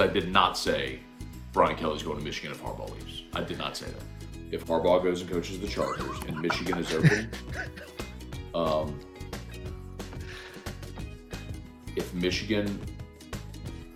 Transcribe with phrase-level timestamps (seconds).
[0.00, 0.98] But I did not say
[1.52, 3.24] Brian Kelly's going to Michigan if Harbaugh leaves.
[3.34, 4.02] I did not say that.
[4.50, 7.30] If Harbaugh goes and coaches the Chargers and Michigan is open,
[8.54, 8.98] um,
[11.96, 12.80] if Michigan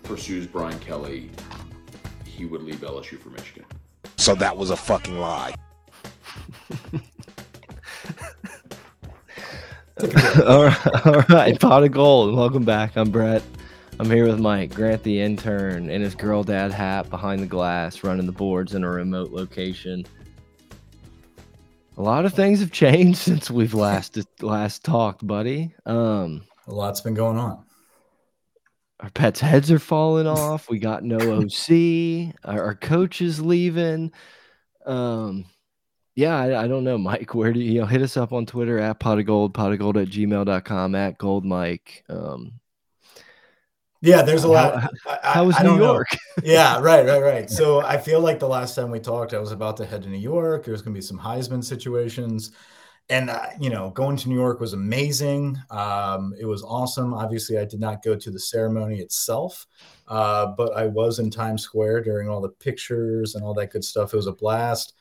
[0.03, 1.31] pursues Brian Kelly,
[2.23, 3.65] he would leave LSU for Michigan.
[4.17, 5.55] So that was a fucking lie.
[10.45, 12.35] all right, all right, pot of gold.
[12.35, 12.95] Welcome back.
[12.95, 13.41] I'm Brett.
[13.97, 18.03] I'm here with Mike Grant, the intern, in his girl dad hat behind the glass,
[18.03, 20.05] running the boards in a remote location.
[21.97, 25.73] A lot of things have changed since we've last last talked, buddy.
[25.85, 27.63] Um, a lot's been going on.
[28.99, 30.69] Our pets' heads are falling off.
[30.69, 32.35] We got no OC.
[32.43, 34.11] Our, our coach is leaving.
[34.85, 35.45] Um,
[36.15, 37.33] yeah, I, I, don't know, Mike.
[37.33, 39.71] Where do you, you know hit us up on Twitter at pot of gold, pot
[39.71, 42.03] of gold at gmail.com at gold Mike.
[42.09, 42.59] Um,
[44.05, 44.81] yeah, there's a lot.
[44.81, 46.07] How, I, how was New York?
[46.43, 47.49] yeah, right, right, right.
[47.55, 50.09] So I feel like the last time we talked, I was about to head to
[50.09, 50.65] New York.
[50.65, 52.51] There's going to be some Heisman situations.
[53.09, 55.57] And, uh, you know, going to New York was amazing.
[55.69, 57.13] Um, it was awesome.
[57.13, 59.67] Obviously, I did not go to the ceremony itself,
[60.07, 63.83] uh, but I was in Times Square during all the pictures and all that good
[63.83, 64.13] stuff.
[64.13, 64.93] It was a blast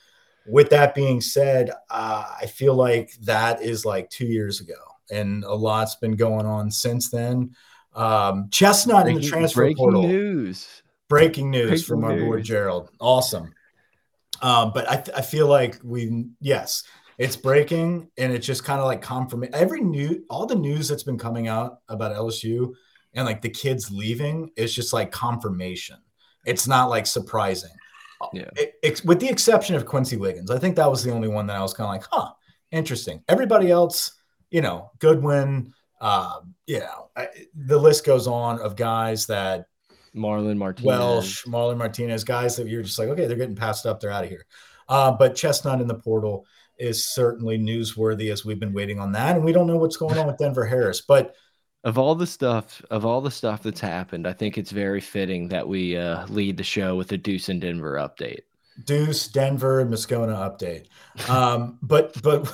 [0.47, 4.75] with that being said, uh, I feel like that is like two years ago,
[5.11, 7.55] and a lot's been going on since then.
[7.95, 10.03] Um, Chestnut breaking, in the transfer breaking portal.
[10.03, 10.83] News.
[11.09, 12.91] Breaking news breaking from our boy Gerald.
[12.99, 13.55] Awesome.
[14.43, 16.83] Um, but I, I feel like we yes,
[17.19, 19.55] it's breaking, and it's just kind of like confirmation.
[19.55, 22.75] Every new all the news that's been coming out about LSU
[23.15, 25.97] and like the kids leaving is just like confirmation.
[26.45, 27.71] It's not like surprising.
[28.33, 28.51] Yeah.
[28.57, 31.57] It, with the exception of Quincy Wiggins, I think that was the only one that
[31.57, 32.33] I was kind of like, huh,
[32.71, 33.23] interesting.
[33.29, 34.13] Everybody else,
[34.51, 35.73] you know, Goodwin,
[36.05, 39.69] uh, you know, I, the list goes on of guys that
[40.15, 44.01] Marlon Martinez, Welsh, Marlon Martinez, guys that you're just like, okay, they're getting passed up,
[44.01, 44.45] they're out of here.
[44.87, 46.45] Uh, but Chestnut in the portal
[46.79, 50.19] is certainly newsworthy as we've been waiting on that, and we don't know what's going
[50.19, 51.35] on with Denver Harris, but
[51.85, 55.49] of all the stuff of all the stuff that's happened, I think it's very fitting
[55.49, 58.41] that we uh, lead the show with a Deuce and Denver update.
[58.85, 60.87] Deuce, Denver, Moscona update.
[61.31, 62.53] Um, but but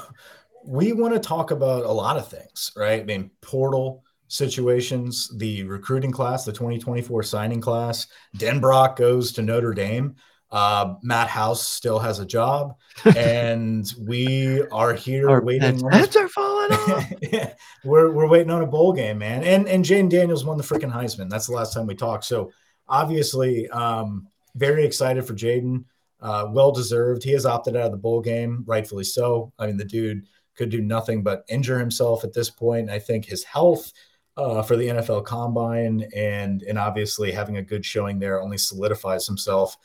[0.64, 3.00] we want to talk about a lot of things, right?
[3.00, 8.06] I mean, portal situations, the recruiting class, the 2024 signing class.
[8.36, 10.16] Denbrock goes to Notre Dame.
[10.52, 12.74] Uh, Matt House still has a job,
[13.16, 15.88] and we are here Our waiting.
[15.90, 17.12] Heads are falling off.
[17.22, 17.52] yeah,
[17.84, 19.44] we're we're waiting on a bowl game, man.
[19.44, 21.30] And and Jayden Daniels won the freaking Heisman.
[21.30, 22.24] That's the last time we talked.
[22.24, 22.50] So
[22.88, 25.84] obviously, um, very excited for Jayden.
[26.20, 27.22] Uh, well deserved.
[27.22, 29.52] He has opted out of the bowl game, rightfully so.
[29.58, 30.26] I mean, the dude
[30.60, 32.90] could do nothing but injure himself at this point.
[32.90, 33.94] I think his health
[34.36, 39.26] uh, for the NFL Combine and and obviously having a good showing there only solidifies
[39.26, 39.78] himself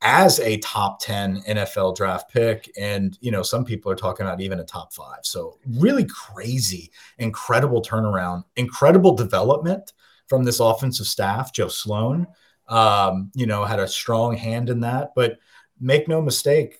[0.00, 2.70] as a top 10 NFL draft pick.
[2.78, 5.20] And, you know, some people are talking about even a top five.
[5.22, 9.92] So, really crazy, incredible turnaround, incredible development
[10.26, 11.52] from this offensive staff.
[11.52, 12.26] Joe Sloan,
[12.68, 15.12] um, you know, had a strong hand in that.
[15.14, 15.38] But
[15.80, 16.78] make no mistake,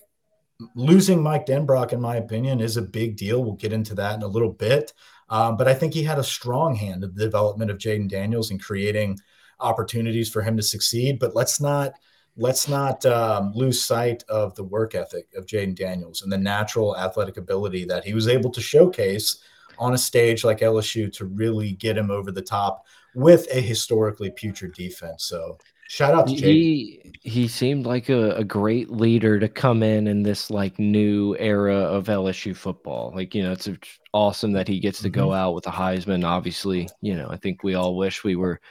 [0.75, 3.43] losing Mike Denbrock, in my opinion, is a big deal.
[3.43, 4.93] We'll get into that in a little bit.
[5.29, 8.51] Um, but I think he had a strong hand in the development of Jayden Daniels
[8.51, 9.17] and creating
[9.59, 11.19] opportunities for him to succeed.
[11.19, 11.93] But let's not
[12.37, 16.97] let's not um, lose sight of the work ethic of Jayden Daniels and the natural
[16.97, 19.37] athletic ability that he was able to showcase
[19.79, 24.29] on a stage like LSU to really get him over the top with a historically
[24.29, 25.25] putrid defense.
[25.25, 26.43] So shout out to Jayden.
[26.43, 31.35] He he seemed like a, a great leader to come in in this like new
[31.39, 33.11] era of LSU football.
[33.15, 33.69] Like you know, it's
[34.13, 35.35] awesome that he gets to go mm-hmm.
[35.35, 36.23] out with a Heisman.
[36.23, 38.61] Obviously, you know, I think we all wish we were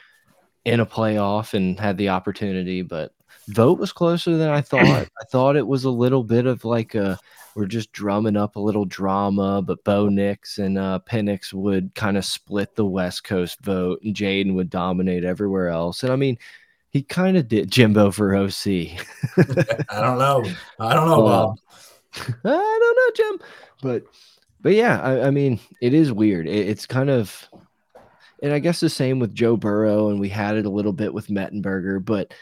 [0.65, 3.13] in a playoff and had the opportunity, but
[3.49, 4.81] vote was closer than I thought.
[5.21, 7.19] I thought it was a little bit of like a
[7.55, 12.17] we're just drumming up a little drama, but Bo Nix and uh, Penix would kind
[12.17, 16.03] of split the West Coast vote, and Jayden would dominate everywhere else.
[16.03, 16.39] And I mean,
[16.95, 18.67] he kind of did Jimbo for OC.
[18.69, 20.45] I don't know.
[20.79, 21.59] I don't know, Bob.
[22.45, 23.49] I don't know, Jim.
[23.83, 24.05] But
[24.61, 26.47] but yeah, I, I mean, it is weird.
[26.47, 27.49] It, it's kind of,
[28.45, 31.13] and I guess the same with Joe Burrow, and we had it a little bit
[31.13, 32.33] with Mettenberger, but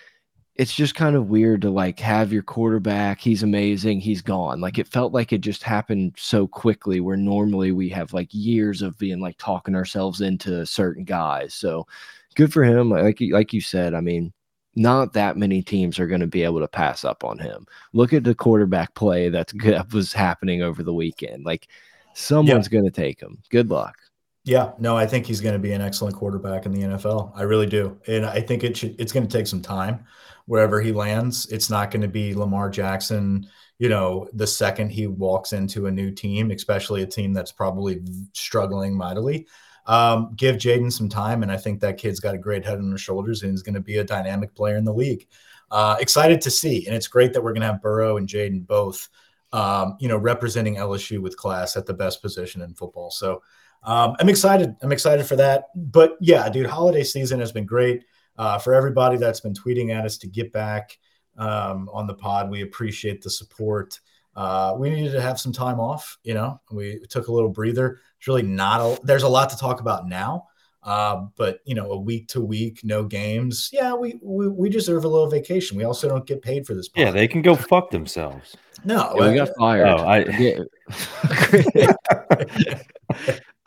[0.56, 4.78] it's just kind of weird to like have your quarterback he's amazing he's gone like
[4.78, 8.98] it felt like it just happened so quickly where normally we have like years of
[8.98, 11.86] being like talking ourselves into certain guys so
[12.34, 14.30] good for him like like you said i mean
[14.74, 18.12] not that many teams are going to be able to pass up on him look
[18.12, 21.68] at the quarterback play that's that was happening over the weekend like
[22.14, 23.96] someone's going to take him good luck
[24.44, 27.30] Yeah, no, I think he's going to be an excellent quarterback in the NFL.
[27.36, 29.00] I really do, and I think it should.
[29.00, 30.04] It's going to take some time
[30.46, 31.46] wherever he lands.
[31.46, 33.46] It's not going to be Lamar Jackson.
[33.78, 38.02] You know, the second he walks into a new team, especially a team that's probably
[38.32, 39.46] struggling mightily,
[39.86, 42.90] um, give Jayden some time, and I think that kid's got a great head on
[42.90, 45.26] his shoulders and he's going to be a dynamic player in the league.
[45.70, 48.66] Uh, excited to see, and it's great that we're going to have Burrow and Jayden
[48.66, 49.08] both,
[49.52, 53.10] um, you know, representing LSU with class at the best position in football.
[53.10, 53.42] So
[53.82, 54.76] um, I'm excited.
[54.82, 55.68] I'm excited for that.
[55.74, 58.04] But yeah, dude, holiday season has been great
[58.36, 60.98] uh, for everybody that's been tweeting at us to get back
[61.36, 62.50] um, on the pod.
[62.50, 63.98] We appreciate the support.
[64.34, 66.18] Uh, we needed to have some time off.
[66.22, 68.00] You know, we took a little breather.
[68.18, 68.80] It's really not.
[68.80, 70.48] A, there's a lot to talk about now.
[70.82, 73.70] Uh, but you know, a week to week, no games.
[73.72, 75.76] Yeah, we, we we deserve a little vacation.
[75.76, 76.88] We also don't get paid for this.
[76.88, 77.04] Pod.
[77.04, 78.56] Yeah, they can go fuck themselves.
[78.84, 79.86] No, yeah, we got fired.
[79.86, 80.26] Oh, I...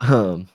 [0.00, 0.46] um,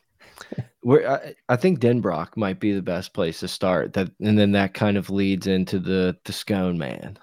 [0.82, 3.94] where I, I, think Denbrock might be the best place to start.
[3.94, 7.18] That and then that kind of leads into the the Scone Man.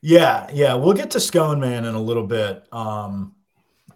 [0.00, 2.64] Yeah, yeah, we'll get to Scone Man in a little bit.
[2.72, 3.34] Um,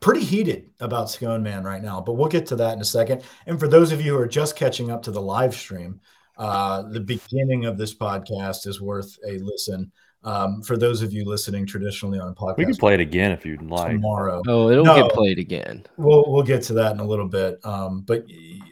[0.00, 3.22] pretty heated about Scone Man right now, but we'll get to that in a second.
[3.46, 6.00] And for those of you who are just catching up to the live stream,
[6.36, 9.92] uh, the beginning of this podcast is worth a listen.
[10.24, 13.32] Um, for those of you listening traditionally on a podcast, we can play it again
[13.32, 13.92] if you'd like.
[13.92, 14.42] Tomorrow.
[14.46, 15.84] Oh, it'll no, get played again.
[15.96, 17.64] We'll we'll get to that in a little bit.
[17.64, 18.24] Um, but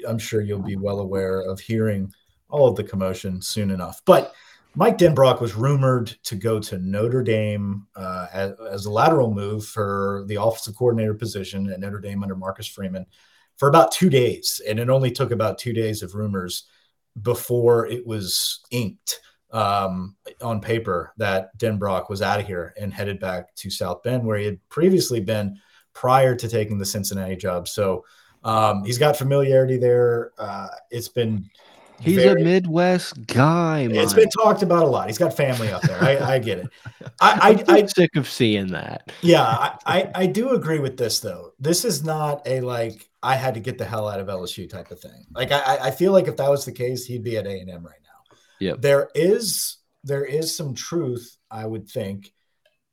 [0.06, 2.12] I'm sure you'll be well aware of hearing
[2.48, 4.00] all of the commotion soon enough.
[4.04, 4.32] But
[4.76, 9.66] Mike Denbrock was rumored to go to Notre Dame uh, as, as, a lateral move
[9.66, 13.04] for the offensive coordinator position at Notre Dame under Marcus Freeman
[13.56, 16.64] for about two days, and it only took about two days of rumors
[17.20, 19.20] before it was inked
[19.50, 24.24] um, on paper that Denbrock was out of here and headed back to South Bend,
[24.24, 25.58] where he had previously been
[25.92, 27.66] prior to taking the Cincinnati job.
[27.66, 28.04] So
[28.44, 30.32] um, he's got familiarity there.
[30.38, 31.50] Uh, it's been
[32.00, 33.88] he's very, a Midwest guy.
[33.90, 35.08] It's been talked about a lot.
[35.08, 36.02] He's got family up there.
[36.02, 36.68] I, I get it.
[37.20, 39.12] I, I, am sick of seeing that.
[39.22, 41.52] Yeah, I, I, I do agree with this though.
[41.58, 44.90] This is not a like I had to get the hell out of LSU type
[44.90, 45.26] of thing.
[45.34, 47.70] Like I, I feel like if that was the case, he'd be at A and
[47.70, 48.36] M right now.
[48.58, 48.74] Yeah.
[48.78, 52.32] There is there is some truth, I would think,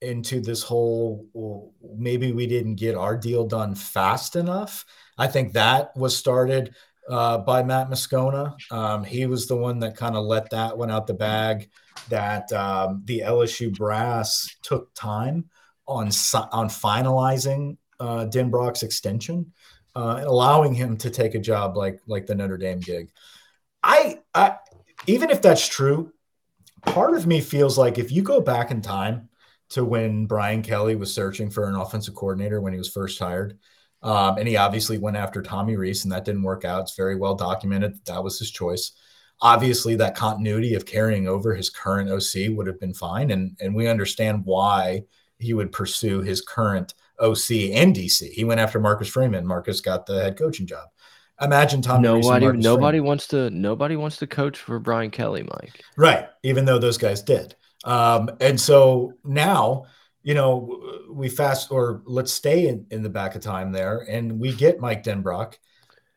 [0.01, 4.85] into this whole well, maybe we didn't get our deal done fast enough.
[5.17, 6.75] I think that was started
[7.09, 8.55] uh, by Matt Moscona.
[8.71, 11.69] Um, he was the one that kind of let that one out the bag.
[12.09, 15.49] That um, the LSU brass took time
[15.87, 19.51] on on finalizing uh, Denbrock's extension
[19.95, 23.09] uh, and allowing him to take a job like like the Notre Dame gig.
[23.81, 24.57] I, I
[25.07, 26.11] even if that's true,
[26.81, 29.29] part of me feels like if you go back in time
[29.69, 33.57] to when Brian Kelly was searching for an offensive coordinator when he was first hired,
[34.03, 36.81] um, and he obviously went after Tommy Rees, and that didn't work out.
[36.81, 38.91] It's very well documented that, that was his choice.
[39.41, 43.75] Obviously, that continuity of carrying over his current OC would have been fine, and and
[43.75, 45.03] we understand why
[45.39, 48.31] he would pursue his current OC and DC.
[48.31, 49.45] He went after Marcus Freeman.
[49.45, 50.87] Marcus got the head coaching job.
[51.41, 52.01] Imagine Tom.
[52.01, 53.49] Nobody, nobody wants to.
[53.51, 55.83] Nobody wants to coach for Brian Kelly, Mike.
[55.95, 56.27] Right.
[56.43, 59.85] Even though those guys did, um, and so now,
[60.27, 60.77] you know,
[61.09, 64.81] we fast or let's stay in, in the back of time there, and we get
[64.81, 65.53] Mike Denbrock,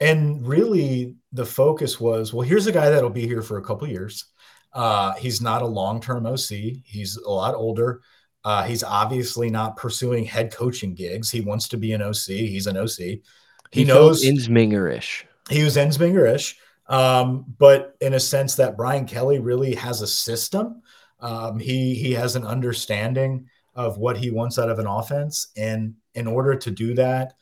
[0.00, 3.87] and really the focus was, well, here's a guy that'll be here for a couple
[3.87, 4.25] years.
[4.73, 6.49] Uh, he's not a long-term OC.
[6.85, 8.00] He's a lot older.
[8.43, 11.31] Uh, he's obviously not pursuing head coaching gigs.
[11.31, 12.26] He wants to be an OC.
[12.31, 12.97] He's an OC.
[12.99, 13.23] He,
[13.71, 15.25] he knows Ensminger-ish.
[15.49, 20.83] He was Ensminger-ish, um, but in a sense that Brian Kelly really has a system.
[21.21, 25.95] Um, he he has an understanding of what he wants out of an offense, and
[26.15, 27.35] in order to do that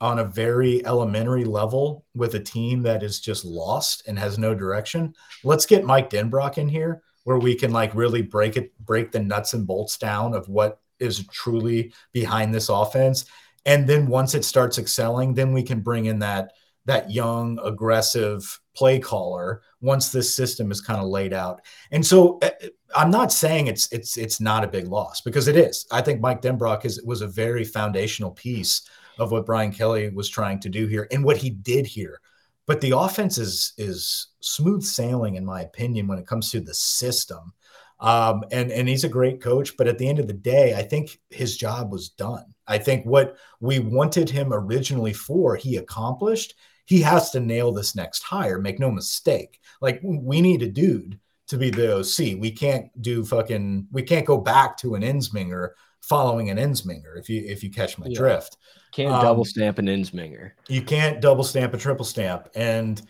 [0.00, 4.54] on a very elementary level with a team that is just lost and has no
[4.54, 9.12] direction, let's get Mike Denbrock in here where we can like really break it, break
[9.12, 13.26] the nuts and bolts down of what is truly behind this offense.
[13.66, 16.52] And then once it starts excelling then we can bring in that
[16.86, 21.60] that young aggressive play caller once this system is kind of laid out.
[21.90, 22.50] And so uh,
[22.94, 26.20] i'm not saying it's it's it's not a big loss because it is i think
[26.20, 28.82] mike denbrock is was a very foundational piece
[29.18, 32.20] of what brian kelly was trying to do here and what he did here
[32.66, 36.74] but the offense is is smooth sailing in my opinion when it comes to the
[36.74, 37.52] system
[38.00, 40.82] um, and and he's a great coach but at the end of the day i
[40.82, 46.54] think his job was done I think what we wanted him originally for, he accomplished.
[46.86, 48.60] He has to nail this next hire.
[48.60, 49.58] Make no mistake.
[49.80, 51.18] Like we need a dude
[51.50, 52.40] to be the OC.
[52.40, 53.88] We can't do fucking.
[53.92, 57.18] We can't go back to an Ensminger following an Ensminger.
[57.18, 58.18] If you if you catch my Yeah.
[58.18, 58.56] drift,
[58.92, 60.52] Can't Um, double stamp an Ensminger.
[60.68, 62.48] you can't double stamp a triple stamp.
[62.56, 63.00] And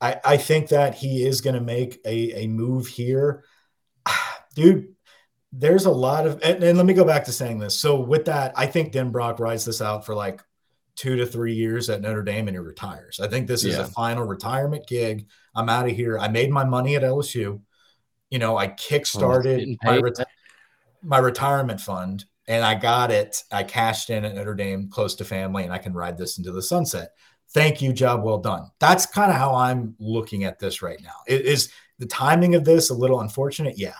[0.00, 3.44] I, I think that he is going to make a, a move here.
[4.54, 4.88] Dude,
[5.52, 7.78] there's a lot of, and, and let me go back to saying this.
[7.78, 10.40] So, with that, I think Denbrock rides this out for like
[10.96, 13.20] two to three years at Notre Dame and he retires.
[13.22, 13.82] I think this is Yeah.
[13.82, 15.26] a final retirement gig.
[15.54, 16.18] I'm out of here.
[16.18, 17.60] I made my money at LSU.
[18.30, 20.24] You know, I kickstarted my, reti-
[21.02, 23.42] my retirement fund and I got it.
[23.50, 26.52] I cashed in at Notre Dame close to family and I can ride this into
[26.52, 27.10] the sunset.
[27.52, 28.70] Thank you, job well done.
[28.78, 31.14] That's kind of how I'm looking at this right now.
[31.26, 33.78] It is the timing of this a little unfortunate?
[33.78, 33.94] Yeah.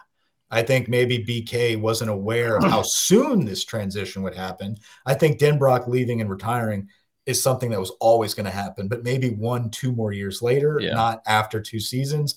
[0.50, 4.76] I think maybe BK wasn't aware of how soon this transition would happen.
[5.06, 6.88] I think Denbrock leaving and retiring
[7.26, 10.78] is something that was always going to happen, but maybe one, two more years later,
[10.80, 10.94] Yeah.
[10.94, 12.37] not after two seasons.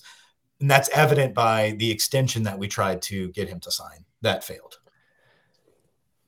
[0.62, 4.04] And that's evident by the extension that we tried to get him to sign.
[4.20, 4.78] That failed.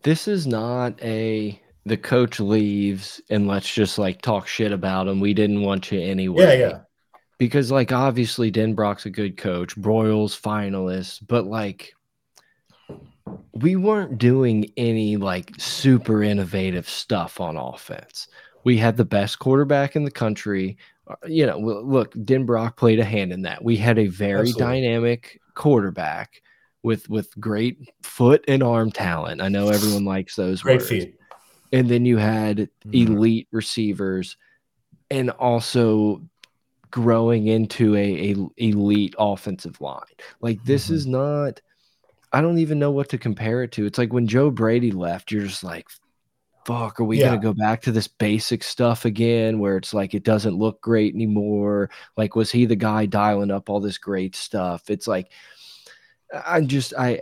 [0.02, 5.20] This is not a the coach leaves and let's just like talk shit about him.
[5.20, 6.42] We didn't want you anyway.
[6.42, 6.80] Yeah, yeah.
[7.38, 11.94] Because like obviously Denbrock's a good coach, Broyles finalist, but like
[13.52, 18.26] we weren't doing any like super innovative stuff on offense.
[18.64, 20.76] We had the best quarterback in the country.
[21.06, 23.62] Uh, You know, look, Denbrock played a hand in that.
[23.62, 24.80] We had a very Absolutely.
[24.82, 26.42] dynamic quarterback
[26.82, 29.40] with with great foot and arm talent.
[29.40, 31.14] I know everyone likes those Great words feat.
[31.72, 32.92] and then you had Mhm.
[32.92, 34.36] elite receivers
[35.10, 36.22] and also
[36.90, 40.00] growing into a, a elite offensive line
[40.40, 40.94] like this Mhm.
[40.94, 41.60] is not
[42.32, 45.32] i don't even know what to compare it to it's like when joe brady left
[45.32, 45.88] you're just like
[46.66, 47.26] fuck are we Yeah.
[47.30, 51.14] gonna go back to this basic stuff again where it's like it doesn't look great
[51.14, 55.30] anymore like was he the guy dialing up all this great stuff it's like
[56.46, 57.20] I'm just i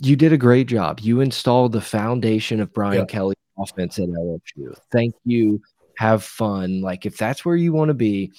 [0.00, 0.98] you did a great job.
[1.00, 3.04] You installed the foundation of Brian Yeah.
[3.06, 4.74] Kelly offense at LSU.
[4.90, 5.62] Thank you.
[5.98, 6.80] Have fun.
[6.80, 8.32] Like if that's where you want to be.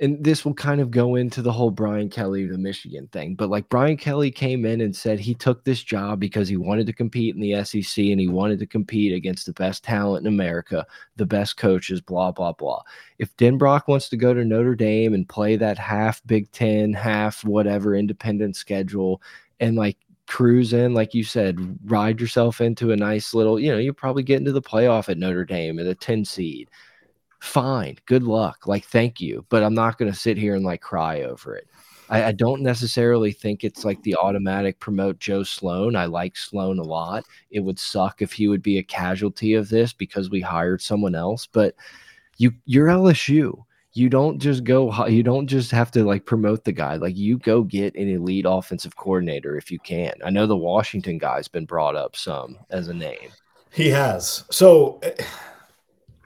[0.00, 3.34] And this will kind of go into the whole Brian Kelly the Michigan thing.
[3.34, 6.86] But like Brian Kelly came in and said he took this job because he wanted
[6.86, 10.32] to compete in the SEC and he wanted to compete against the best talent in
[10.32, 12.82] America, the best coaches, blah, blah, blah.
[13.18, 17.44] If Denbrock wants to go to Notre Dame and play that half Big Ten, half
[17.44, 19.22] whatever independent schedule
[19.60, 23.78] and like cruise in, like you said, ride yourself into a nice little, you know,
[23.78, 26.68] you probably get into the playoff at Notre Dame at a 10 seed.
[27.40, 27.98] Fine.
[28.06, 28.66] Good luck.
[28.66, 29.44] Like, thank you.
[29.48, 31.68] But I'm not going to sit here and like cry over it.
[32.08, 35.96] I, I don't necessarily think it's like the automatic promote Joe Sloan.
[35.96, 37.24] I like Sloan a lot.
[37.50, 41.14] It would suck if he would be a casualty of this because we hired someone
[41.14, 41.46] else.
[41.46, 41.74] But
[42.36, 43.62] you, you're LSU
[43.92, 47.38] you don't just go you don't just have to like promote the guy like you
[47.38, 51.64] go get an elite offensive coordinator if you can i know the washington guy's been
[51.64, 53.30] brought up some as a name
[53.76, 54.44] He has.
[54.50, 55.12] So eh,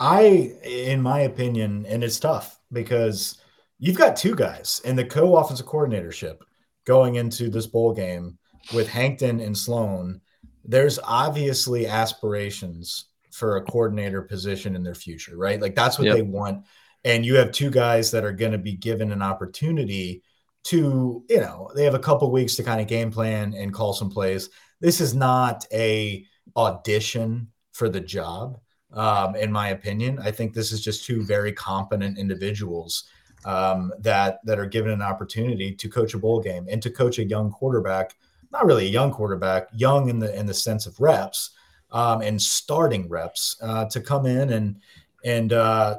[0.00, 3.38] I, in my opinion, and it's tough because
[3.78, 6.38] you've got two guys in the co-offensive coordinatorship
[6.86, 8.38] going into this bowl game
[8.72, 10.20] with Hankton and Sloan.
[10.64, 15.60] There's obviously aspirations for a coordinator position in their future, right?
[15.60, 16.16] Like that's what Yep.
[16.16, 16.64] they want.
[17.04, 20.22] And you have two guys that are going to be given an opportunity
[20.64, 23.92] to, you know, they have a couple weeks to kind of game plan and call
[23.92, 24.50] some plays.
[24.80, 26.26] This is not a
[26.56, 28.58] audition for the job,
[28.92, 30.18] um, in my opinion.
[30.18, 33.04] I think this is just two very competent individuals
[33.44, 37.18] um, that that are given an opportunity to coach a bowl game and to coach
[37.18, 38.16] a young quarterback.
[38.52, 41.50] Not really a young quarterback, young in the in the sense of reps
[41.92, 44.76] um, and starting reps uh, to come in and
[45.24, 45.98] and uh,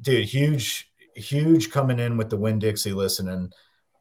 [0.00, 3.52] dude, huge, huge coming in with the Win Dixie listening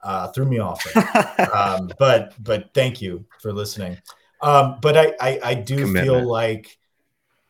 [0.04, 0.84] uh, threw me off.
[1.54, 3.98] um, but but thank you for listening.
[4.42, 6.78] Um, but I I, I do feel like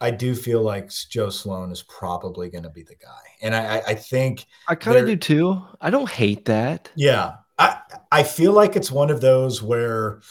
[0.02, 3.78] I do feel like Joe Sloan is probably going to be the guy, and I
[3.78, 7.80] I, I think i kind of do too i don't hate that yeah I
[8.12, 10.22] I feel like it's one of those where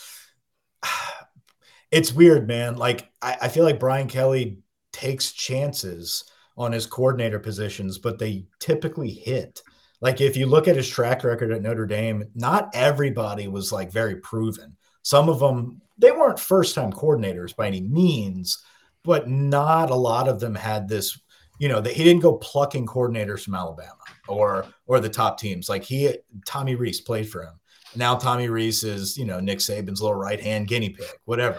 [1.91, 2.77] it's weird, man.
[2.77, 4.59] Like I, I feel like Brian Kelly
[4.93, 6.25] takes chances
[6.57, 9.63] on his coordinator positions, but they typically hit.
[10.01, 13.93] Like if you look at his track record at Notre Dame, not everybody was like
[13.93, 14.77] very proven.
[15.03, 18.63] Some of them they weren't first time coordinators by any means,
[19.05, 21.19] but not a lot of them had this.
[21.59, 23.93] You know, that he didn't go plucking coordinators from Alabama
[24.29, 25.69] or or the top teams.
[25.69, 26.11] Like he,
[26.47, 27.53] Tommy Rees played for him.
[27.95, 31.59] Now Tommy Rees is, you know, Nick Saban's little right hand guinea pig, whatever.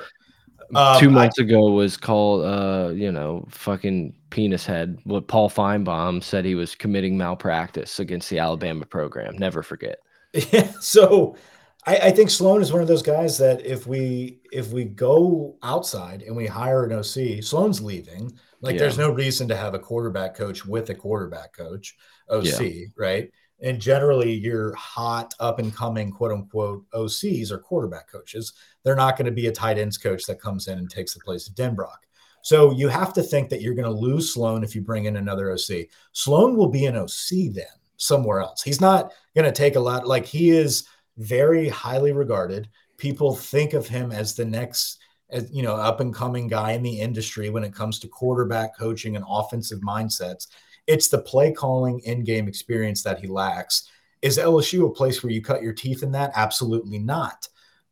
[0.73, 5.49] Um, two I- months ago was called uh you know fucking penis head what paul
[5.49, 9.97] finebaum said he was committing malpractice against the alabama program never forget
[10.33, 11.35] Yeah, so
[11.85, 15.57] I, I think Sloan is one of those guys that if we if we go
[15.63, 18.31] outside and we hire an OC, Sloan's leaving.
[18.61, 18.81] Like, Yeah.
[18.81, 21.95] there's no reason to have a quarterback coach with a quarterback coach,
[22.29, 22.85] OC, Yeah.
[22.95, 23.31] right?
[23.63, 28.53] And generally, your hot up and coming quote unquote OCs are quarterback coaches.
[28.83, 31.19] They're not going to be a tight ends coach that comes in and takes the
[31.21, 31.97] place of Denbrock.
[32.43, 35.15] So you have to think that you're going to lose Sloan if you bring in
[35.15, 35.87] another OC.
[36.11, 37.65] Sloan will be an OC then
[37.97, 38.63] somewhere else.
[38.63, 40.07] He's not going to take a lot.
[40.07, 40.85] Like he is
[41.21, 42.69] very highly regarded.
[42.97, 44.99] People think of him as the next,
[45.29, 48.77] as you know, up and coming guy in the industry when it comes to quarterback
[48.77, 50.47] coaching and offensive mindsets.
[50.87, 53.89] It's the play calling in game experience that he lacks.
[54.21, 56.31] Is LSU a place where you cut your teeth in that?
[56.35, 57.47] Absolutely not.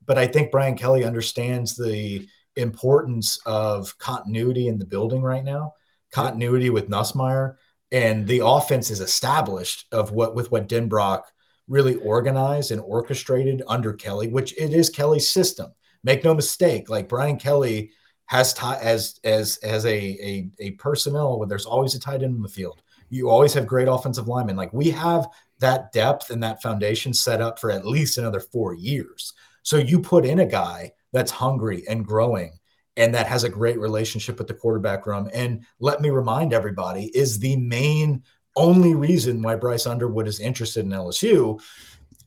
[0.06, 5.74] But I think Brian Kelly understands the importance of continuity in the building right now,
[6.12, 7.56] continuity with Nussmeier,
[7.92, 11.24] and the offense is established of what with what Denbrock
[11.70, 15.72] really organized and orchestrated under Kelly, which it is Kelly's system.
[16.04, 17.92] Make no mistake, like Brian Kelly
[18.26, 22.36] has ti as as as a, a a personnel where there's always a tight end
[22.36, 22.82] in the field.
[23.10, 24.56] You always have great offensive linemen.
[24.56, 25.28] Like we have
[25.60, 29.34] that depth and that foundation set up for at least another four years.
[29.64, 32.60] So you put in a guy that's hungry and growing
[32.98, 35.30] and that has a great relationship with the quarterback room.
[35.34, 38.24] And let me remind everybody, is the main
[38.60, 41.60] only reason why Bryce Underwood is interested in LSU.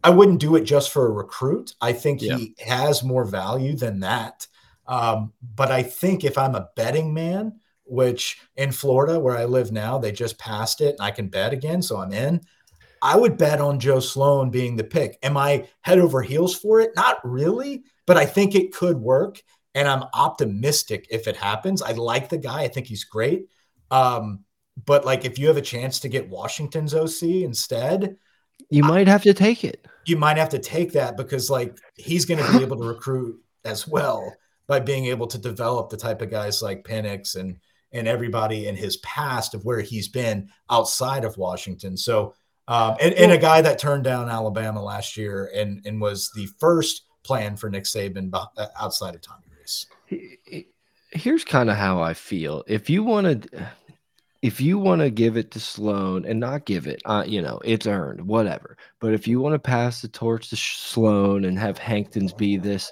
[0.02, 1.74] I wouldn't do it just for a recruit.
[1.80, 2.36] I think Yeah.
[2.36, 4.46] he has more value than that.
[4.86, 9.70] Um, but I think if I'm a betting man, which in Florida, where I live
[9.70, 11.82] now, they just passed it and I can bet again.
[11.82, 12.40] So I'm in.
[13.00, 15.18] I would bet on Joe Sloan being the pick.
[15.22, 16.92] Am I head over heels for it?
[16.96, 19.42] Not really, but I think it could work.
[19.74, 21.82] And I'm optimistic if it happens.
[21.82, 22.62] I like the guy.
[22.62, 23.46] I think he's great.
[23.90, 24.44] Um,
[24.86, 28.16] but like if you have a chance to get Washington's OC instead,
[28.70, 29.86] You might have to take it.
[30.06, 33.38] you might have to take that because like he's going to be able to recruit
[33.64, 34.34] as well
[34.66, 37.58] by being able to develop the type of guys like Penix and
[37.92, 41.96] and everybody in his past of where he's been outside of Washington.
[41.96, 42.34] So
[42.68, 46.46] um, and, and a guy that turned down Alabama last year and and was the
[46.58, 49.86] first plan for Nick Saban beh- outside of Tommy Rees.
[51.10, 52.64] Here's kind of how I feel.
[52.66, 53.68] If you want to,
[54.42, 57.60] if you want to give it to Sloan and not give it, uh, you know,
[57.64, 58.76] it's earned, whatever.
[59.00, 62.90] But if you want to pass the torch to Sloan and have Hankton's be this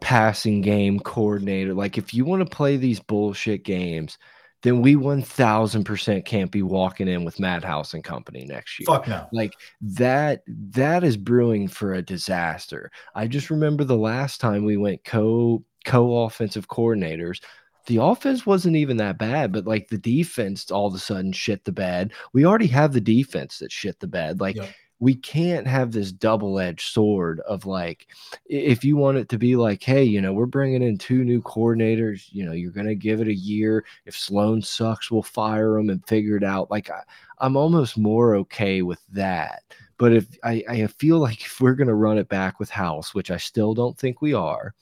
[0.00, 4.16] passing game coordinator, like if you want to play these bullshit games,
[4.62, 9.06] then we 1000% can't be walking in with Matt House and company next year Fuck
[9.08, 9.26] no.
[9.30, 14.76] like that that is brewing for a disaster i just remember the last time we
[14.76, 17.40] went co co offensive coordinators
[17.88, 21.64] the offense wasn't even that bad but like the defense all of a sudden shit
[21.64, 22.12] the bed.
[22.34, 24.40] We already have the defense that shit the bed.
[24.40, 24.68] Like Yep.
[25.00, 28.08] we can't have this double-edged sword of like
[28.46, 31.40] if you want it to be like hey you know we're bringing in two new
[31.42, 33.84] coordinators you know you're going to give it a year.
[34.04, 36.70] If sloan sucks we'll fire him and figure it out.
[36.70, 37.00] Like I,
[37.38, 39.62] i'm almost more okay with that.
[39.96, 43.14] But if I, I feel like if we're going to run it back with house
[43.14, 44.74] which i still don't think we are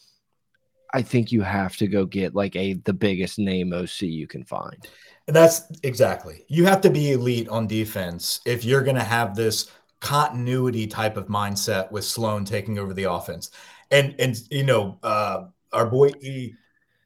[0.97, 4.45] i think you have to go get like a the biggest name oc you can
[4.45, 4.89] find
[5.27, 6.45] And that's exactly.
[6.49, 11.17] You have to be elite on defense if you're going to have this continuity type
[11.17, 13.51] of mindset with Sloan taking over the offense.
[13.91, 16.53] And and you know, uh our boy E,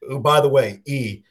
[0.03, 1.23] who by the way, E,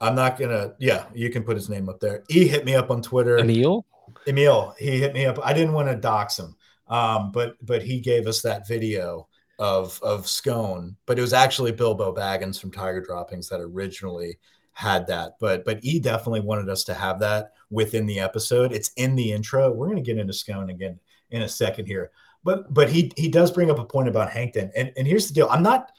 [0.00, 2.24] I'm not gonna yeah, you can put his name up there.
[2.28, 3.38] E hit me up on Twitter.
[3.38, 3.86] emil
[4.26, 5.38] Emil, he hit me up.
[5.42, 6.56] I didn't want to dox him,
[6.88, 11.72] um, but but he gave us that video of of Scone, but it was actually
[11.72, 14.38] Bilbo Baggins from Tiger Droppings that originally
[14.72, 15.36] had that.
[15.40, 18.72] But but he definitely wanted us to have that within the episode.
[18.72, 19.70] It's in the intro.
[19.72, 20.98] We're gonna get into Scone again
[21.30, 22.10] in a second here.
[22.42, 24.70] But but he he does bring up a point about Hankton.
[24.76, 25.48] And and here's the deal.
[25.50, 25.90] I'm not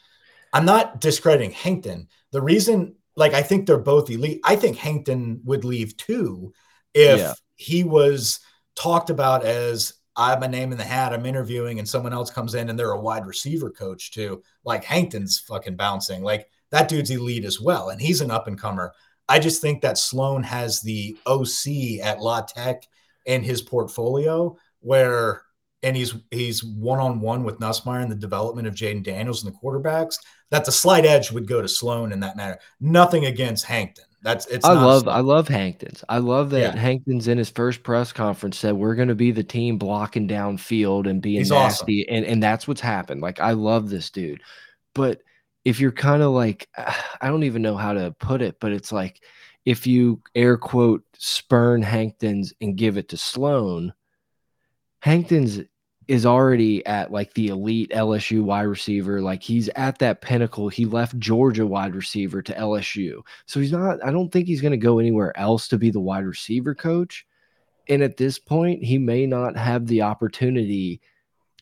[0.53, 2.07] I'm not discrediting Hankton.
[2.31, 4.39] The reason, like, I think they're both elite.
[4.43, 6.53] I think Hankton would leave too
[6.93, 7.33] if Yeah.
[7.55, 8.39] he was
[8.75, 12.29] talked about as I have my name in the hat, I'm interviewing, and someone else
[12.29, 14.43] comes in and they're a wide receiver coach too.
[14.63, 16.23] Like Hankton's fucking bouncing.
[16.23, 17.89] Like that dude's elite as well.
[17.89, 18.93] And he's an up and comer.
[19.27, 22.87] I just think that Sloan has the OC at La Tech
[23.25, 25.41] in his portfolio where
[25.83, 29.53] and he's he's one on one with Nussmeier in the development of Jayden Daniels and
[29.53, 30.17] the quarterbacks.
[30.49, 32.59] That the slight edge would go to Sloan in that matter.
[32.79, 34.05] Nothing against Hankton.
[34.25, 34.65] That's it's.
[34.65, 36.03] I love I love Hankton's.
[36.09, 36.75] I love that Yeah.
[36.75, 41.07] Hankton's in his first press conference said we're going to be the team blocking downfield
[41.07, 41.85] and being He's awesome.
[41.85, 43.21] nasty, and and that's what's happened.
[43.21, 44.41] Like I love this dude,
[44.95, 45.21] but
[45.63, 46.67] if you're kind of like
[47.21, 49.21] I don't even know how to put it, but it's like
[49.63, 53.93] if you air quote spurn Hankton's and give it to Sloan,
[55.01, 55.59] Hankton's
[56.07, 59.21] is already at like the elite LSU wide receiver.
[59.21, 60.69] Like he's at that pinnacle.
[60.69, 63.21] He left Georgia wide receiver to LSU.
[63.47, 65.99] So he's not, I don't think he's going to go anywhere else to be the
[65.99, 67.25] wide receiver coach.
[67.89, 71.01] And at this point, he may not have the opportunity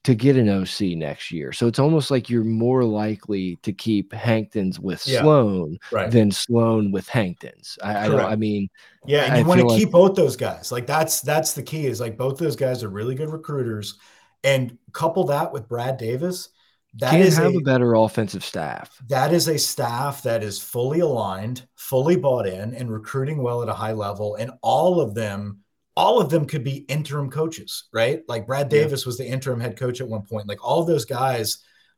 [0.04, 1.54] to get an OC next year.
[1.54, 5.22] So it's almost like you're more likely to keep Hankton's with Yeah.
[5.22, 6.12] Sloan Right.
[6.12, 7.78] than Sloan with Hankton's.
[7.82, 8.68] I, I don't, I mean,
[9.06, 10.74] Yeah, and I you want to feel like- keep both those guys.
[10.74, 11.86] Like that's that's the key.
[11.88, 13.98] Is like both those guys are really good recruiters,
[14.44, 16.50] and couple that with Brad Davis.
[16.96, 18.96] That can't is have a, a better offensive staff.
[19.10, 23.70] that is a staff that is fully aligned, fully bought in, and recruiting well at
[23.70, 24.36] a high level.
[24.36, 25.60] And all of them,
[25.96, 28.22] all of them could be interim coaches, right?
[28.28, 28.82] Like Brad Yeah.
[28.82, 30.48] Davis was the interim head coach at one point.
[30.48, 31.58] Like all of those guys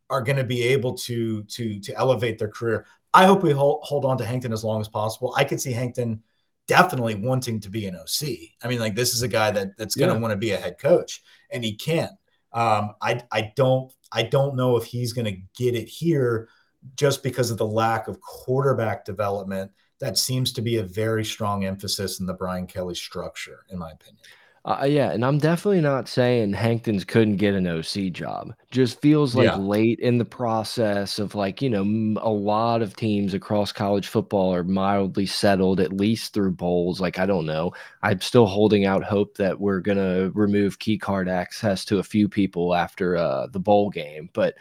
[0.09, 2.85] are going to be able to to to elevate their career.
[3.13, 5.33] I hope we hold, hold on to Hankton as long as possible.
[5.35, 6.21] I could see Hankton
[6.67, 8.27] definitely wanting to be an OC.
[8.63, 10.21] I mean, like this is a guy that that's going to Yeah.
[10.21, 12.09] want to be a head coach, and he can.
[12.55, 16.49] Um, I I don't I don't know if he's going to get it here
[16.95, 19.71] just because of the lack of quarterback development.
[19.99, 23.91] That seems to be a very strong emphasis in the Brian Kelly structure, in my
[23.91, 24.23] opinion.
[24.65, 28.51] Uh, yeah, and I'm definitely not saying Hankton's couldn't get an OC job.
[28.71, 29.55] Just feels like Yeah.
[29.55, 31.83] late in the process of like, you know,
[32.19, 36.99] a lot of teams across college football are mildly settled, at least through bowls.
[36.99, 37.73] Like, I don't know.
[38.01, 42.03] I'm still holding out hope that we're going to remove key card access to a
[42.03, 44.31] few people after uh, the bowl game.
[44.33, 44.55] But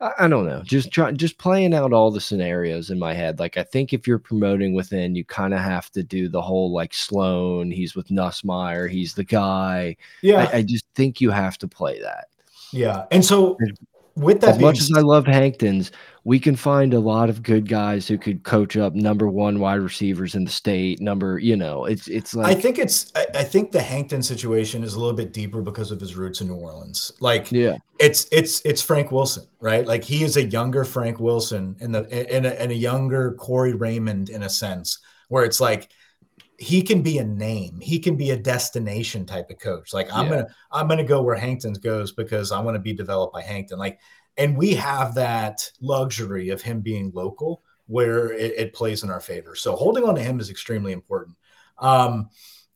[0.00, 0.62] I, I don't know.
[0.64, 3.38] Just try, just playing out all the scenarios in my head.
[3.38, 6.72] Like I think if you're promoting within, you kind of have to do the whole
[6.72, 7.70] like Sloan.
[7.70, 8.90] He's with Nussmeier.
[8.90, 9.96] He's the guy.
[10.22, 12.28] Yeah, I, I just think you have to play that.
[12.72, 13.06] yeah.
[13.10, 13.56] And so,
[14.20, 15.90] with that As much as I love Hankton's,
[16.24, 19.80] we can find a lot of good guys who could coach up number one wide
[19.80, 21.00] receivers in the state.
[21.00, 24.82] Number, you know, it's it's like I think it's I, I think the Hankton situation
[24.82, 27.12] is a little bit deeper because of his roots in New Orleans.
[27.20, 29.86] Like yeah, it's it's it's Frank Wilson, right?
[29.86, 32.00] Like he is a younger Frank Wilson and the
[32.32, 35.90] and a, and a younger Corey Raymond in a sense, where it's like
[36.60, 39.94] he can be a name, he can be a destination type of coach.
[39.94, 40.30] Like I'm Yeah.
[40.30, 43.78] gonna I'm gonna go where Hankton goes because I want to be developed by Hankton.
[43.78, 43.98] Like,
[44.36, 49.20] and we have that luxury of him being local where it, it plays in our
[49.20, 49.54] favor.
[49.56, 51.36] So holding on to him is extremely important.
[51.78, 52.28] Um,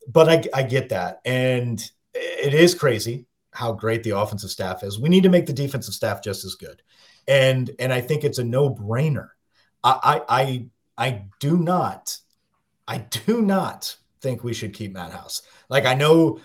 [0.08, 1.78] but I, I get that, and
[2.14, 4.98] it is crazy how great the offensive staff is.
[4.98, 6.82] We need to make the defensive staff just as good,
[7.28, 9.28] and and I think it's a no brainer.
[9.82, 10.66] I I I,
[10.96, 12.16] I do not,
[12.86, 15.42] I do not think we should keep Matt House.
[15.68, 16.40] Like I know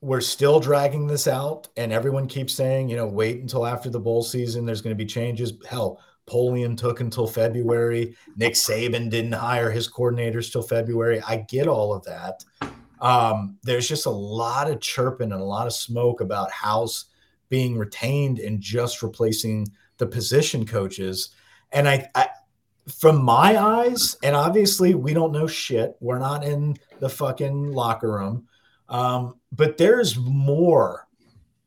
[0.00, 3.98] we're still dragging this out, and everyone keeps saying, you know, wait until after the
[3.98, 4.66] bowl season.
[4.66, 5.54] There's going to be changes.
[5.68, 8.16] Hell, Polian took until February.
[8.36, 11.22] Nick Saban didn't hire his coordinators till February.
[11.26, 12.44] I get all of that.
[13.00, 17.06] Um, there's just a lot of chirping and a lot of smoke about House
[17.48, 19.66] being retained and just replacing
[19.98, 21.30] the position coaches.
[21.72, 22.28] And I, I
[22.88, 25.96] from my eyes, and obviously we don't know shit.
[26.00, 28.48] We're not in the fucking locker room.
[28.88, 31.08] Um, but there's more,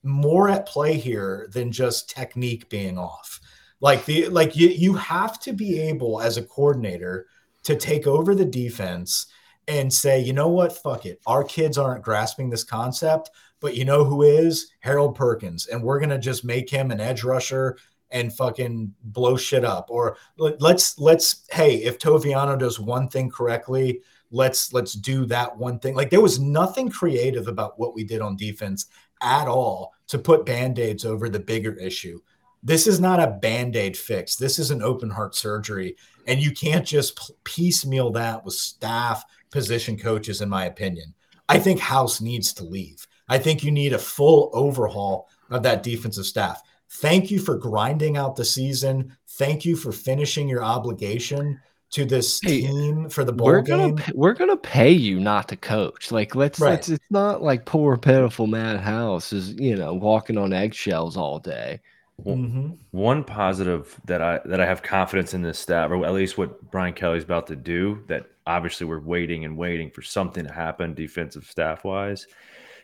[0.04, 3.42] more at play here than just technique being off.
[3.80, 7.28] Like the like you you have to be able as a coordinator
[7.64, 9.28] to take over the defense
[9.68, 11.20] and say, you know what, fuck it.
[11.28, 14.72] Our kids aren't grasping this concept, but you know who is?
[14.80, 15.68] Harold Perkins.
[15.68, 17.78] And we're gonna just make him an edge rusher
[18.12, 19.88] and fucking blow shit up.
[19.90, 25.58] Or let- let's let's hey, if Toviano does one thing correctly, let's let's do that
[25.58, 25.96] one thing.
[25.96, 28.88] Like there was nothing creative about what we did on defense
[29.22, 32.20] at all to put band-aids over the bigger issue.
[32.64, 34.36] This is not a band-aid fix.
[34.36, 35.96] This is an open heart surgery.
[36.28, 41.14] And you can't just piecemeal that with staff position coaches, in my opinion.
[41.50, 43.08] I think House needs to leave.
[43.30, 46.62] I think you need a full overhaul of that defensive staff.
[46.90, 49.16] Thank you for grinding out the season.
[49.32, 51.60] Thank you for finishing your obligation
[51.92, 53.78] to this Hey, team for the bowl we're game.
[53.78, 56.12] gonna p- we're gonna pay you not to coach.
[56.12, 56.72] Like let's Right.
[56.72, 56.90] let's.
[56.90, 61.80] It's not like poor pitiful Matt House is you know walking on eggshells all day.
[62.26, 62.78] Mhm.
[62.92, 66.72] One positive that I that I have confidence in this staff, or at least what
[66.72, 70.94] Brian Kelly's about to do, that obviously we're waiting and waiting for something to happen
[70.94, 72.26] defensive staff wise,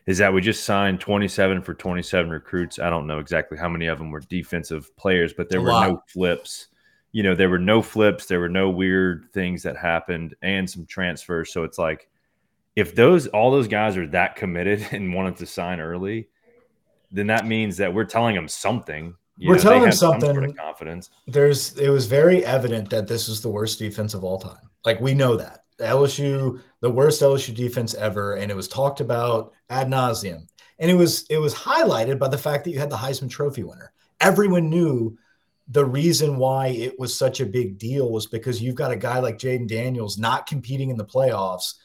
[0.06, 2.80] is that we just signed 27 for 27 recruits.
[2.80, 5.70] I don't know exactly how many of them were defensive players, but there A were
[5.72, 5.90] lot.
[5.90, 6.68] no flips.
[7.12, 10.86] You know, there were no flips, there were no weird things that happened, and some
[10.86, 11.54] transfers.
[11.54, 12.10] So it's like
[12.76, 16.28] if those all those guys are that committed and wanted to sign early,
[17.12, 19.14] then that means that we're telling them something.
[19.38, 20.50] You We're know, telling them have some sort something.
[20.52, 21.10] of confidence.
[21.28, 24.70] there's it was very evident that this was the worst defense of all time.
[24.86, 29.54] Like we know that LSU, the worst LSU defense ever, and it was talked about
[29.74, 30.48] ad nauseum.
[30.80, 33.64] And it was it was highlighted by the fact that you had the Heisman Trophy
[33.64, 33.92] winner.
[34.20, 35.18] Everyone knew
[35.68, 39.20] the reason why it was such a big deal was because you've got a guy
[39.20, 41.76] like Jayden Daniels not competing in the playoffs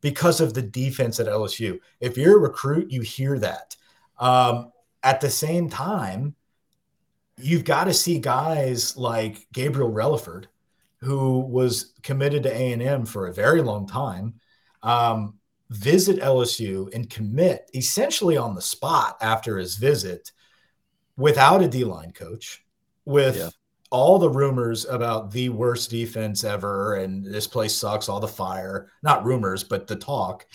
[0.00, 1.78] because of the defense at LSU.
[2.00, 3.76] If you're a recruit, you hear that.
[4.18, 6.34] Um, at the same time,
[7.38, 10.46] you've got to see guys like Gabriel Reliford,
[11.00, 14.34] who was committed to A&M for a very long time,
[14.82, 15.38] um,
[15.72, 20.32] visit LSU and commit essentially on the spot after his visit
[21.16, 22.64] without a D-line coach,
[23.04, 23.50] with yeah.
[23.90, 28.90] all the rumors about the worst defense ever and this place sucks, all the fire,
[29.02, 30.46] not rumors, but the talk.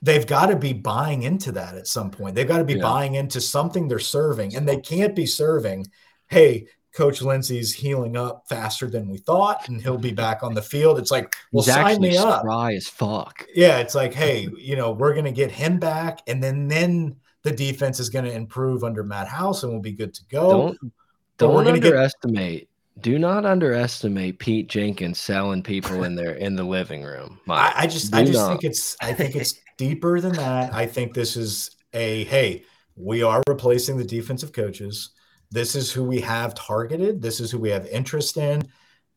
[0.00, 2.34] They've got to be buying into that at some point.
[2.34, 2.82] They've got to be yeah.
[2.82, 5.86] buying into something they're serving, and they can't be serving,
[6.28, 10.60] hey, Coach Lindsey's healing up faster than we thought, and he'll be back on the
[10.60, 10.98] field.
[10.98, 12.42] It's like, well, He's sign me up.
[12.42, 13.46] Dry as fuck.
[13.54, 17.50] Yeah, it's like, hey, you know, we're gonna get him back, and then then the
[17.50, 20.50] defense is gonna improve under Matt House, and we'll be good to go.
[20.50, 20.92] Don't
[21.38, 22.60] don't underestimate.
[22.60, 23.02] Get...
[23.02, 27.40] Do not underestimate Pete Jenkins selling people in their in the living room.
[27.48, 28.48] I, I, just, Do I just not.
[28.50, 30.74] think it's, I think it's deeper than that.
[30.74, 32.64] I think this is a hey,
[32.96, 35.12] we are replacing the defensive coaches
[35.52, 37.20] this is who we have targeted.
[37.20, 38.66] This is who we have interest in.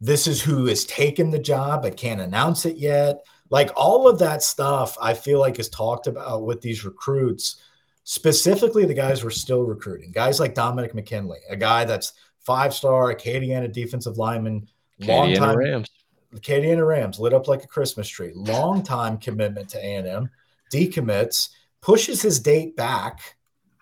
[0.02, 3.26] This is who has taken the job but can't announce it yet.
[3.50, 7.62] Like all of that stuff, I feel like is talked about with these recruits,
[8.04, 10.12] specifically the guys we're still recruiting.
[10.12, 14.68] Guys like Dominick McKinley, a guy that's five star Acadiana defensive lineman,
[15.00, 15.90] long time Rams.
[16.36, 18.32] Acadiana Rams lit up like a Christmas tree.
[18.36, 20.30] Long time commitment to A&M,
[20.74, 21.50] decommits,
[21.82, 23.38] pushes his date back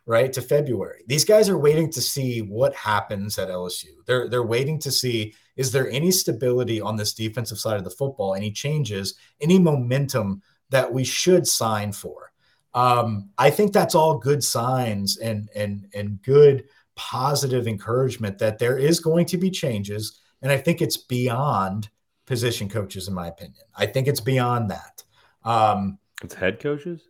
[0.05, 1.03] right to February.
[1.07, 3.91] These guys are waiting to see what happens at LSU.
[4.05, 7.89] They're they're waiting to see is there any stability on this defensive side of the
[7.89, 12.31] football, any changes, any momentum that we should sign for.
[12.73, 18.77] Um, I think that's all good signs and and and good positive encouragement that there
[18.77, 20.19] is going to be changes.
[20.41, 21.89] And I think it's beyond
[22.25, 23.63] position coaches, in my opinion.
[23.75, 25.03] I think it's beyond that.
[25.43, 27.07] Um, it's head coaches.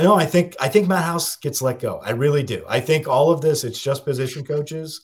[0.00, 2.00] No, I think I think Matt House gets let go.
[2.04, 2.64] I really do.
[2.68, 5.02] I think all of this, it's just position coaches,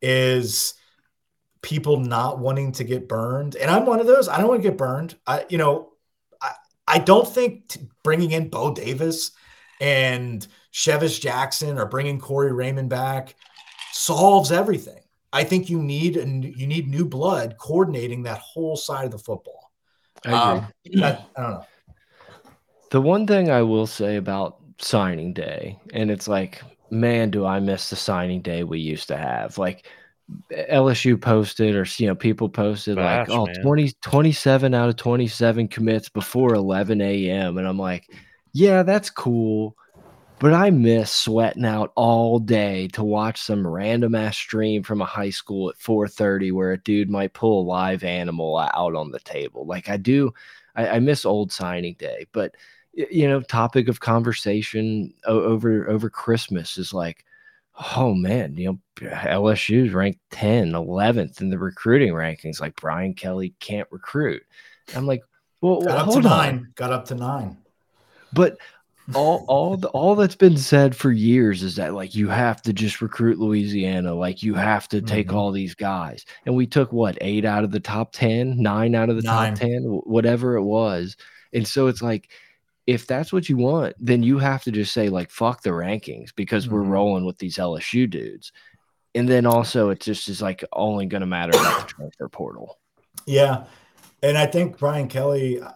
[0.00, 0.74] is
[1.62, 3.56] people not wanting to get burned.
[3.56, 4.28] And I'm one of those.
[4.28, 5.16] I don't want to get burned.
[5.26, 5.92] I, you know,
[6.42, 6.52] I,
[6.86, 9.30] I don't think t- bringing in Bo Davis
[9.80, 13.34] and Chevis Jackson or bringing Corey Raymond back
[13.92, 15.00] solves everything.
[15.32, 19.18] I think you need and you need new blood coordinating that whole side of the
[19.18, 19.72] football.
[20.26, 20.66] I, um,
[21.02, 21.64] I, I don't know.
[22.92, 27.58] The one thing I will say about signing day, and it's like, man, do I
[27.58, 29.56] miss the signing day we used to have.
[29.56, 29.86] Like
[30.50, 35.68] LSU posted, or you know, people posted Gosh, like, oh, 20, 27 out of 27
[35.68, 37.56] commits before 11 a.m.
[37.56, 38.10] And I'm like,
[38.52, 39.74] yeah, that's cool.
[40.38, 45.06] But I miss sweating out all day to watch some random ass stream from a
[45.06, 49.20] high school at 4:30 where a dude might pull a live animal out on the
[49.20, 49.64] table.
[49.64, 50.34] Like I do,
[50.76, 52.26] I, I miss old signing day.
[52.32, 52.54] But
[52.94, 57.24] you know topic of conversation over over christmas is like
[57.96, 63.54] oh man you know lsu's ranked 10 11th in the recruiting rankings like brian kelly
[63.60, 64.42] can't recruit
[64.94, 65.22] i'm like
[65.60, 66.36] well got up hold to on.
[66.36, 67.56] nine got up to nine
[68.32, 68.58] but
[69.14, 72.72] all all the, all that's been said for years is that like you have to
[72.72, 75.38] just recruit louisiana like you have to take mm -hmm.
[75.38, 79.08] all these guys and we took what eight out of the top 10 nine out
[79.08, 79.54] of the nine.
[79.54, 81.16] top 10 whatever it was
[81.52, 82.28] and so it's like
[82.86, 86.30] if that's what you want, then you have to just say like fuck the rankings
[86.34, 86.74] because mm-hmm.
[86.74, 88.52] we're rolling with these LSU dudes.
[89.14, 92.78] And then also it just is like only going to matter about the transfer portal.
[93.26, 93.64] Yeah.
[94.22, 95.72] And I think Brian Kelly uh,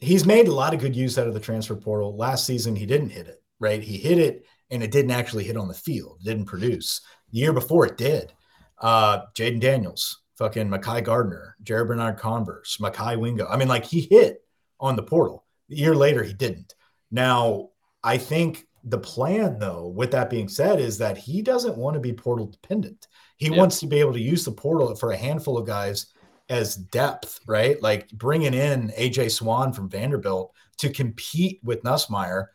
[0.00, 2.16] he's made a lot of good use out of the transfer portal.
[2.16, 3.82] Last season he didn't hit it, right?
[3.82, 6.18] He hit it and it didn't actually hit on the field.
[6.20, 7.02] It didn't produce.
[7.30, 8.32] The year before it did.
[8.78, 13.46] Uh Jayden Daniels, fucking Mekhi Garner, Jared Bernard Converse, Mekhi Wingo.
[13.46, 14.44] I mean, like he hit
[14.80, 15.44] on the portal.
[15.70, 16.74] A year later, he didn't.
[17.10, 17.70] Now,
[18.02, 22.00] I think the plan, though, with that being said, is that he doesn't want to
[22.00, 23.06] be portal dependent.
[23.36, 23.56] He yeah.
[23.56, 26.06] wants to be able to use the portal for a handful of guys
[26.48, 27.80] as depth, right?
[27.82, 32.46] Like bringing in AJ Swann from Vanderbilt to compete with Nussmeier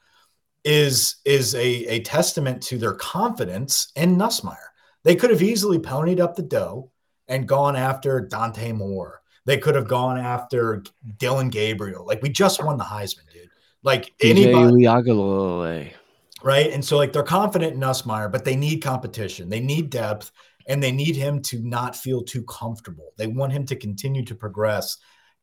[0.64, 4.56] is is a, a testament to their confidence in Nussmeier.
[5.04, 6.92] They could have easily ponied up the dough
[7.28, 10.84] and gone after Dante Moore they could have gone after
[11.18, 12.06] Dillon Gabriel.
[12.06, 13.50] Like we just won the Heisman, dude.
[13.82, 14.60] Like anybody,
[16.44, 16.72] right?
[16.72, 19.50] And so like they're confident in Nussmeier, but they need competition.
[19.50, 20.32] They need depth,
[20.68, 23.14] and they need him to not feel too comfortable.
[23.18, 24.98] They want him to continue to progress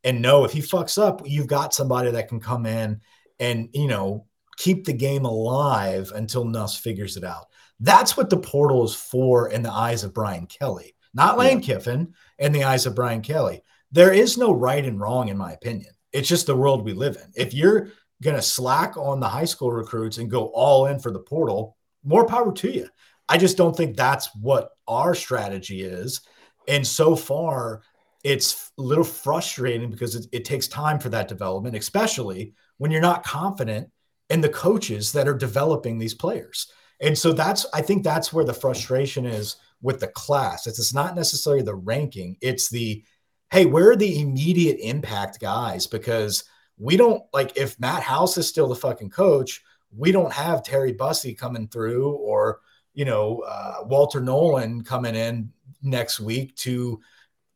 [0.05, 3.01] and know if he fucks up, you've got somebody that can come in
[3.41, 7.47] and you know keep the game alive until Nuss figures it out.
[7.81, 11.79] That's what the portal is for in the eyes of Brian Kelly, not Lane yeah.
[11.79, 13.63] Kiffin in the eyes of Brian Kelly.
[13.95, 15.93] There is no right and wrong, in my opinion.
[16.13, 17.31] It's just the world we live in.
[17.37, 17.93] If you're
[18.25, 21.77] going to slack on the high school recruits and go all in for the portal,
[22.03, 22.89] more power to you.
[23.29, 26.23] I just don't think that's what our strategy is.
[26.67, 27.83] And so far,
[28.25, 33.01] it's a little frustrating because it, it, takes time for that development, especially when you're
[33.01, 33.89] not confident
[34.29, 36.67] in the coaches that are developing these players.
[37.01, 40.67] And so that's, I think that's where the frustration is with the class.
[40.67, 43.05] It's, it's not necessarily the ranking, it's the,
[43.51, 45.87] hey, where are the immediate impact guys?
[45.87, 46.45] Because
[46.79, 49.63] we don't like if Matt House is still the fucking coach,
[49.97, 52.61] we don't have Terry Bussey coming through or,
[52.95, 55.53] you know, uh, Walter Nolan coming in
[55.83, 57.01] next week to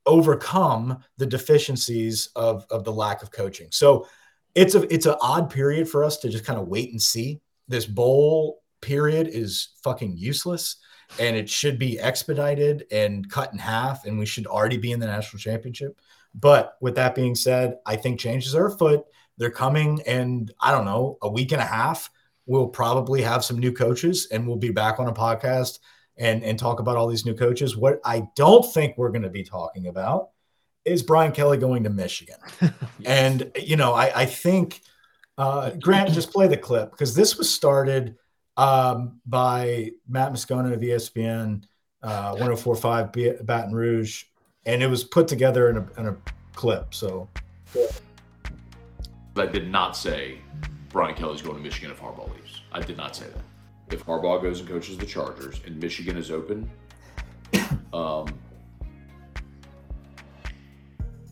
[0.06, 3.68] overcome the deficiencies of, of the lack of coaching.
[3.70, 4.06] So
[4.54, 7.40] it's a it's an odd period for us to just kind of wait and see.
[7.68, 10.76] This bowl period is fucking useless
[11.18, 15.00] and it should be expedited and cut in half and we should already be in
[15.00, 16.00] the national championship.
[16.34, 19.04] But with that being said, I think changes are afoot.
[19.38, 22.10] They're coming and I don't know, a week and a half
[22.48, 25.78] we'll probably have some new coaches and we'll be back on a podcast
[26.16, 27.76] and, and talk about all these new coaches.
[27.76, 30.30] What I don't think we're going to be talking about
[30.84, 32.38] is Brian Kelly going to Michigan.
[32.60, 32.72] yes.
[33.04, 34.80] And, you know, I, I think,
[35.36, 38.16] uh, Grant, just play the clip because this was started
[38.58, 41.62] um, by Matt Moscona of ESPN,
[42.02, 43.12] uh, 1045
[43.46, 44.24] Baton Rouge,
[44.66, 46.16] and it was put together in a, in a
[46.54, 46.92] clip.
[46.92, 47.28] So,
[49.36, 50.38] I did not say
[50.90, 52.62] Brian Kelly's going to Michigan if Harbaugh leaves.
[52.72, 53.94] I did not say that.
[53.94, 56.68] If Harbaugh goes and coaches the Chargers and Michigan is open,
[57.92, 58.26] um,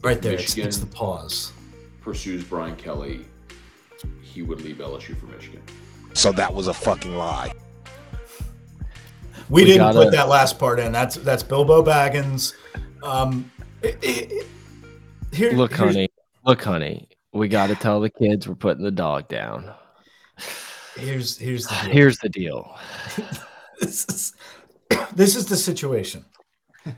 [0.02, 1.52] right there, Michigan it's, it's the pause.
[2.00, 3.26] Pursues Brian Kelly,
[4.22, 5.62] he would leave LSU for Michigan.
[6.16, 7.52] So that was a fucking lie.
[9.48, 9.98] We, we didn't gotta...
[10.04, 10.90] put that last part in.
[10.90, 12.54] That's that's Bilbo Baggins.
[13.02, 13.50] Um,
[13.82, 14.46] it, it,
[15.32, 16.08] here, look, honey.
[16.44, 19.72] Look, honey we got to tell the kids we're putting the dog down.
[20.96, 21.92] Here's here's the deal.
[21.92, 22.78] here's the deal.
[23.80, 24.34] this is
[25.14, 26.24] this is the situation.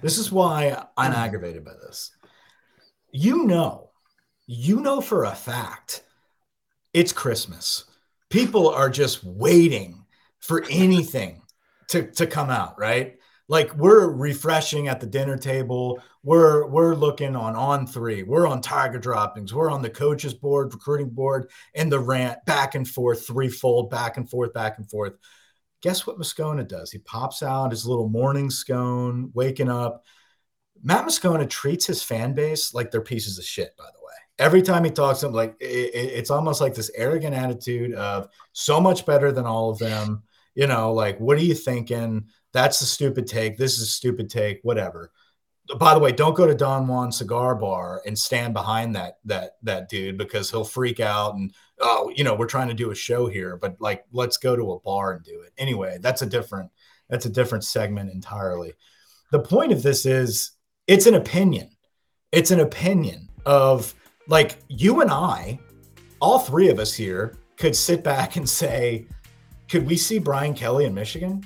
[0.02, 2.12] This is why I'm aggravated by this.
[3.11, 3.90] You know,
[4.46, 6.04] you know for a fact
[6.92, 7.85] it's Christmas.
[8.31, 10.05] People are just waiting
[10.41, 11.43] for anything
[11.88, 13.19] to, to come out, right?
[13.49, 16.01] like we're refreshing at the dinner table.
[16.23, 18.23] We're we're looking on on three.
[18.23, 19.55] We're on tiger droppings.
[19.55, 24.19] We're on the coaches board, recruiting board, and the rant back and forth, threefold, back
[24.19, 25.14] and forth, back and forth.
[25.81, 26.91] Guess what Moscona does?
[26.91, 30.05] He pops out his little morning scone, waking up.
[30.83, 33.77] Matt Moscona treats his fan base like they're pieces of shit.
[33.77, 33.98] By the way,
[34.38, 38.29] every time he talks to them, like it, it's almost like this arrogant attitude of
[38.53, 40.22] so much better than all of them.
[40.55, 42.27] You know, like what are you thinking?
[42.53, 43.57] That's a stupid take.
[43.57, 44.61] This is a stupid take.
[44.62, 45.12] Whatever.
[45.77, 49.57] By the way, don't go to Don Juan Cigar Bar and stand behind that that
[49.62, 52.94] that dude because he'll freak out and oh, you know, we're trying to do a
[52.94, 55.53] show here, but like let's go to a bar and do it.
[55.59, 56.70] Anyway, that's a different
[57.09, 58.72] that's a different segment entirely.
[59.31, 60.53] The point of this is
[60.87, 61.70] it's an opinion.
[62.33, 63.94] It's an opinion of
[64.29, 65.59] like you and I,
[66.21, 69.07] all three of us here could sit back and say,
[69.69, 71.45] could we see Brian Kelly in Michigan?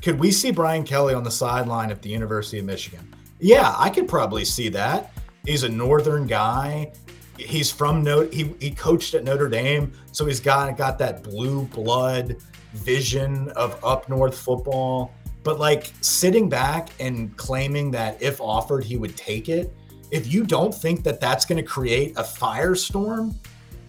[0.00, 3.14] Could we see Brian Kelly on the sideline at the University of Michigan?
[3.38, 5.12] Yeah, I could probably see that.
[5.44, 6.92] He's a northern guy.
[7.36, 8.30] He's from Notre.
[8.30, 12.36] He, he coached at Notre Dame, so he's got got that blue blood
[12.74, 15.14] vision of up north football.
[15.42, 19.74] But like sitting back and claiming that if offered he would take it,
[20.10, 23.34] if you don't think that that's going to create a firestorm,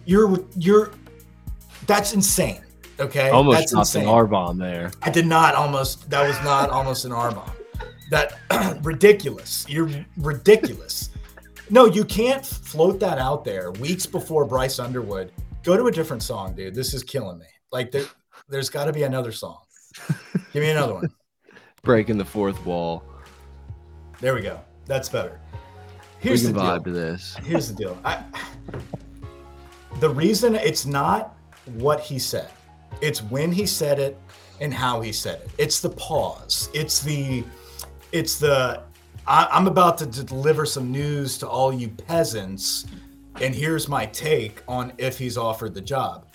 [0.04, 0.92] you're you're
[1.86, 2.60] that's insane.
[3.00, 4.02] Okay, almost That's dropped insane.
[4.02, 4.90] an R bomb there.
[5.02, 6.08] I did not almost.
[6.10, 7.50] That was not almost an R bomb.
[8.10, 8.34] That
[8.82, 9.66] ridiculous.
[9.68, 11.10] You're ridiculous.
[11.70, 15.32] No, you can't float that out there weeks before Bryce Underwood.
[15.62, 16.74] Go to a different song, dude.
[16.74, 17.46] This is killing me.
[17.70, 18.04] Like there,
[18.48, 19.58] there's got to be another song.
[20.52, 21.12] Give me another one.
[21.82, 23.02] Breaking the fourth wall.
[24.20, 24.60] There we go.
[24.86, 25.40] That's better.
[26.22, 26.94] Here's the vibe deal.
[26.94, 27.36] to this.
[27.44, 27.98] Here's the deal.
[28.04, 28.22] I,
[30.00, 31.36] the reason it's not
[31.74, 32.48] what he said.
[33.00, 34.16] It's when he said it
[34.60, 35.50] and how he said it.
[35.58, 36.70] It's the pause.
[36.72, 37.42] It's the,
[38.12, 38.82] it's the,
[39.26, 42.86] I, I'm about to deliver some news to all you peasants,
[43.40, 46.26] and here's my take on if he's offered the job.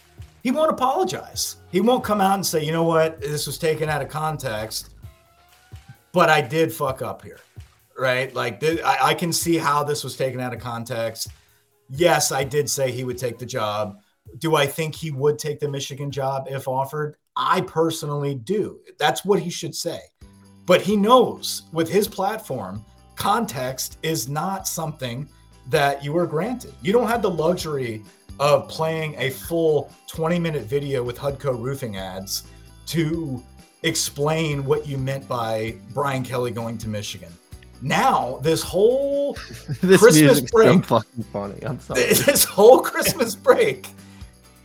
[0.43, 1.57] He won't apologize.
[1.71, 4.89] He won't come out and say, you know what, this was taken out of context,
[6.11, 7.39] but I did fuck up here,
[7.97, 8.33] right?
[8.33, 11.29] Like, I, I can see how this was taken out of context.
[11.89, 13.99] Yes, I did say he would take the job
[14.39, 17.15] Do I think he would take the Michigan job if offered?
[17.37, 18.79] I personally do.
[18.97, 19.99] That's what he should say.
[20.65, 22.83] But he knows with his platform,
[23.15, 25.29] context is not something
[25.69, 26.73] that you are granted.
[26.81, 28.03] You don't have the luxury
[28.39, 32.43] of playing a full 20 minute video with Hudco roofing ads
[32.87, 33.41] to
[33.83, 37.31] explain what you meant by Brian Kelly going to Michigan.
[37.81, 39.33] Now, this whole
[39.81, 40.85] this Christmas music's so break.
[40.85, 41.63] fucking funny.
[41.65, 42.01] I'm sorry.
[42.05, 43.87] this whole Christmas break,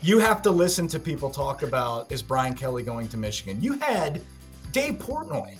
[0.00, 3.62] you have to listen to people talk about is Brian Kelly going to Michigan?
[3.62, 4.20] You had
[4.72, 5.56] Dave Portnoy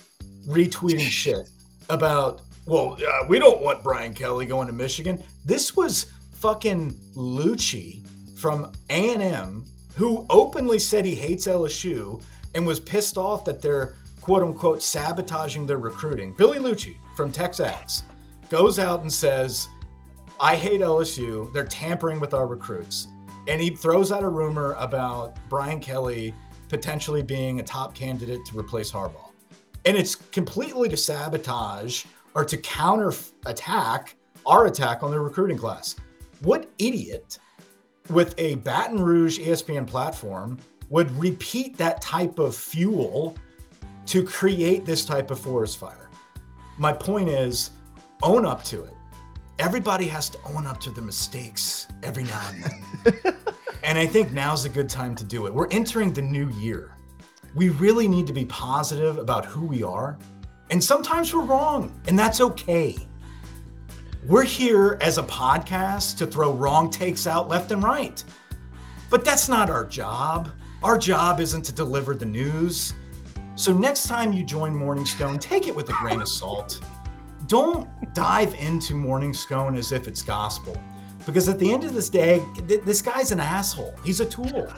[0.47, 1.49] retweeting shit
[1.89, 5.21] about, well, uh, we don't want Brian Kelly going to Michigan.
[5.45, 8.05] This was fucking Liucci
[8.37, 12.21] from A&M who openly said he hates LSU
[12.55, 16.31] and was pissed off that they're quote unquote sabotaging their recruiting.
[16.31, 18.03] Billy Liucci from Texas
[18.49, 19.67] goes out and says,
[20.39, 21.51] I hate LSU.
[21.51, 23.09] They're tampering with our recruits.
[23.49, 26.33] And he throws out a rumor about Brian Kelly
[26.69, 29.29] potentially being a top candidate to replace Harbaugh.
[29.83, 33.11] And it's completely to sabotage or to counter
[33.45, 34.15] attack
[34.45, 35.97] our attack on the recruiting class.
[36.39, 37.39] What idiot
[38.09, 40.59] with a Baton Rouge ESPN platform
[40.89, 43.35] would repeat that type of fuel
[44.07, 46.09] to create this type of forest fire?
[46.77, 47.71] My point is
[48.21, 48.93] own up to it
[49.59, 53.35] everybody has to own up to the mistakes every now and then.
[53.83, 55.53] and I think now's a good time to do it.
[55.53, 56.97] We're entering the new year.
[57.55, 60.17] We really need to be positive about who we are.
[60.69, 62.97] And sometimes we're wrong, and that's okay.
[64.25, 68.23] We're here as a podcast to throw wrong takes out left and right.
[69.09, 70.49] But that's not our job.
[70.81, 72.93] Our job isn't to deliver the news.
[73.55, 76.79] So next time you join Morning Stone, take it with a grain of salt
[77.47, 80.81] don't dive into Morning Scone as if it's gospel.
[81.25, 83.93] Because at the end of this day, th- this guy's an asshole.
[84.03, 84.71] He's a tool.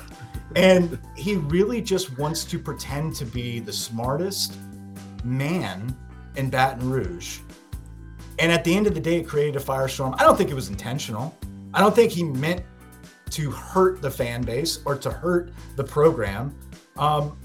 [0.56, 4.58] And he really just wants to pretend to be the smartest
[5.24, 5.96] man
[6.36, 7.40] in Baton Rouge.
[8.40, 10.14] And at the end of the day, it created a firestorm.
[10.20, 11.36] I don't think it was intentional.
[11.74, 12.62] I don't think he meant
[13.32, 16.56] to hurt the fan base or to hurt the program.
[16.98, 17.38] Um,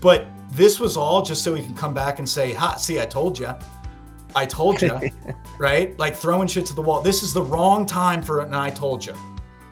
[0.00, 0.26] but
[0.58, 3.38] this was all just so he can come back and say, Ha, see, I told
[3.38, 3.54] you.
[4.34, 5.00] I told you,
[5.58, 5.98] right?
[5.98, 7.00] Like throwing shit to the wall.
[7.00, 9.14] This is the wrong time for an I told you.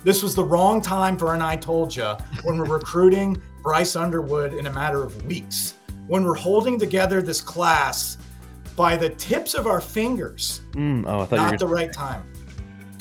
[0.03, 4.55] This was the wrong time for an I told you when we're recruiting Bryce Underwood
[4.55, 5.75] in a matter of weeks.
[6.07, 8.17] When we're holding together this class
[8.77, 10.61] by the tips of our fingers.
[10.73, 12.33] Mm, oh, I thought you Not the right time.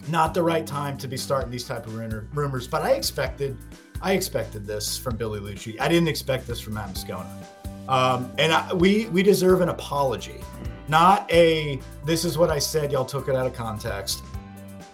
[0.08, 2.68] Not the right time to be starting these type of rumors.
[2.68, 3.58] But I expected,
[4.02, 5.80] I expected this from Billy Liucci.
[5.80, 7.46] I didn't expect this from Matt Moscona.
[7.88, 10.42] Um, and I, we we deserve an apology,
[10.88, 12.92] not a this is what I said.
[12.92, 14.24] Y'all took it out of context.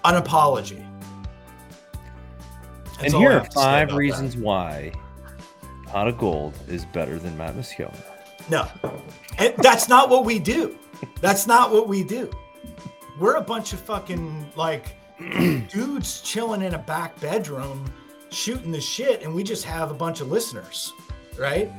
[0.03, 0.83] An apology.
[2.99, 4.91] That's And here are have to say five reasons why
[5.85, 7.95] Pot of Gold is better than Matt Moscona.
[8.49, 8.67] No,
[9.37, 10.77] and that's not what we do.
[11.19, 12.29] That's not what we do.
[13.19, 14.95] We're a bunch of fucking like
[15.69, 17.85] dudes chilling in a back bedroom
[18.31, 20.93] shooting the shit, and we just have a bunch of listeners,
[21.41, 21.71] right?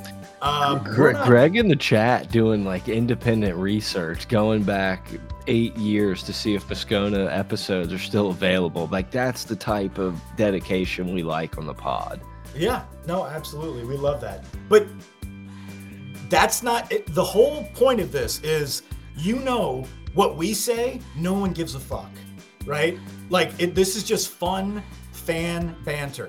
[0.43, 5.09] Um, we're Gre- not- Greg in the chat doing like independent research, going back
[5.47, 8.89] eight years to see if Moscona episodes are still available.
[8.91, 12.21] Like that's the type of dedication we like on the pod.
[12.57, 13.85] Yeah, no, absolutely.
[13.85, 14.45] We love that.
[14.69, 14.87] But
[16.29, 17.07] that's not it.
[17.15, 18.83] the whole point of this is
[19.17, 19.85] you know
[20.15, 22.11] what we say, no one gives a fuck,
[22.67, 22.99] right?
[23.31, 24.83] Like it, this is just fun
[25.13, 26.29] fan banter.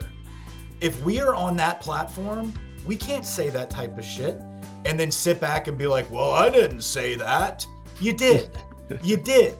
[0.81, 2.53] If we are on that platform,
[2.86, 4.41] we can't say that type of shit
[4.86, 7.65] and then sit back and be like, "Well, I didn't say that."
[7.99, 8.49] You did.
[9.03, 9.55] you did.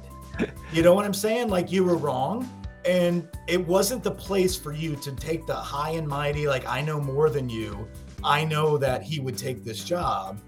[0.72, 1.50] You know what I'm saying?
[1.50, 2.50] Like you were wrong
[2.86, 6.82] and it wasn't the place for you to take the high and mighty like i
[6.82, 7.88] know more than you
[8.24, 10.40] i know that he would take this job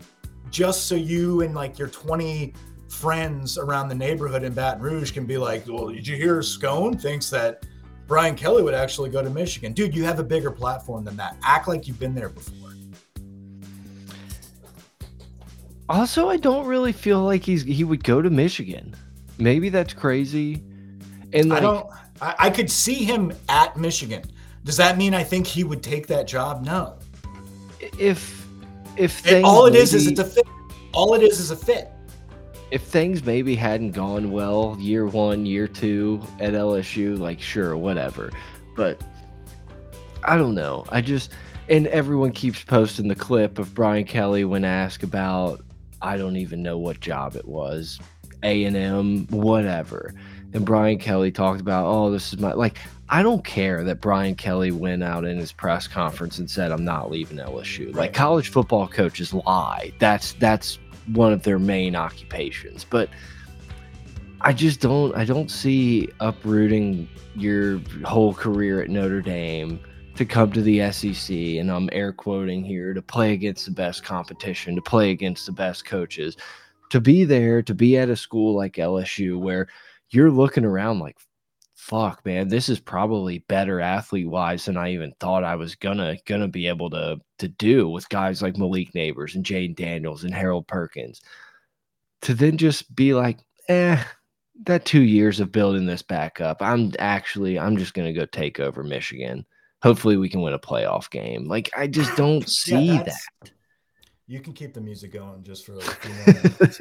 [0.49, 2.53] just so you and like your 20
[2.89, 6.97] friends around the neighborhood in baton rouge can be like well did you hear scone
[6.97, 7.65] thinks that
[8.07, 11.37] brian kelly would actually go to michigan dude you have a bigger platform than that
[11.43, 12.64] act like you've been there before
[15.87, 18.95] Also, I don't really feel like he's he would go to Michigan.
[19.37, 20.63] Maybe that's crazy.
[21.33, 21.87] And i don't
[22.21, 24.23] I, I could see him at michigan
[24.63, 26.97] does that mean i think he would take that job no
[27.99, 28.47] if
[28.95, 30.47] if things all it is is maybe- it's a fit
[30.93, 31.91] all it is is a fit
[32.71, 38.31] if things maybe hadn't gone well year one, year two at LSU, like sure, whatever.
[38.75, 38.99] But
[40.23, 40.83] I don't know.
[40.89, 41.31] I just
[41.69, 45.64] and everyone keeps posting the clip of Brian Kelly when asked about
[46.01, 47.99] I don't even know what job it was,
[48.43, 50.13] A and M, whatever.
[50.53, 52.77] and Brian Kelly talked about, oh, this is my like.
[53.07, 56.83] I don't care that Brian Kelly went out in his press conference and said, "I'm
[56.83, 59.93] not leaving LSU." Like college football coaches lie.
[59.99, 60.79] That's that's
[61.13, 62.83] one of their main occupations.
[62.83, 63.09] But
[64.41, 65.15] I just don't.
[65.15, 69.79] I don't see uprooting your whole career at Notre Dame
[70.15, 74.03] to come to the SEC, and I'm air quoting here to play against the best
[74.03, 76.37] competition, to play against the best coaches,
[76.89, 79.67] to be there, to be at a school like LSU where
[80.09, 81.17] you're looking around like,
[81.73, 86.15] fuck, man, this is probably better athlete wise than I even thought I was gonna
[86.25, 90.33] gonna be able to to do with guys like Malik Nabers and Jayden Daniels and
[90.33, 91.21] Harold Perkins.
[92.21, 94.01] To then just be like, eh,
[94.63, 98.59] that two years of building this back up, I'm actually I'm just gonna go take
[98.59, 99.45] over Michigan.
[99.85, 101.47] Hopefully we can win a playoff game.
[101.47, 103.51] Like I just don't see that.
[104.25, 106.77] You can keep the music going just for a few more minutes.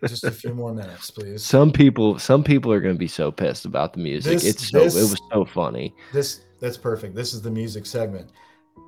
[0.08, 1.44] just a few more minutes, please.
[1.44, 4.32] some people some people are gonna be so pissed about the music.
[4.32, 5.94] This- it's so this- it was so funny.
[6.12, 7.14] This that's perfect.
[7.14, 8.30] This is the music segment.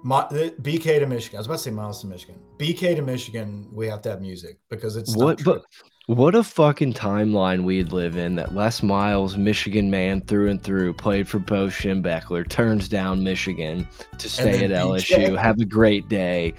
[0.02, 1.36] My, BK to Michigan.
[1.36, 2.40] I was about to say Miles to Michigan.
[2.58, 3.68] BK to Michigan.
[3.72, 5.62] We have to have music because it's What but
[6.08, 10.94] what a fucking timeline we'd live in that Les Miles, Michigan man through and through,
[10.94, 13.86] played for Bo Schembechler, turns down Michigan
[14.16, 16.54] to stay at LSU, have a great day.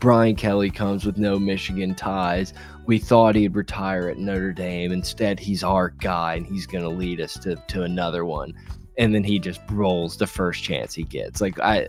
[0.00, 2.54] Brian Kelly comes with no Michigan ties.
[2.86, 4.92] We thought he'd retire at Notre Dame.
[4.92, 8.54] Instead, he's our guy and he's going to lead us to, to another one.
[8.96, 11.42] And then he just rolls the first chance he gets.
[11.42, 11.88] Like, I,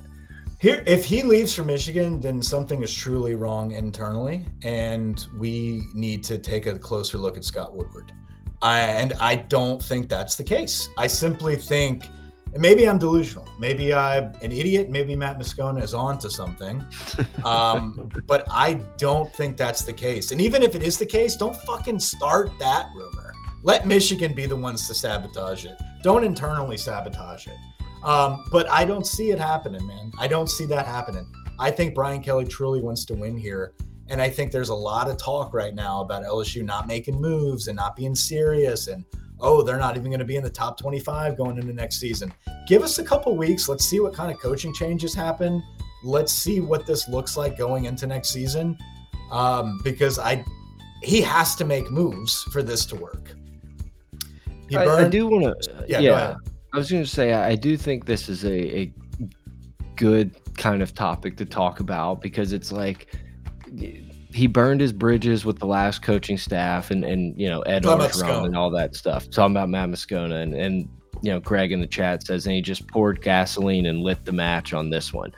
[0.65, 6.23] Here, if he leaves for Michigan, then something is truly wrong internally, and we need
[6.23, 8.11] to take a closer look at Scott Woodward.
[8.63, 10.89] I, and I don't think that's the case.
[10.97, 12.07] I simply think,
[12.57, 13.47] maybe I'm delusional.
[13.59, 14.89] Maybe I'm an idiot.
[14.89, 16.83] Maybe Matt Moscona is on to something.
[17.45, 20.31] Um, but I don't think that's the case.
[20.31, 23.33] And even if it is the case, don't fucking start that rumor.
[23.61, 25.79] Let Michigan be the ones to sabotage it.
[26.01, 27.57] Don't internally sabotage it.
[28.05, 30.11] Um, but I don't see it happening, man.
[30.19, 31.25] I don't see that happening.
[31.57, 33.73] I think Brian Kelly truly wants to win here.
[34.07, 37.67] And I think there's a lot of talk right now about LSU not making moves
[37.67, 38.87] and not being serious.
[38.87, 39.03] And,
[39.39, 42.31] oh, they're not even going to be in the top 25 going into next season.
[42.67, 43.67] Give us a couple weeks.
[43.67, 45.63] Let's see what kind of coaching changes happen.
[46.03, 48.77] Let's see what this looks like going into next season.
[49.31, 50.45] Um, because I,
[51.01, 53.31] he has to make moves for this to work.
[54.69, 56.35] He I, I do want to, Yeah, yeah.
[56.75, 58.93] I was going to say, I do think this is a, a
[59.95, 63.15] good kind of topic to talk about because it's like
[64.33, 68.47] he burned his bridges with the last coaching staff and, and you know, Ed Orgeron
[68.47, 69.29] and all that stuff.
[69.29, 70.89] Talking about Matt Moscona and, and,
[71.21, 74.33] you know, Greg in the chat says, and he just poured gasoline and lit the
[74.33, 75.33] match on this one.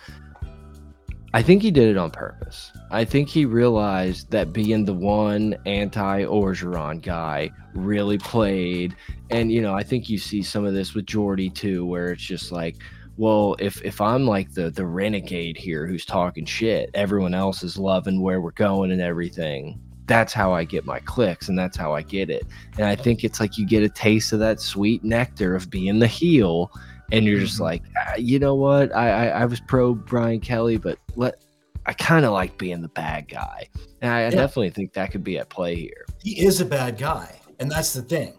[1.38, 2.71] I think he did it on purpose.
[2.89, 8.95] I think he realized that being the one anti Orgeron guy really played
[9.29, 12.23] and you know i think you see some of this with jordy too where it's
[12.23, 12.77] just like
[13.17, 17.77] well if if i'm like the the renegade here who's talking shit everyone else is
[17.77, 21.93] loving where we're going and everything that's how i get my clicks and that's how
[21.93, 22.47] i get it
[22.79, 25.99] and i think it's like you get a taste of that sweet nectar of being
[25.99, 26.71] the heel
[27.11, 27.61] and you're just Mhm.
[27.61, 31.35] like ah, you know what I, I i was pro brian kelly but let
[31.85, 33.67] i kind of like being the bad guy
[34.01, 34.29] and i, I Yeah.
[34.31, 37.93] definitely think that could be at play here he is a bad guy, and that's
[37.93, 38.33] the thing.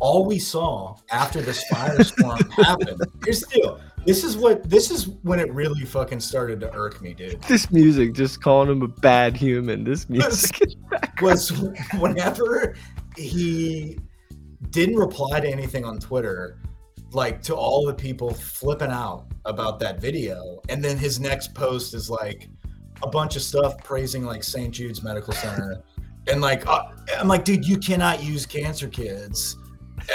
[0.00, 3.00] All we saw after this firestorm happened.
[3.24, 3.80] Here's the deal.
[4.04, 7.40] This is what this is when it really fucking started to irk me, dude.
[7.44, 10.78] this music just calling him a bad human this music music
[11.22, 11.50] Was
[11.98, 12.74] whenever
[13.16, 13.98] he
[14.70, 16.58] didn't reply to anything on Twitter,
[17.12, 21.94] like to all the people flipping out about that video, and then his next post
[21.94, 22.48] is like
[23.02, 24.72] a bunch of stuff praising like St.
[24.72, 25.82] Jude's Medical Center,
[26.26, 26.84] and like uh,
[27.18, 29.56] I'm like, dude, you cannot use cancer kids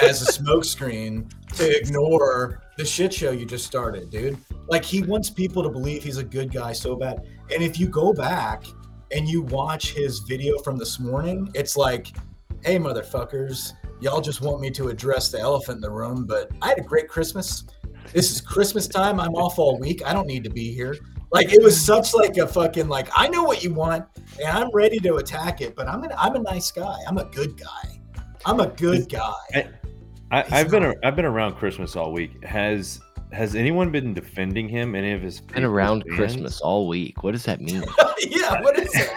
[0.00, 4.38] as a smokescreen to ignore the shit show you just started, dude.
[4.68, 7.26] Like he wants people to believe he's a good guy so bad.
[7.52, 8.64] And if you go back
[9.10, 12.08] and you watch his video from this morning, it's like,
[12.64, 13.72] hey motherfuckers,
[14.02, 16.82] y'all just want me to address the elephant in the room, but I had a
[16.82, 17.64] great Christmas.
[18.12, 19.20] This is Christmas time.
[19.20, 20.04] I'm off all week.
[20.04, 20.96] I don't need to be here.
[21.30, 24.04] Like it was such like a fucking like I know what you want
[24.38, 26.96] and I'm ready to attack it, but I'm an, I'm a nice guy.
[27.08, 28.00] I'm a good guy.
[28.44, 29.32] I'm a good guy.
[30.30, 30.96] I, He's I've been not.
[30.96, 32.42] a, I've been around Christmas all week.
[32.44, 33.00] Has
[33.32, 34.94] has anyone been defending him?
[34.94, 36.16] Any of his been around fans?
[36.16, 37.22] Christmas all week.
[37.22, 37.82] What does that mean?
[38.28, 39.10] yeah, what is it?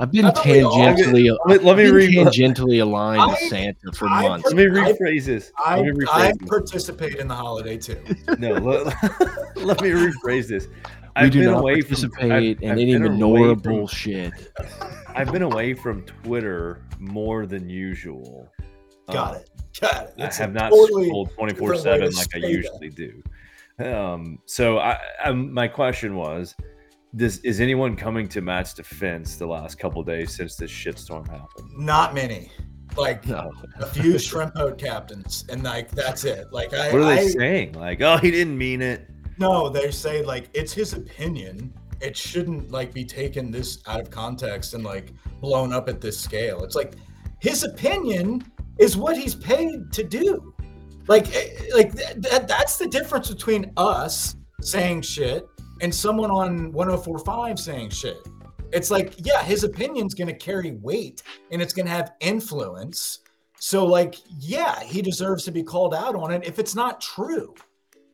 [0.00, 2.14] I've been I all- tangentially, Let, let me I've been read.
[2.16, 4.46] Let tangentially aligned I- with Santa for I months.
[4.52, 5.52] Let me rephrase this.
[5.58, 6.48] I, Let me I this.
[6.48, 8.02] participate in the holiday too.
[8.38, 8.86] No, let,
[9.56, 10.66] let me rephrase this.
[10.68, 10.72] we
[11.16, 14.32] I've do been not away from- participate I've- in I've any menorah bullshit.
[15.14, 18.48] I've been away from Twitter more than usual.
[19.10, 19.50] Got Um, it.
[19.80, 20.14] Got it.
[20.18, 22.50] I have not totally scrolled twenty different four way seven like I say that.
[22.50, 23.22] usually do.
[23.78, 26.54] Um, so I, I, my question was,
[27.16, 31.70] does is anyone coming to Matt's defense the last couple days since this shitstorm happened?
[31.76, 32.50] Not many.
[32.96, 33.52] Like No.
[33.80, 36.52] a few shrimp boat captains, and like that's it.
[36.52, 37.72] Like I, What are they I saying?
[37.72, 39.08] Like, oh, he didn't mean it.
[39.38, 41.72] no, they say like it's his opinion.
[42.00, 46.18] It shouldn't like be taken this out of context and like blown up at this
[46.20, 46.62] scale.
[46.64, 46.94] It's like
[47.40, 48.44] his opinion
[48.78, 50.54] is what he's paid to do.
[51.06, 55.46] Like, eh, like th- that, that's the difference between us saying shit
[55.80, 58.18] and someone on 1045 saying shit.
[58.72, 63.20] It's like, yeah, his opinion's going to carry weight and it's going to have influence.
[63.60, 67.54] So, like, yeah, he deserves to be called out on it if it's not true.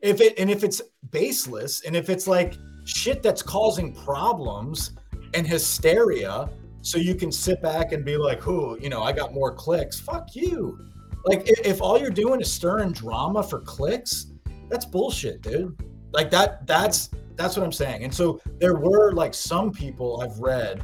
[0.01, 0.81] If it and if it's
[1.11, 2.55] baseless and if it's like
[2.85, 4.91] shit that's causing problems
[5.33, 6.49] and hysteria,
[6.81, 9.99] so you can sit back and be like, "Who, you know, I got more clicks."
[9.99, 10.79] Fuck you.
[11.25, 14.31] Like, if, if all you're doing is stirring drama for clicks,
[14.69, 15.77] that's bullshit, dude.
[16.11, 16.65] Like that.
[16.65, 18.03] That's that's what I'm saying.
[18.03, 20.83] And so there were like some people I've read.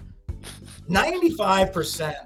[0.88, 2.18] Ninety-five percent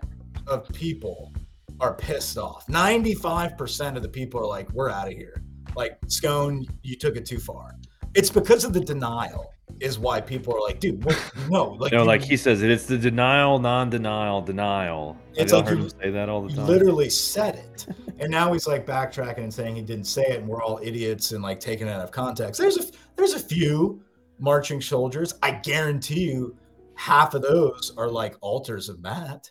[0.48, 1.34] of people
[1.80, 2.68] are pissed off.
[2.70, 5.44] Ninety-five percent of the people are like, "We're out of here."
[5.76, 7.76] Like Scone, you took it too far.
[8.14, 11.18] It's because of the denial is why people are like, "Dude, what?
[11.50, 12.70] no." Like, No, like he says it.
[12.70, 15.14] It's the denial, non-denial, denial.
[15.14, 16.68] Have It's like you him say that all the time?
[16.68, 17.88] literally said it
[18.20, 21.32] and now he's like backtracking and saying he didn't say it and we're all idiots
[21.32, 22.84] and like taking it out of context there's a
[23.16, 24.02] there's a few
[24.42, 26.56] marching soldiers i guarantee you
[26.96, 29.50] half of those are like altars of matt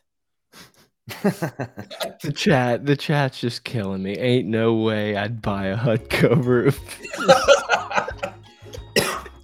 [2.22, 4.16] The chat, the chat's just killing me.
[4.18, 6.78] Ain't no way I'd buy a Hutco roof.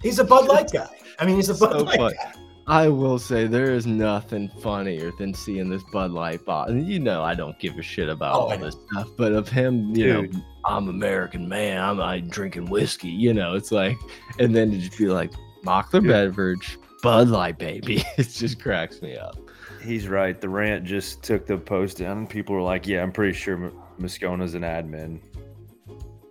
[0.01, 0.87] he's a bud light guy
[1.19, 2.13] i mean he's a bud So light fun.
[2.13, 2.33] guy
[2.69, 6.67] I will say there is nothing funnier than seeing this Bud Light bot.
[6.69, 9.47] And you know I don't give a shit about Oh, all this stuff, but of
[9.47, 10.33] him, you Dude.
[10.33, 11.81] know, I'm American man.
[11.81, 13.09] I'm, I'm drinking whiskey.
[13.09, 13.97] You know, it's like,
[14.39, 15.31] and then to just be like
[15.63, 16.07] Mockler Dude.
[16.07, 18.03] beverage, Bud Light, baby.
[18.17, 19.37] It just cracks me up.
[19.81, 20.39] He's right.
[20.39, 23.73] The rant just took the post down, people were like, "Yeah, I'm pretty sure M-
[23.97, 25.19] Moscona's an admin."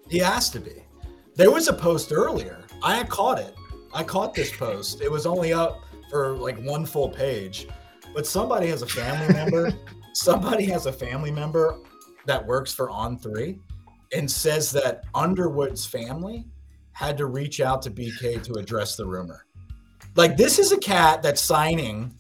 [0.08, 0.84] he has to be
[1.34, 3.54] there was a post earlier i caught it
[3.92, 5.80] i caught this post it was only up
[6.10, 7.66] for like one full page
[8.14, 9.72] but somebody has a family member
[10.12, 11.78] somebody has a family member
[12.24, 13.58] that works for on three
[14.12, 16.44] and says that underwood's family
[16.92, 19.46] had to reach out to bk to address the rumor
[20.14, 22.14] like this is a cat that's signing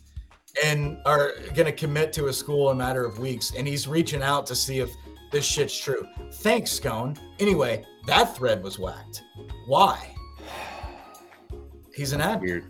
[0.64, 3.86] and are going to commit to a school in a matter of weeks and he's
[3.86, 4.90] reaching out to see if
[5.32, 9.22] this shit's true thanks scone anyway that thread was whacked
[9.66, 10.14] why
[11.94, 12.64] he's an ad Weird.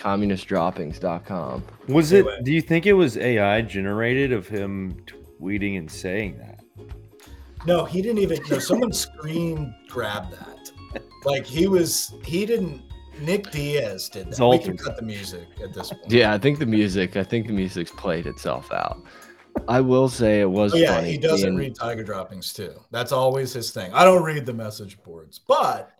[0.00, 1.62] Communistdroppings.com.
[1.88, 2.26] Was it?
[2.42, 4.96] Do you think it was AI generated of him
[5.40, 6.59] tweeting and saying that?
[7.66, 8.40] No, he didn't even.
[8.50, 10.70] No, someone screen grabbed that.
[11.24, 12.14] Like he was.
[12.24, 12.82] He didn't.
[13.20, 14.48] Nick Diaz did that.
[14.48, 16.10] We can cut the music at this point.
[16.10, 19.02] Yeah, I think the music, I think the music's played itself out.
[19.68, 21.10] I will say it was Oh, yeah, funny.
[21.12, 22.72] he doesn't read Tiger droppings too.
[22.90, 23.92] That's always his thing.
[23.92, 25.90] I don't read the message boards, but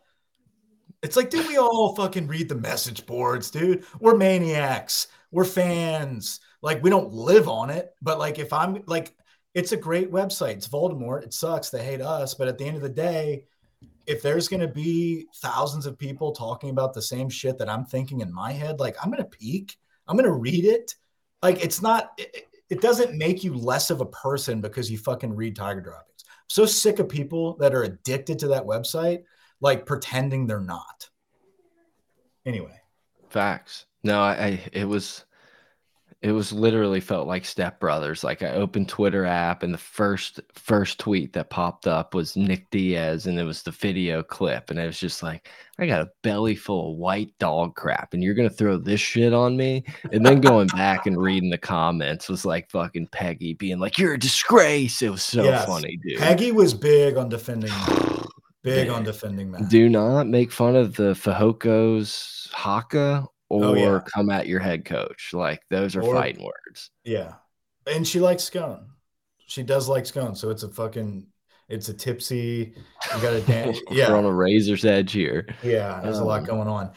[1.02, 3.84] it's like, did we all fucking read the message boards, dude?
[4.00, 5.08] We're maniacs.
[5.30, 6.40] We're fans.
[6.62, 9.14] Like, we don't live on it, but like, if I'm like,
[9.54, 10.52] it's a great website.
[10.52, 11.24] It's Voldemort.
[11.24, 11.70] It sucks.
[11.70, 13.44] They hate us, but at the end of the day,
[14.06, 17.84] if there's going to be thousands of people talking about the same shit that I'm
[17.84, 19.76] thinking in my head, like, I'm going to peek.
[20.06, 20.94] I'm going to read it.
[21.42, 22.12] Like, it's not.
[22.18, 26.24] It, it doesn't make you less of a person because you fucking read Tiger Droppings.
[26.24, 29.24] I'm so sick of people that are addicted to that website,
[29.60, 31.08] like pretending they're not.
[32.46, 32.80] Anyway,
[33.30, 33.86] Facts.
[34.02, 35.24] No, I, I it was
[36.22, 38.22] it was literally felt like Step Brothers.
[38.22, 42.68] Like I opened Twitter app and the first first tweet that popped up was Nick
[42.70, 45.48] Diaz and it was the video clip and it was just like
[45.78, 49.32] I got a belly full of white dog crap and you're gonna throw this shit
[49.32, 53.78] on me and then going back and reading the comments was like fucking Peggy being
[53.78, 55.00] like you're a disgrace.
[55.00, 55.64] It was so Yes.
[55.64, 56.18] funny, dude.
[56.18, 57.72] Peggy was big on defending.
[58.62, 59.70] Big on defending Matt.
[59.70, 64.00] Do not make fun of the Fajokos Haka or Oh, yeah.
[64.14, 65.30] come at your head coach.
[65.34, 66.90] Like those are Or- fighting words.
[67.04, 67.34] Yeah.
[67.86, 68.86] And she likes scone.
[69.46, 70.34] She does like scone.
[70.36, 71.26] So it's a fucking
[71.68, 72.74] it's a tipsy.
[73.14, 73.78] You gotta dance.
[73.90, 74.08] yeah.
[74.10, 75.46] We're on a razor's edge here.
[75.62, 76.00] Yeah.
[76.02, 76.92] There's a lot Um, going on.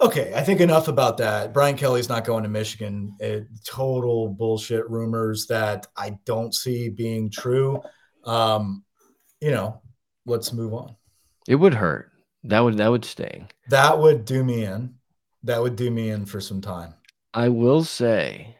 [0.00, 1.54] Okay, I think enough about that.
[1.54, 3.14] Brian Kelly's not going to Michigan.
[3.20, 7.80] It, total bullshit rumors that I don't see being true.
[8.24, 8.84] Um,
[9.40, 9.80] you know,
[10.26, 10.96] let's move on.
[11.48, 12.10] It would hurt.
[12.42, 13.48] That would that would sting.
[13.68, 14.94] That would do me in.
[15.44, 16.94] That would do me in for some time.
[17.34, 18.56] I will say,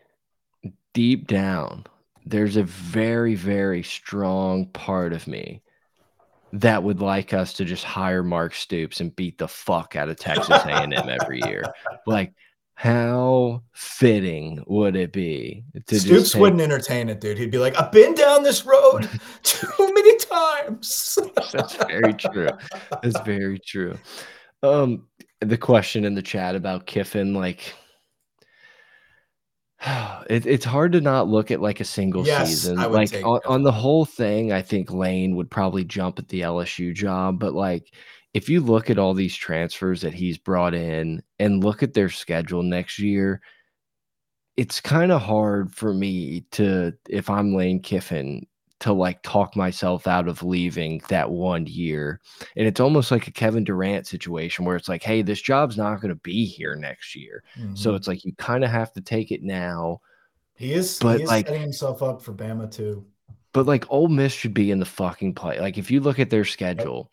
[0.92, 1.84] deep down,
[2.26, 5.62] there's a very, very strong part of me
[6.52, 10.16] that would like us to just hire Mark Stoops and beat the fuck out of
[10.16, 11.64] Texas A&M every year.
[12.06, 12.34] Like,
[12.74, 16.40] how fitting would it be to Stoops take...
[16.40, 17.38] wouldn't entertain it, dude.
[17.38, 19.08] He'd be like, "I've been down this road
[19.42, 21.18] too many times."
[21.52, 22.48] That's very true.
[23.02, 23.96] That's very true.
[24.62, 25.06] Um,
[25.44, 27.74] the question in the chat about Kiffin, like
[30.30, 32.76] it, it's hard to not look at like a single yes, season.
[32.76, 36.94] Like on, on, the whole thing, I think Lane would probably jump at the LSU
[36.94, 37.38] job.
[37.38, 37.92] But like,
[38.32, 42.08] if you look at all these transfers that he's brought in and look at their
[42.08, 43.40] schedule next year,
[44.56, 48.46] it's kind of hard for me to, if I'm Lane Kiffin,
[48.80, 52.20] to like talk myself out of leaving that one year.
[52.56, 56.00] And it's almost like a Kevin Durant situation where it's like, hey, this job's not
[56.00, 57.44] going to be here next year.
[57.56, 57.76] Mm -hmm.
[57.76, 57.96] So mm-hmm.
[57.96, 60.00] it's like you kind of have to take it now.
[60.56, 63.04] He is, but he is like, setting himself up for Bama too.
[63.52, 65.60] But like Ole Miss should be in the fucking play.
[65.60, 67.10] Like if you look at their schedule,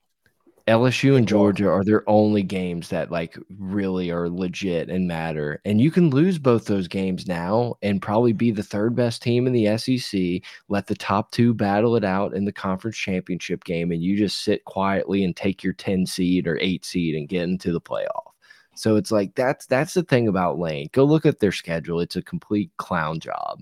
[0.72, 5.60] LSU and Georgia are their only games that like really are legit and matter.
[5.66, 9.48] And you can lose both those games now and probably be the third best team
[9.48, 10.42] in the SEC.
[10.70, 14.46] Let the top two battle it out in the conference championship game, and you just
[14.46, 18.32] sit quietly and take your 10 seed or eight seed and get into the playoff.
[18.74, 20.88] So it's like that's that's the thing about Lane.
[20.94, 22.00] Go look at their schedule.
[22.00, 23.62] It's a complete clown job.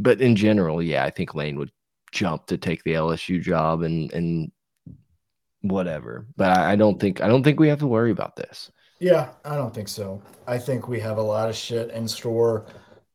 [0.00, 1.70] But in general, yeah, I think Lane would
[2.10, 4.50] jump to take the LSU job and and
[5.64, 6.26] whatever.
[6.36, 8.70] But I, I don't think I don't think we have to worry about this.
[9.00, 10.22] Yeah, I don't think so.
[10.46, 12.66] I think we have a lot of shit in store.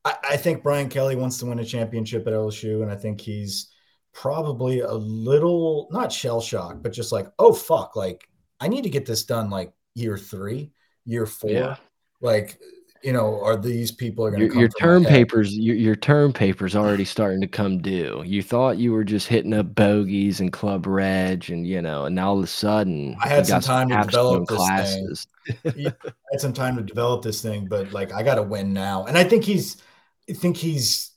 [0.04, 3.20] I, I think Brian Kelly wants to win a championship at LSU, and I think
[3.20, 3.68] he's
[4.12, 8.28] probably a little not shell shocked, but just like, oh fuck, like
[8.60, 10.72] I need to get this done like year three,
[11.04, 11.50] year four.
[11.50, 11.76] Yeah.
[12.20, 12.60] Like
[13.02, 15.56] you know, are these people are going to your, your term papers?
[15.56, 18.22] Your, your term papers already starting to come due.
[18.26, 22.14] You thought you were just hitting up bogeys and club reg, and you know, and
[22.14, 25.26] now all of a sudden, I had some time to develop this classes.
[25.62, 25.86] thing.
[25.86, 29.06] I had some time to develop this thing, but like, I got to win now,
[29.06, 29.78] and I think he's,
[30.28, 31.12] I think he's,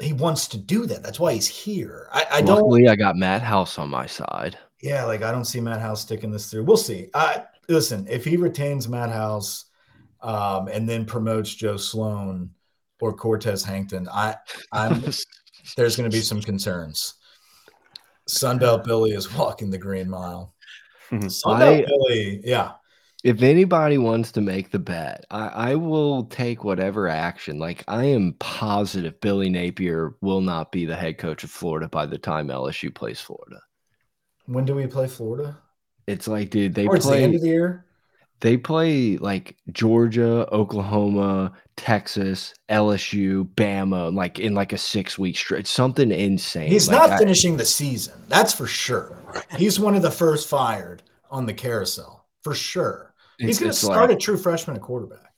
[0.00, 1.02] he wants to do that.
[1.02, 2.08] That's why he's here.
[2.10, 2.56] I, I don't.
[2.56, 4.58] Luckily, I got Matt House on my side.
[4.82, 6.64] Yeah, like I don't see Matt House sticking this through.
[6.64, 7.08] We'll see.
[7.14, 9.65] I listen if he retains Matt House
[10.26, 12.50] um, and then promotes Joe Sloan
[13.00, 14.34] or Cortez Hankton, I,
[14.72, 15.00] I'm
[15.76, 17.14] there's going to be some concerns.
[18.28, 20.52] Sunbelt Billy is walking the green mile.
[21.12, 22.72] Sunbelt I, Billy, yeah.
[23.22, 27.60] If anybody wants to make the bet, I, I will take whatever action.
[27.60, 32.06] Like I am positive Billy Napier will not be the head coach of Florida by
[32.06, 33.60] the time LSU plays Florida.
[34.46, 35.58] When do we play Florida?
[36.08, 37.85] It's like, dude, they Towards play the end of the year
[38.40, 45.66] they play like Georgia, Oklahoma, Texas, LSU, Bama, like in like a six week stretch,
[45.66, 46.68] something insane.
[46.68, 49.16] He's like not finishing the season, that's for sure.
[49.56, 53.14] He's one of the first fired on the carousel for sure.
[53.38, 55.32] He's going to start like, a true freshman at quarterback.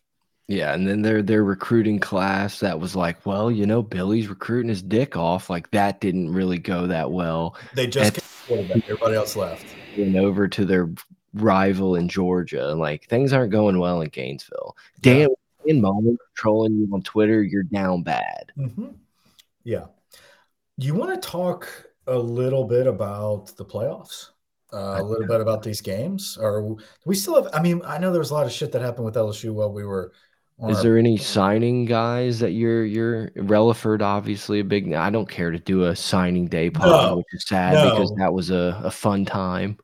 [0.47, 4.71] Yeah, and then their their recruiting class that was like, well, you know, Billy's recruiting
[4.71, 5.51] his dick off.
[5.51, 7.55] Like that didn't really go that well.
[7.75, 8.19] They just
[8.51, 9.67] everybody else left.
[9.99, 10.89] Went over to their
[11.35, 12.75] rival in Georgia.
[12.75, 14.77] Like things aren't going well in Gainesville.
[15.01, 15.29] Dan
[15.65, 15.73] yeah.
[15.73, 18.53] in moment trolling you on Twitter, you're down bad.
[18.57, 18.89] Mm-hmm.
[19.65, 19.87] Yeah.
[20.77, 21.69] You want to talk
[22.07, 24.31] a little bit about the playoffs?
[24.71, 26.77] Uh, a little bit about these games, or
[27.07, 27.51] we still have?
[27.55, 29.73] I mean, I know there was a lot of shit that happened with LSU while
[29.73, 30.13] we were.
[30.69, 34.03] Is there any signing guys that you're you're Reliford?
[34.03, 34.93] Obviously, a big.
[34.93, 37.93] I don't care to do a signing day pod, no, which is sad no.
[37.93, 39.79] because that was a, a fun time.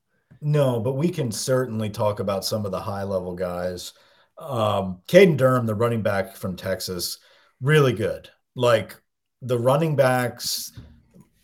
[0.47, 3.95] No, but we can certainly talk about some of the high level guys.
[4.37, 7.17] Um, Caden Durham, the running back from Texas,
[7.63, 8.29] really good.
[8.55, 8.95] Like
[9.41, 10.79] the running backs,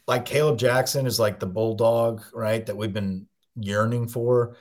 [0.07, 2.67] like Caleb Jackson is like the bulldog, right?
[2.67, 3.27] That we've been
[3.57, 4.59] yearning for.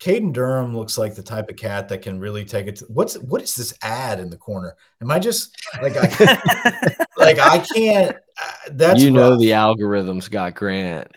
[0.00, 2.76] Caden Durham looks like the type of cat that can really take it.
[2.76, 4.74] To, what's what is this ad in the corner?
[5.00, 6.96] Am I just like I
[7.26, 8.16] like I can't?
[8.16, 11.10] Uh, that's you know the algorithms got Grant.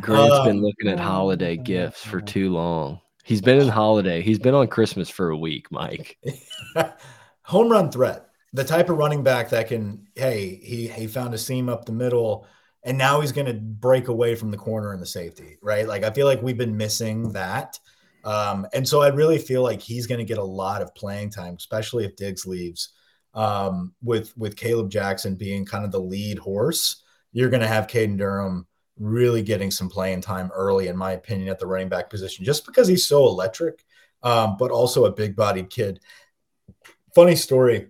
[0.00, 3.00] Grant's um, been looking at holiday gifts for too long.
[3.24, 4.22] He's been in holiday.
[4.22, 6.18] He's been on Christmas for a week, Mike.
[7.42, 8.26] Home run threat.
[8.54, 10.06] The type of running back that can.
[10.14, 12.46] Hey, he he found a seam up the middle
[12.84, 15.86] and now he's going to break away from the corner and the safety, right?
[15.86, 17.78] Like I feel like we've been missing that.
[18.24, 21.30] Um, and so I really feel like he's going to get a lot of playing
[21.30, 22.90] time, especially if Diggs leaves.
[23.34, 27.02] Um, with with Caleb Jackson being kind of the lead horse,
[27.32, 28.66] you're going to have Caden Durham
[28.98, 32.66] really getting some playing time early, in my opinion, at the running back position, just
[32.66, 33.84] because he's so electric,
[34.22, 36.00] um, but also a big bodied kid.
[37.14, 37.88] Funny story.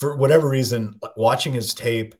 [0.00, 2.14] For whatever reason, watching his tape,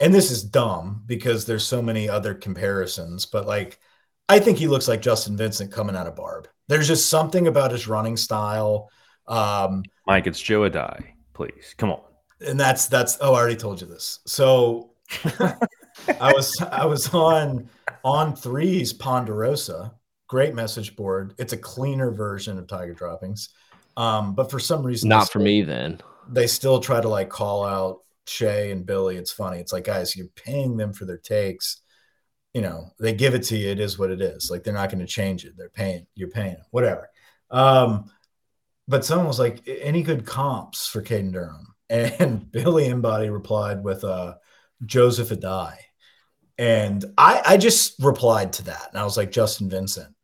[0.00, 3.80] and this is dumb because there's so many other comparisons, but like
[4.28, 6.48] I think he looks like Justin Vincent coming out of Barbe.
[6.68, 8.90] There's just something about his running style.
[9.26, 11.06] Um, Mike, it's Joe Addai.
[11.38, 12.00] Please, come on.
[12.46, 14.18] and that's that's oh, I already told you this.
[14.26, 14.90] So
[16.20, 17.68] I was I was on
[18.02, 19.94] on threes Ponderosa,
[20.26, 21.34] great message board.
[21.38, 23.50] It's a cleaner version of Tiger Droppings.
[23.96, 26.00] Um, but for some reason, they Not for still- me then.
[26.30, 29.16] They still try to like call out Shay and Billy.
[29.16, 29.60] It's funny.
[29.60, 31.80] It's like, guys, you're paying them for their takes.
[32.52, 33.68] You know, they give it to you.
[33.70, 34.50] It is what it is.
[34.50, 35.54] Like they're not going to change it.
[35.56, 36.06] They're paying.
[36.16, 36.56] You're paying.
[36.72, 37.08] Whatever.
[37.50, 38.10] Um,
[38.88, 41.66] but someone was like, any good comps for Caden Durham?
[41.90, 44.34] And Billy Embody replied with uh,
[44.84, 45.76] Joseph Addai.
[46.58, 48.88] And I, I just replied to that.
[48.90, 50.14] And I was like, Justin Vincent.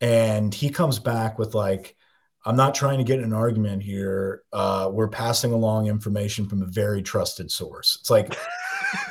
[0.00, 1.94] And he comes back with like,
[2.46, 4.44] I'm not trying to get an argument here.
[4.50, 7.98] Uh, we're passing along information from a very trusted source.
[8.00, 8.34] It's like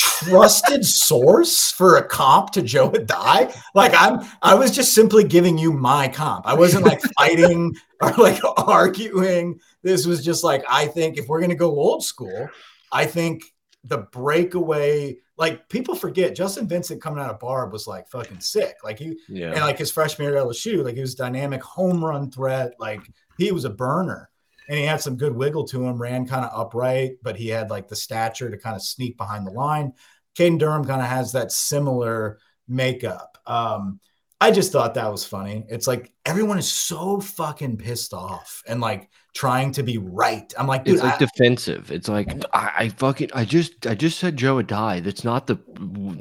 [0.00, 3.54] trusted source for a comp to Joe Addai.
[3.74, 6.46] Like I'm, I was just simply giving you my comp.
[6.46, 9.60] I wasn't like fighting or like arguing.
[9.82, 12.48] This was just like I think if we're gonna go old school,
[12.92, 13.44] I think
[13.84, 15.18] the breakaway.
[15.36, 18.76] Like people forget, Justin Vincent coming out of Barbe was like fucking sick.
[18.84, 19.52] Like he Yeah.
[19.52, 22.72] and like his freshman year at LSU, like he was dynamic home run threat.
[22.78, 23.00] Like
[23.38, 24.29] he was a burner
[24.70, 27.70] and he had some good wiggle to him, ran kind of upright, but he had
[27.70, 29.92] like the stature to kind of sneak behind the line.
[30.38, 33.36] Caden Durham kind of has that similar makeup.
[33.46, 33.98] Um,
[34.40, 35.64] I just thought that was funny.
[35.68, 40.54] It's like everyone is so fucking pissed off and like trying to be right.
[40.56, 41.90] I'm like, dude, it's like I- defensive.
[41.90, 45.02] It's like I, I fucking I just I just said Joe Addai.
[45.02, 45.58] That's not the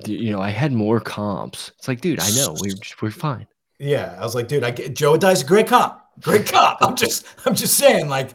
[0.08, 1.72] you know I had more comps.
[1.78, 3.46] It's like, dude, I know we're we're fine.
[3.78, 6.78] Yeah, I was like, dude, I get Joe a great comp, great comp.
[6.82, 8.32] I'm just, I'm just saying, like,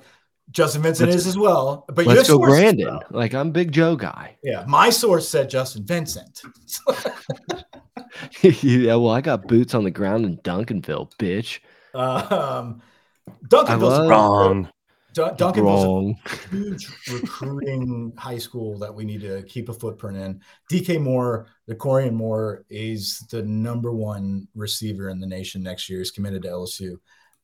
[0.51, 1.85] Justin Vincent Let's- is as well.
[1.89, 2.87] But Let's go, Brandon.
[2.87, 3.03] well.
[3.11, 4.37] Like I'm big Joe guy.
[4.45, 6.43] Yeah, my source said Justin Vincent.
[8.43, 11.61] yeah, well, I got boots on the ground in Duncanville, bitch.
[11.95, 12.82] um,
[13.28, 14.68] I Duncanville's love- Wrong.
[15.14, 16.18] Dun- Duncanville's a Wrong.
[16.51, 20.41] huge recruiting high school that we need to keep a footprint in.
[20.72, 26.01] DK Moore, Dakorien Moore, is the number one receiver in the nation next year.
[26.01, 26.97] He's committed to LSU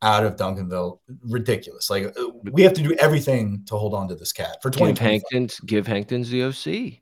[0.02, 0.98] out of Duncanville.
[1.22, 1.90] Ridiculous.
[1.90, 4.92] Like uh, we have to do everything to hold on to this cat for 20.
[4.92, 5.10] Give 2025.
[5.10, 7.00] Hankton's give Hankton's the OC.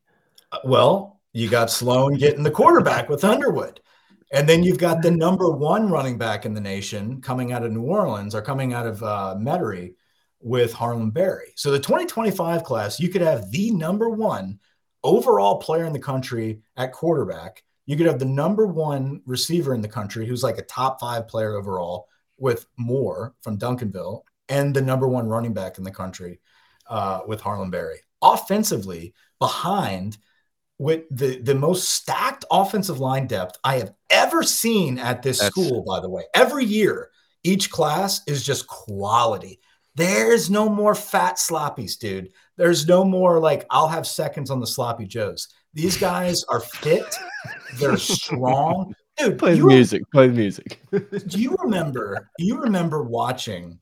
[0.53, 3.81] Uh, Well, you got Sloan getting the quarterback with Underwood.
[4.33, 7.73] And then you've got the number one running back in the nation coming out of
[7.73, 9.95] New Orleans or coming out of uh, Metairie
[10.41, 11.53] with Harlem Berry.
[11.57, 14.59] So the 2025 class, you could have the number one
[15.03, 17.65] overall player in the country at quarterback.
[17.87, 21.27] You could have the number one receiver in the country who's like a top five
[21.27, 22.07] player overall
[22.39, 26.41] with Moore from Duncanville and the number one running back in the country
[26.89, 27.99] uh, with Harlem Berry.
[28.23, 30.19] Offensively, behind
[30.79, 35.53] with the the most stacked offensive line depth I have ever seen at this That's-
[35.53, 35.85] school.
[35.85, 37.11] By the way, every year
[37.45, 39.61] each class is just quality.
[39.95, 42.31] There's no more fat sloppies, dude.
[42.57, 45.49] There's no more like I'll have seconds on the sloppy joes.
[45.75, 47.17] These guys are fit.
[47.75, 49.39] They're strong, dude.
[49.39, 50.03] Play the music.
[50.13, 50.81] Play the music.
[50.91, 53.79] do you remember you remember watching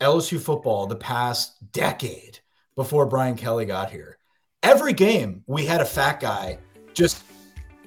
[0.00, 2.38] LSU football the past decade
[2.76, 4.18] before Brian Kelly got here?
[4.62, 6.58] Every game we had a fat guy
[6.94, 7.24] just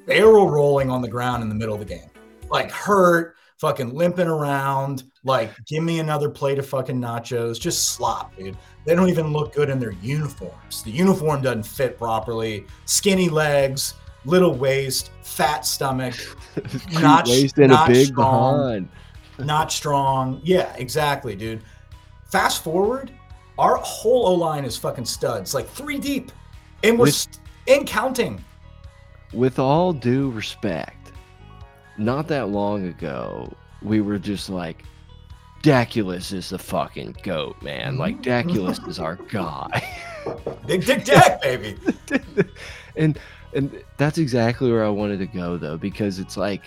[0.05, 2.09] barrel rolling on the ground in the middle of the game.
[2.49, 8.35] Like hurt, fucking limping around, like give me another plate of fucking nachos, just slop,
[8.35, 8.57] dude.
[8.85, 10.81] They don't even look good in their uniforms.
[10.81, 12.65] The uniform doesn't fit properly.
[12.85, 13.93] Skinny legs,
[14.25, 16.15] little waist, fat stomach,
[16.93, 18.55] Not- waist and a big strong.
[18.57, 18.89] behind.
[19.47, 20.39] not strong.
[20.43, 21.61] Yeah, exactly, dude.
[22.31, 23.11] Fast forward,
[23.57, 26.31] our whole O line is fucking studs, like three deep,
[26.83, 28.43] and we're With- st- and counting.
[29.33, 31.13] With all due respect,
[31.97, 33.51] not that long ago,
[33.81, 34.83] we were just like,
[35.63, 37.97] Daculus is the fucking goat, man.
[37.97, 39.83] Like Daculus is our guy.
[40.65, 41.77] Big Dick Jack, baby.
[42.95, 43.17] and
[43.53, 46.63] and that's exactly where I wanted to go though, because it's like,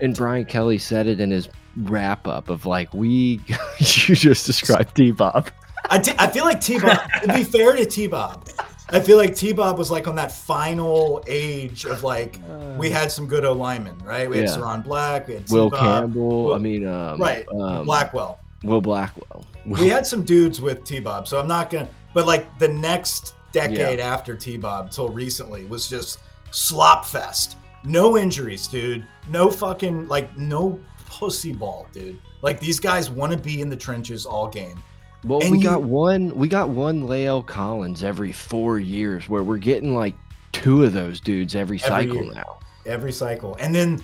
[0.00, 3.40] and Brian Kelly said it in his wrap up of like, we
[3.78, 5.50] you just described T Bob.
[5.88, 6.98] I, t- I feel like T Bob.
[7.22, 8.48] to be fair to T Bob,
[8.90, 12.40] I feel like T Bob was like on that final age of like
[12.76, 14.28] we had some good O linemen, right?
[14.28, 14.56] We had Yeah.
[14.56, 16.44] Ciron Black, we had Will T-Bob, Campbell.
[16.46, 17.46] Will- I mean, um, right?
[17.48, 18.40] Um, Blackwell.
[18.62, 19.44] Will Blackwell.
[19.64, 21.88] we had some dudes with T Bob, so I'm not gonna.
[22.14, 26.18] But like the next decade after T Bob, till recently, was just
[26.50, 27.56] slop fest.
[27.84, 29.06] No injuries, dude.
[29.28, 32.18] No fucking like no pussy ball, dude.
[32.42, 34.82] Like these guys want to be in the trenches all game.
[35.24, 36.34] Well, And we you- got one.
[36.36, 40.14] We got one La'el Collins every four years, where we're getting like
[40.52, 42.32] two of those dudes every, Every cycle year.
[42.34, 42.58] now.
[42.86, 43.56] every cycle.
[43.60, 44.02] And then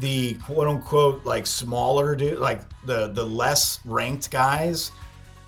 [0.00, 4.90] the quote unquote like smaller dude, like the the less ranked guys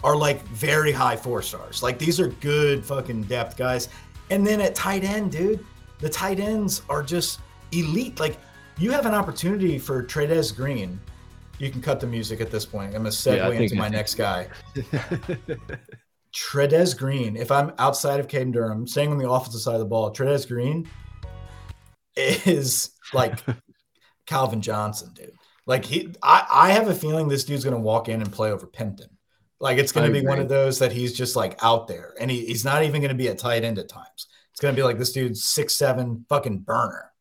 [0.05, 1.83] are like very high four stars.
[1.83, 3.89] Like these are good fucking depth guys.
[4.31, 5.65] And then at tight end, dude,
[5.99, 7.41] the tight ends are just
[7.73, 8.21] elite.
[8.21, 8.39] Like
[8.79, 11.01] you have an opportunity for Trey'Dez Green.
[11.59, 12.89] You can cut the music at this point.
[12.89, 14.49] I'm gonna segue Yeah, into my next guy.
[16.35, 19.87] Trey'Dez Green, if I'm outside of Caden Durham, staying on the offensive side of the
[19.87, 20.87] ball, Trey'Dez Green
[22.15, 23.39] is like
[24.27, 25.33] Calvin Johnson, dude.
[25.67, 28.67] Like he, I, I have a feeling this dude's gonna walk in and play over
[28.67, 29.09] Pimpton.
[29.59, 32.31] Like it's gonna I be one of those that he's just like out there, and
[32.31, 34.27] he, he's not even gonna be a tight end at times.
[34.53, 37.13] It's gonna be like this dude's six seven fucking burner.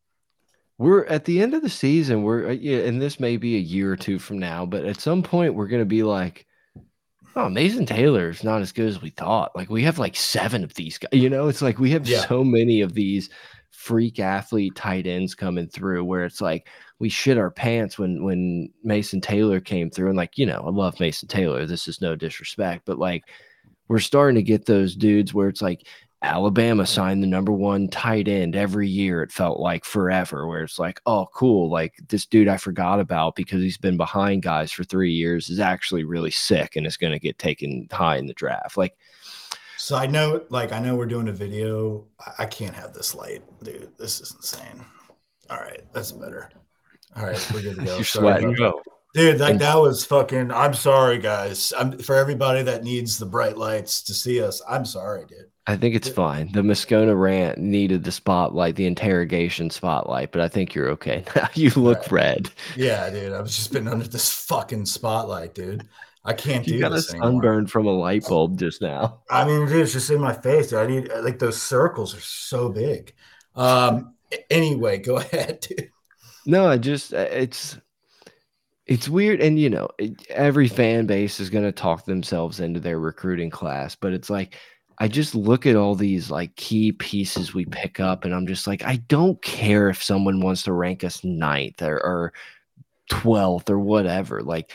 [0.77, 2.23] We're at the end of the season.
[2.23, 4.99] We're uh, yeah, and this may be a year or two from now, but at
[4.99, 6.45] some point we're gonna be like,
[7.37, 9.55] oh, Mason Taylor is not as good as we thought.
[9.55, 11.09] Like we have like seven of these guys.
[11.13, 12.25] You know, it's like we have Yeah.
[12.27, 13.29] so many of these
[13.75, 16.69] freak athlete tight ends coming through where it's like
[16.99, 20.69] we shit our pants when when Mason Taylor came through and like you know I
[20.69, 23.23] love Mason Taylor this is no disrespect but like
[23.87, 25.87] we're starting to get those dudes where it's like
[26.21, 29.21] Alabama signed the number one tight end every year.
[29.21, 31.69] It felt like forever, where it's like, oh, cool.
[31.69, 35.59] Like this dude I forgot about because he's been behind guys for three years is
[35.59, 38.75] actually really sick and is going to get taken high in the draft.
[38.75, 38.97] Like,
[39.85, 42.07] Side know, like I know we're doing a video.
[42.19, 43.91] I, I can't have this light, dude.
[43.99, 44.83] This is insane.
[45.51, 46.49] All right, that's better.
[47.15, 47.95] All right, we're good to go.
[47.97, 48.53] You're Sorry sweating.
[48.53, 48.73] that.
[49.13, 50.49] Dude, like that was fucking.
[50.51, 51.71] I'm sorry, guys.
[51.77, 54.59] I'm for everybody that needs the bright lights to see us.
[54.67, 55.51] I'm sorry, dude.
[55.67, 56.51] I think it's fine.
[56.51, 61.47] The Moscona rant needed the spotlight, the interrogation spotlight, but I think you're okay now.
[61.53, 62.11] You look Right.
[62.11, 62.49] red.
[62.75, 63.33] Yeah, dude.
[63.33, 65.87] I've just been under this fucking spotlight, dude.
[66.25, 67.29] I can't You do got a this anymore.
[67.31, 69.21] sunburn from a light bulb just now.
[69.29, 70.73] I mean, dude, it's just in my face.
[70.73, 73.13] I need like those circles are so big.
[73.55, 74.15] Um.
[74.49, 75.89] Anyway, go ahead, dude.
[76.45, 77.77] No, I just uh, it's
[78.87, 82.79] it's weird, and you know, it- every fan base is going to talk themselves into
[82.79, 84.55] their recruiting class, but it's like
[84.99, 88.67] I just look at all these like key pieces we pick up, and I'm just
[88.67, 92.33] like, I don't care if someone wants to rank us ninth or, or
[93.11, 94.41] 12th or whatever.
[94.41, 94.71] Like,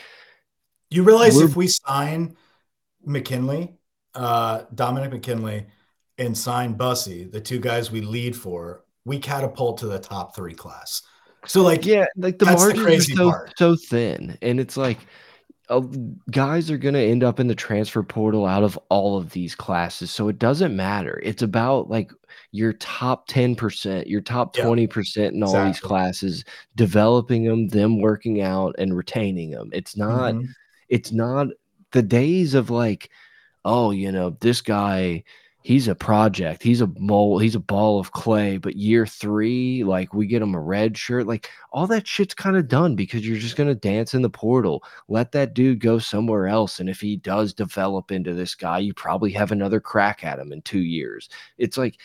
[0.91, 2.35] You realize We're- if we sign
[3.03, 3.73] McKinley,
[4.13, 5.65] uh, Dominick McKinley,
[6.17, 10.53] and sign Bussey, the two guys we lead for, we catapult to the top three
[10.53, 11.01] class.
[11.47, 13.53] So, like, yeah, like the That's the margins crazy are so part.
[13.57, 14.99] so thin, and it's like
[15.69, 15.79] uh,
[16.29, 19.55] guys are going to end up in the transfer portal out of all of these
[19.55, 21.19] classes, so it doesn't matter.
[21.23, 22.11] It's about like
[22.51, 26.43] your top ten percent, your top Yeah, twenty percent in all these classes,
[26.75, 29.69] developing them, them working out, and retaining them.
[29.71, 30.35] It's not.
[30.35, 30.47] mhm.
[30.91, 31.47] It's not
[31.93, 33.09] the days of like,
[33.65, 35.23] oh, you know, this guy.
[35.63, 36.63] He's a project.
[36.63, 37.37] He's a mole.
[37.37, 38.57] He's a ball of clay.
[38.57, 41.27] But year three, like we get him a red shirt.
[41.27, 44.83] Like all that shit's kind of done because you're just gonna dance in the portal.
[45.07, 46.79] Let that dude go somewhere else.
[46.79, 50.51] And if he does develop into this guy, you probably have another crack at him
[50.51, 51.29] in two years.
[51.59, 51.99] It's like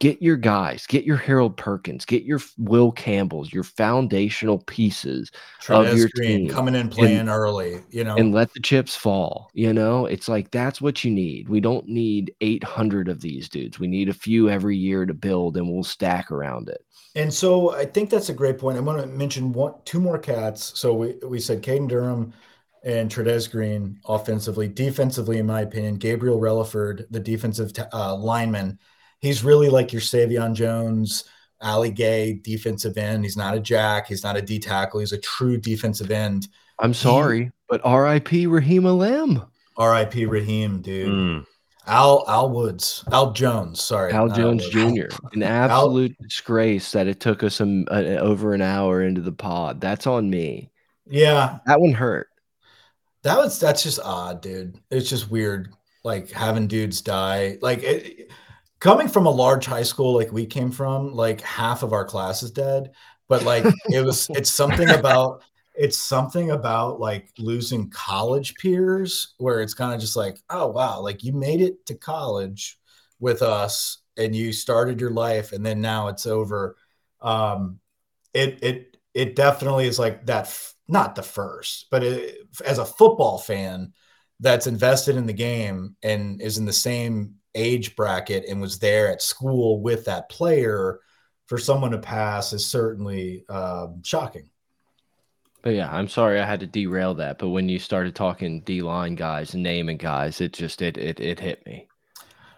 [0.00, 5.30] get your guys, get your Harold Perkins, get your Will Campbells, your foundational pieces,
[5.68, 6.48] of your Green team.
[6.48, 8.16] coming in playing early, you know.
[8.16, 9.50] and let the chips fall.
[9.54, 11.48] You know, it's like that's what you need.
[11.48, 13.78] We don't need 800 of these dudes.
[13.78, 16.84] We need a few every year to build, and we'll stack around it.
[17.14, 18.78] And so I think that's a great point.
[18.78, 20.78] I want to mention one, two more cats.
[20.78, 22.32] So we, we said Caden Durham
[22.84, 24.68] and Trey'Dez Green offensively.
[24.68, 28.78] Defensively, in my opinion, Gabriel Reliford, the defensive t- uh, lineman,
[29.20, 31.24] he's really like your Sai'vion Jones,
[31.60, 33.24] Ali Gaye defensive end.
[33.24, 34.06] He's not a jack.
[34.06, 35.00] He's not a D tackle.
[35.00, 36.48] He's a true defensive end.
[36.78, 38.46] I'm sorry, but R.I.P.
[38.46, 39.42] Raheem Alem,
[39.76, 40.26] R.I.P.
[40.26, 41.08] Raheem, dude.
[41.08, 41.46] Mm.
[41.88, 43.82] Al Al Woods, Al Jones.
[43.82, 45.10] Sorry, Al Jones Woods.
[45.10, 45.16] Jr.
[45.32, 49.80] An absolute disgrace that it took us a, a- over an hour into the pod.
[49.80, 50.70] That's on me.
[51.10, 52.28] Yeah, That one hurt.
[53.22, 54.78] That was that's just odd, dude.
[54.90, 55.72] It's just weird,
[56.04, 57.56] like having dudes die.
[57.62, 58.30] Like it,
[58.80, 62.42] coming from a large high school like we came from, like half of our class
[62.42, 62.92] is dead.
[63.28, 65.42] But like it was, it's something about
[65.74, 71.00] it's something about like losing college peers where it's kind of just like, oh wow,
[71.00, 72.78] like you made it to college
[73.20, 76.76] with us and you started your life and then now it's over.
[77.20, 77.80] Um,
[78.34, 80.46] it it it definitely is like that.
[80.46, 83.92] f- Not the first, but it, as a football fan
[84.40, 89.10] that's invested in the game and is in the same age bracket and was there
[89.10, 91.00] at school with that player,
[91.46, 94.48] for someone to pass is certainly um, shocking.
[95.62, 97.38] But yeah, I'm sorry I had to derail that.
[97.38, 101.18] But when you started talking D line guys and naming guys, it just it it
[101.18, 101.88] it hit me.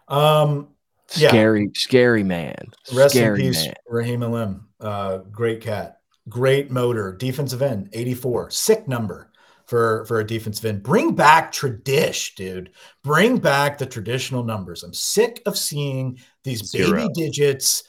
[0.09, 0.68] Um,
[1.16, 1.28] Yeah.
[1.28, 2.66] Scary, scary man.
[2.92, 3.74] Rest scary in peace, man.
[3.88, 4.68] Raheem Alim.
[4.80, 9.30] Uh, great cat, great motor, defensive end, 84, sick number
[9.71, 10.83] for for a defensive end.
[10.83, 12.73] Bring back tradish, dude.
[13.05, 14.83] Bring back the traditional numbers.
[14.83, 17.85] I'm sick of seeing these baby digits.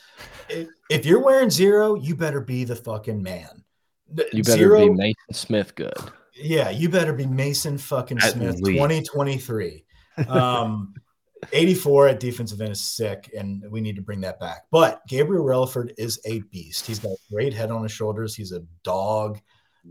[0.92, 3.64] If, you're wearing zero, you better be the fucking man.
[4.32, 5.94] You better zero, be Mason Smith good.
[6.36, 8.78] yeah, you better be Mason fucking At Smith, least.
[8.78, 9.84] 2023.
[10.28, 10.94] Um,
[11.52, 14.66] 84 at defensive end is sick, and we need to bring that back.
[14.70, 16.86] But Gabriel Reliford is a beast.
[16.86, 18.36] He's got a great head on his shoulders.
[18.36, 19.40] He's a dog.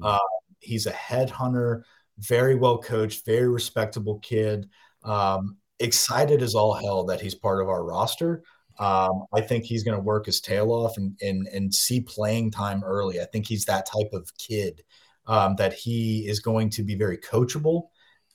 [0.01, 0.19] Uh,
[0.61, 1.83] he's a headhunter,
[2.19, 4.69] very well coached, very respectable kid.
[5.03, 8.43] Um, excited as all hell that he's part of our roster.
[8.79, 12.51] Um, I think he's going to work his tail off and, and and see playing
[12.51, 13.21] time early.
[13.21, 14.83] I think he's that type of kid
[15.27, 17.89] um, that he is going to be very coachable.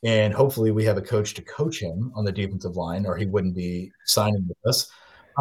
[0.04, 3.26] And hopefully, we have a coach to coach him on the defensive line, or he
[3.26, 4.90] wouldn't be signing with us.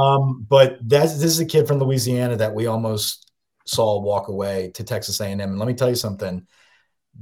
[0.01, 3.30] Um, but that's, this is a kid from Louisiana that we almost
[3.66, 5.41] saw walk away to Texas A&M.
[5.41, 6.47] And let me tell you something: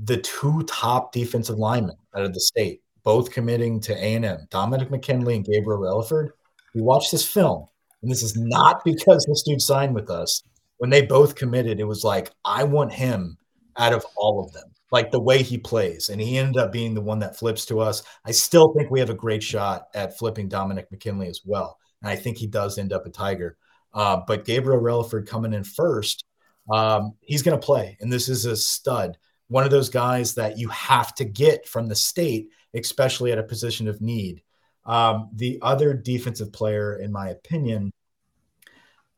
[0.05, 5.37] the two top defensive linemen out of the state, both committing to A&M, Dominick McKinley
[5.37, 6.31] and Gabriel Reliford.
[6.75, 7.67] We watched this film,
[8.03, 10.43] and this is not because this dude signed with us.
[10.79, 13.37] When they both committed, it was like I want him
[13.77, 16.09] out of all of them, like the way he plays.
[16.09, 18.03] And he ended up being the one that flips to us.
[18.25, 21.79] I still think we have a great shot at flipping Dominick McKinley as well.
[22.03, 23.57] And I think he does end up a Tiger.
[23.95, 26.25] Uh, but Gabriel Reliford coming in first,
[26.71, 27.97] um, he's going to play.
[28.01, 29.19] And this is a stud,
[29.53, 33.43] one of those guys that you have to get from the state, especially at a
[33.43, 34.43] position of need.
[34.87, 37.93] Um, the other defensive player, in my opinion,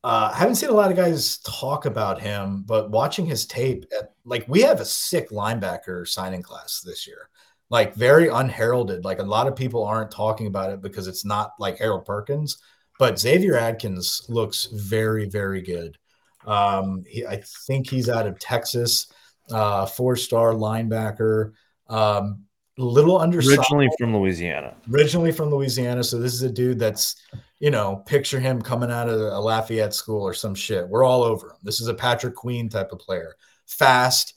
[0.03, 4.13] uh, haven't seen a lot of guys talk about him, but watching his tape, at,
[4.25, 7.31] like we have a sick linebacker signing class this year,
[7.71, 9.05] like very unheralded.
[9.05, 12.59] Like a lot of people aren't talking about it because it's not like Harold Perkins,
[12.99, 15.97] but Xavier Adkins looks very, very good.
[16.45, 19.07] Um, he, I think he's out of Texas,
[19.51, 21.53] uh, four-star linebacker.
[21.89, 22.45] Um,
[22.77, 24.75] little undersized Originally from Louisiana.
[24.93, 26.03] originally from Louisiana.
[26.03, 27.15] So this is a dude that's,
[27.61, 30.89] you know, picture him coming out of a Lafayette school or some shit.
[30.89, 31.57] We're all over him.
[31.63, 33.37] This is a Patrick Queen type of player,
[33.67, 34.35] fast,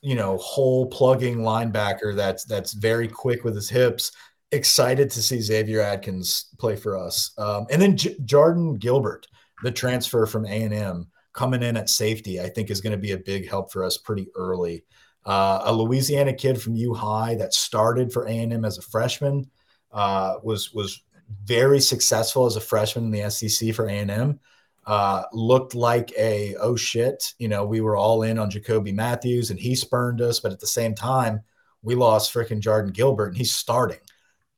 [0.00, 4.10] you know, hole plugging linebacker that's that's very quick with his hips.
[4.50, 9.26] Excited to see Xavier Adkins play for us, um, and then J- Jardin Gilbert,
[9.62, 11.06] the transfer from A and M,
[11.38, 12.40] coming in at safety.
[12.40, 14.84] I think is going to be a big help for us pretty early
[15.28, 18.82] uh, a Louisiana kid from U High that started for A and M as a
[18.82, 19.50] freshman
[19.92, 21.02] uh, was was
[21.44, 24.40] very successful as a freshman in the SEC for A and M.
[24.86, 29.50] Uh, looked like a oh shit, you know, we were all in on Jacoby Matthews
[29.50, 31.42] and he spurned us, but at the same time,
[31.82, 34.00] we lost freaking Jardin Gilbert and he's starting.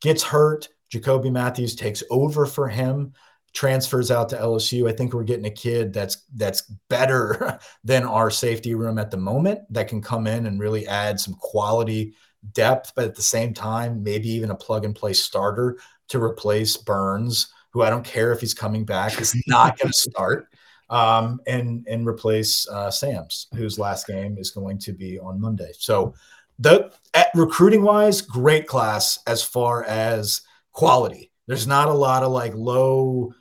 [0.00, 0.68] Gets hurt.
[0.88, 3.12] Jacoby Matthews takes over for him
[3.52, 4.88] transfers out to LSU.
[4.88, 9.16] I think we're getting a kid that's that's better than our safety room at the
[9.16, 12.14] moment that can come in and really add some quality
[12.52, 15.78] depth, but at the same time, maybe even a plug and play starter
[16.08, 19.98] to replace Burns, who I don't care if he's coming back, is not going to
[19.98, 20.46] start.
[20.88, 25.70] Um, and and replace uh, Sam's, whose last game is going to be on Monday.
[25.78, 26.14] So,
[26.58, 31.30] the at recruiting wise, great class as far as quality.
[31.46, 33.32] There's not a lot of like low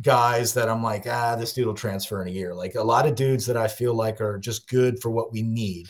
[0.00, 2.54] guys that I'm like, ah, this dude will transfer in a year.
[2.54, 5.42] Like a lot of dudes that I feel like are just good for what we
[5.42, 5.88] need.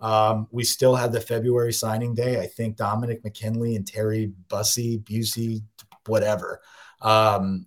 [0.00, 2.40] Um, we still have the February signing day.
[2.40, 5.62] I think Dominick McKinley and Terry Bussey, Busey,
[6.06, 6.60] whatever,
[7.02, 7.66] um,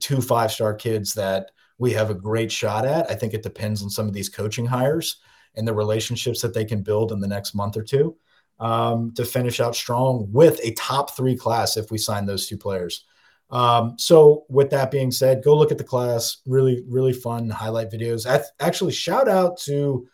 [0.00, 3.10] two five star kids that we have a great shot at.
[3.10, 5.18] I think it depends on some of these coaching hires
[5.54, 8.16] and the relationships that they can build in the next month or two
[8.58, 12.56] um, to finish out strong with a top three class if we sign those two
[12.56, 13.04] players.
[13.50, 16.38] Um, so with that being said, go look at the class.
[16.46, 18.26] Really, really fun highlight videos.
[18.60, 20.08] Actually, shout out to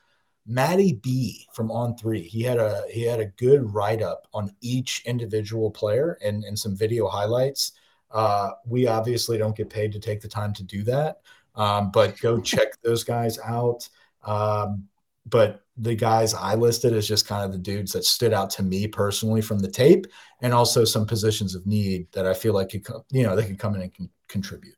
[0.46, 2.22] Matty B from On Three.
[2.22, 6.58] He had a he had a good write up on each individual player and and
[6.58, 7.72] some video highlights.
[8.10, 11.20] Uh, we obviously don't get paid to take the time to do that,
[11.54, 13.88] um, but go check those guys out.
[14.24, 14.88] Um,
[15.26, 18.62] but the guys I listed is just kind of the dudes that stood out to
[18.62, 20.06] me personally from the tape,
[20.42, 23.46] and also some positions of need that I feel like could come, you know they
[23.46, 24.76] could come in and con- contribute.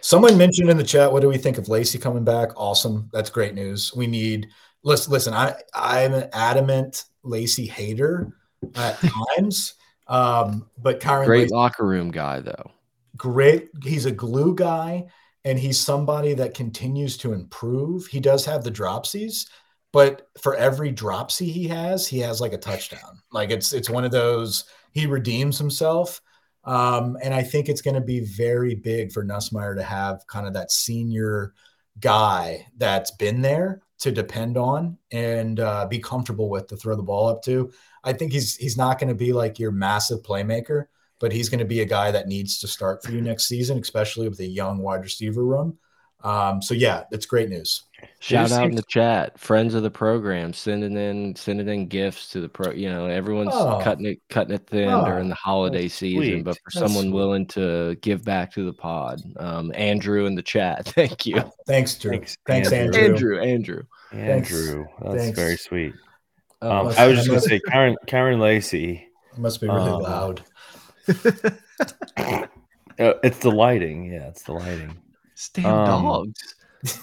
[0.00, 2.50] Someone mentioned in the chat, what do we think of Lacy coming back?
[2.56, 3.92] Awesome, that's great news.
[3.94, 4.48] We need
[4.82, 5.12] listen.
[5.12, 8.36] Listen, I I'm an adamant Lacy hater
[8.74, 8.98] at
[9.38, 9.74] times,
[10.08, 12.70] um, but Kyren Great Lacy, locker room guy though.
[13.16, 13.70] great.
[13.82, 15.06] He's a glue guy
[15.46, 18.06] and he's somebody that continues to improve.
[18.08, 19.46] He does have the dropsies,
[19.92, 23.22] but for every dropsy he has, he has like a touchdown.
[23.32, 26.20] Like it's it's one of those he redeems himself.
[26.64, 30.48] Um, and I think it's going to be very big for Nussmeier to have kind
[30.48, 31.54] of that senior
[32.00, 37.04] guy that's been there to depend on and uh, be comfortable with to throw the
[37.04, 37.70] ball up to.
[38.02, 40.86] I think he's he's not going to be like your massive playmaker,
[41.18, 43.78] but he's going to be a guy that needs to start for you next season,
[43.78, 45.78] especially with a young wide receiver room.
[46.24, 47.84] Um, so yeah, it's great news.
[48.20, 52.40] Shout out in the chat, friends of the program, sending in sending in gifts to
[52.40, 52.72] the pro.
[52.72, 53.78] You know, everyone's Oh.
[53.82, 56.44] cutting it cutting it thin Oh, during the holiday season, sweet.
[56.44, 57.14] but for That's someone sweet.
[57.14, 61.94] willing to give back to the pod, um, Andrew in the chat, thank you, Thanks,
[61.96, 62.12] Drew.
[62.12, 63.04] Thanks, Thanks, Andrew.
[63.04, 63.40] Andrew.
[63.40, 63.82] Andrew.
[64.12, 64.84] Andrew.
[64.84, 65.02] Thanks.
[65.02, 65.38] That's Thanks.
[65.38, 65.94] very sweet.
[66.62, 69.06] Oh, Um, I was just gonna say, Karen, Karen Lacey.
[69.32, 70.42] It must be really Um, loud.
[72.98, 74.10] Uh, it's the lighting.
[74.10, 74.96] Yeah, it's the lighting.
[75.54, 76.54] damn um, dogs.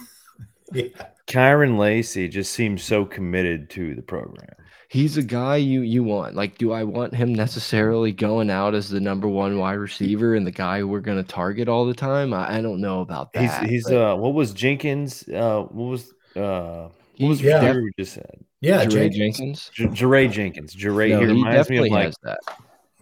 [0.74, 0.88] Yeah.
[1.28, 4.50] Kyren Lacy just seems so committed to the program.
[4.90, 6.36] He's a guy you you want.
[6.36, 10.48] Like, do I want him necessarily going out as the number one wide receiver and
[10.48, 12.34] the guy we're going to target all the time?
[12.34, 13.62] I, I don't know about that.
[13.62, 15.28] He's he's but uh what was Jenkins?
[15.30, 17.60] Uh, what was uh what was he- the yeah.
[17.60, 18.46] receiver we just said?
[18.62, 19.70] Yeah, Jaray Jenkins.
[19.74, 20.00] Jenkins.
[20.00, 20.76] Jaray Jenkins.
[20.76, 21.10] Jaray.
[21.10, 22.40] No, he he reminds me of like that.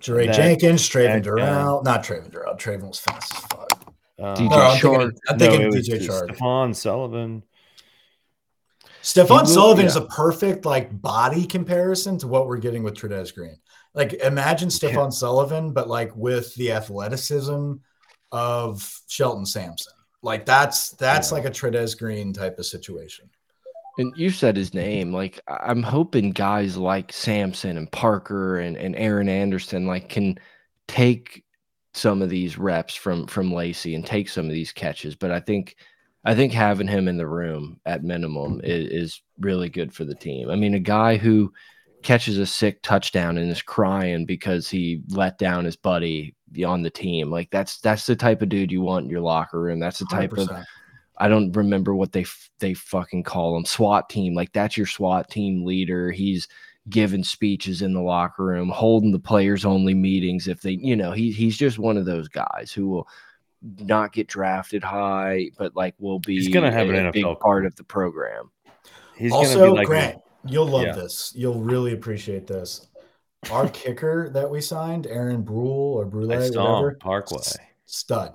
[0.01, 1.29] Jaray That- Jenkins, Travin that guy.
[1.31, 1.83] Dural.
[1.83, 2.57] Not Travin Dural.
[2.59, 3.93] Travin was fast as fuck.
[4.19, 4.81] uh, DJ No, I'm Chark.
[4.81, 6.27] thinking, I'm no, thinking it DJ Chark.
[6.37, 7.43] Stephon Sullivan.
[9.03, 13.33] Stephon will- Sullivan is a perfect like body comparison to what we're getting with Trey'Dez
[13.33, 13.57] Green.
[13.93, 17.73] Like imagine Stephon Sullivan, but like with the athleticism
[18.31, 19.93] of Shelton Sampson.
[20.21, 21.35] Like that's that's Yeah.
[21.37, 23.29] like a Trey'Dez Green type of situation.
[23.97, 25.13] And you said his name.
[25.13, 30.39] Like I'm hoping guys like Sampson and Parker and, and Aaron Anderson like can
[30.87, 31.43] take
[31.93, 35.15] some of these reps from from Lacy and take some of these catches.
[35.15, 35.75] But I think
[36.23, 40.15] I think having him in the room at minimum is, is really good for the
[40.15, 40.49] team.
[40.49, 41.51] I mean, a guy who
[42.03, 46.35] catches a sick touchdown and is crying because he let down his buddy
[46.65, 47.31] on the team.
[47.31, 49.79] Like that's that's the type of dude you want in your locker room.
[49.79, 50.65] That's the type of 100%.
[51.21, 52.25] I don't remember what they
[52.59, 54.33] they fucking call him SWAT team.
[54.33, 56.11] Like that's your SWAT team leader.
[56.11, 56.47] He's
[56.89, 61.11] giving speeches in the locker room, holding the players only meetings if they, you know,
[61.11, 63.07] he he's just one of those guys who will
[63.81, 67.39] not get drafted high, but like will be He's gonna have a, an a big
[67.39, 68.49] part of the program.
[69.15, 70.93] He's gonna also, be like Grant, you'll love Yeah.
[70.93, 71.33] this.
[71.35, 72.87] You'll really appreciate this.
[73.51, 77.41] Our kicker that we signed, Aaron Brule or Brule, whatever, Parkway.
[77.85, 78.33] stud.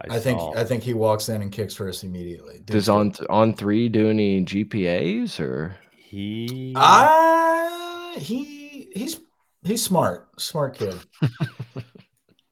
[0.00, 2.54] I, I, think I think he walks in and kicks first immediately.
[2.54, 6.72] Dude's Does on on three do any GPAs or he.
[6.76, 9.20] Ah, he he's
[9.64, 10.94] he's smart, smart kid.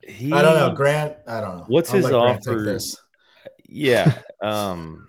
[0.03, 1.17] he I don't know, Grant.
[1.27, 1.65] I don't know.
[1.69, 2.63] What's I'll his let offer?
[2.63, 2.97] this.
[3.69, 4.19] Yeah.
[4.43, 5.09] Um.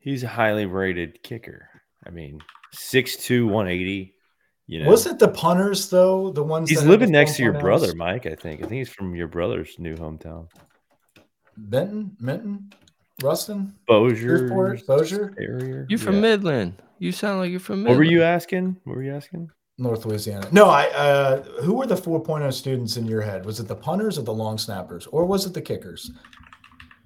[0.00, 1.68] He's a highly rated kicker.
[2.04, 2.40] I mean,
[2.74, 4.13] 6'2", 180.
[4.66, 6.30] You know, Was it the punters though?
[6.30, 7.60] The ones he's that living next to your 4.0s?
[7.60, 8.26] brother, Mike.
[8.26, 8.60] I think.
[8.60, 10.48] I think he's from your brother's new hometown,
[11.56, 12.72] Benton, Minton,
[13.22, 15.86] Ruston, Bossier Shreveport, Bossier, area.
[15.88, 16.20] you from Yeah.
[16.22, 16.82] Midland?
[16.98, 18.76] You sound like you're from What were you asking?
[18.84, 19.50] What were you asking?
[19.76, 20.46] North Louisiana.
[20.52, 20.86] No, I.
[20.90, 23.44] Uh, who were the 4.0 students in your head?
[23.44, 26.10] Was it the punters or the long snappers, or was it the kickers,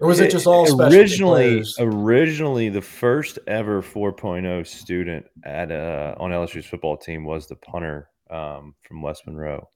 [0.00, 1.76] or was it just all specialty originally players?
[1.80, 8.08] originally the first ever 4.0 student at uh on LSU's football team was the punter
[8.30, 9.68] um, from West Monroe.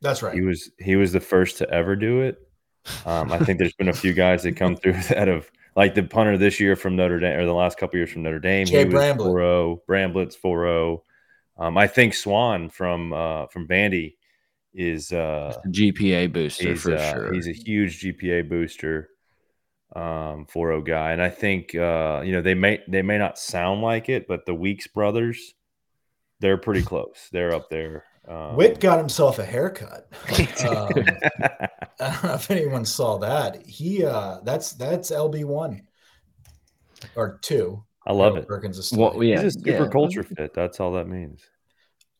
[0.00, 0.34] That's right.
[0.34, 2.38] He was he was the first to ever do it.
[3.06, 6.02] Um, I think there's been a few guys that come through that have like the
[6.02, 8.66] punter this year from Notre Dame or the last couple years from Notre Dame.
[8.66, 9.26] Jay he was Bramblett.
[9.26, 11.00] 4-0, Bramblett's 4-0.
[11.56, 14.16] Um, I think Swan from uh, from Bandy
[14.72, 17.32] is uh, a GPA booster for uh, sure.
[17.32, 19.10] he's a huge GPA booster,
[19.94, 23.82] um, 4 guy, and I think uh, you know they may they may not sound
[23.82, 25.54] like it, but the Weeks brothers,
[26.40, 27.28] they're pretty close.
[27.32, 28.04] They're up there.
[28.26, 30.08] Um, Whit got himself a haircut.
[30.66, 30.88] Um,
[32.00, 33.64] I don't know if anyone saw that.
[33.66, 35.82] He uh that's that's LB one
[37.14, 37.84] or two.
[38.06, 38.48] I love it.
[38.48, 39.88] Perkins is Well, still- yeah, He's a super yeah.
[39.90, 40.52] culture fit.
[40.54, 41.42] That's all that means.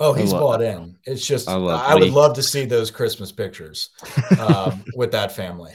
[0.01, 0.97] Oh, he's I love- bought in.
[1.05, 3.91] It's just I I, would love to see those Christmas pictures
[4.39, 5.73] um, with that family.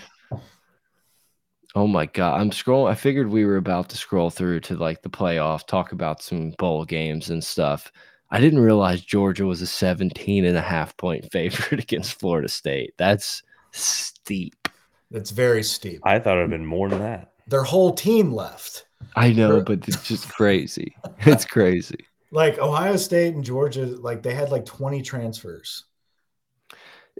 [1.80, 2.92] Oh my god, I'm scrolling.
[2.92, 6.50] I figured we were about to scroll through to like the playoff, talk about some
[6.60, 7.90] bowl games and stuff.
[8.32, 12.96] I didn't realize Georgia was a 17 and a half point favorite against Florida State.
[12.98, 14.68] That's steep.
[15.10, 16.02] That's very steep.
[16.04, 17.32] I thought it'd been more than that.
[17.48, 18.86] Their whole team left.
[19.16, 20.98] I know, but it's just crazy.
[21.20, 22.06] It's crazy.
[22.32, 25.86] Like Ohio State and Georgia, like they had like 20 transfers.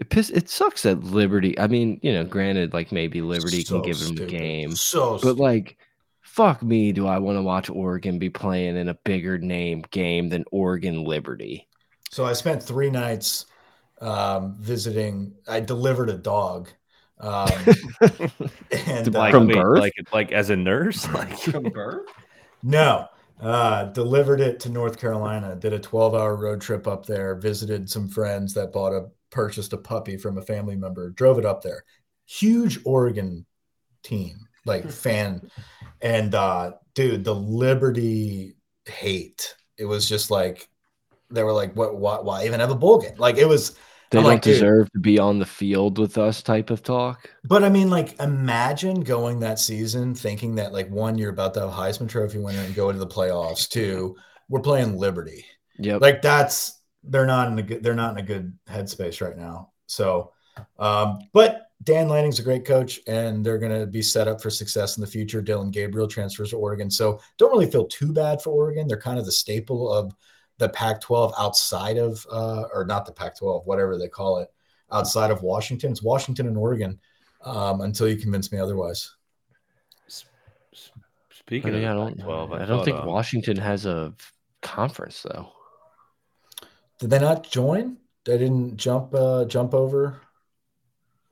[0.00, 1.56] It piss, it sucks that Liberty.
[1.58, 5.18] I mean, you know, granted, like maybe Liberty So can give them a game, So
[5.20, 5.36] but stupid.
[5.36, 5.78] like,
[6.22, 10.28] fuck me, do I want to watch Oregon be playing in a bigger name game
[10.30, 11.68] than Oregon Liberty?
[12.10, 13.46] So I spent three nights
[14.00, 15.34] um, visiting.
[15.48, 16.70] I delivered a dog.
[17.18, 17.76] Um,
[18.70, 19.84] and like, uh, From birth?
[19.84, 22.06] like like as a nurse, like From birth?
[22.62, 23.08] No,
[23.40, 25.56] uh, delivered it to North Carolina.
[25.56, 27.34] Did a 12 hour road trip up there.
[27.36, 31.10] Visited some friends that bought a purchased a puppy from a family member.
[31.10, 31.84] Drove it up there.
[32.26, 33.46] Huge Oregon
[34.02, 35.50] team, like fan,
[36.00, 39.54] and uh, dude, the Liberty hate.
[39.78, 40.68] It was just like
[41.30, 41.96] they were like, "What?
[41.96, 43.76] Why, why even have a bowl game?" Like it was.
[44.10, 44.54] They I'm don't like, dude.
[44.54, 47.30] deserve to be on the field with us type of talk.
[47.44, 51.60] But I mean, like, imagine going that season thinking that, like, one, you're about to
[51.60, 53.68] have Heisman Trophy winner and go into the playoffs.
[53.68, 54.16] Two,
[54.48, 55.44] we're playing Liberty.
[55.78, 56.00] Yep.
[56.00, 59.70] Like, that's they're not in a good they're not in a good headspace right now.
[59.86, 60.32] So,
[60.78, 64.50] um, but Dan Lanning's a great coach, and they're going to be set up for
[64.50, 65.40] success in the future.
[65.40, 68.86] Dillon Gabriel transfers to Oregon, so don't really feel too bad for Oregon.
[68.86, 70.14] They're kind of the staple of
[70.58, 74.52] the Pac-12 outside of, uh, or not the Pac-12, whatever they call it,
[74.92, 75.90] outside of Washington.
[75.90, 77.00] It's Washington and Oregon
[77.42, 79.16] um, until you convince me otherwise.
[81.30, 82.18] speaking I, mean, of I don't.
[82.18, 84.12] Pac-12, I, don't thought, think uh, Washington has a
[84.60, 85.50] conference though.
[87.00, 87.96] Did they not join?
[88.24, 90.20] They didn't jump uh, jump over.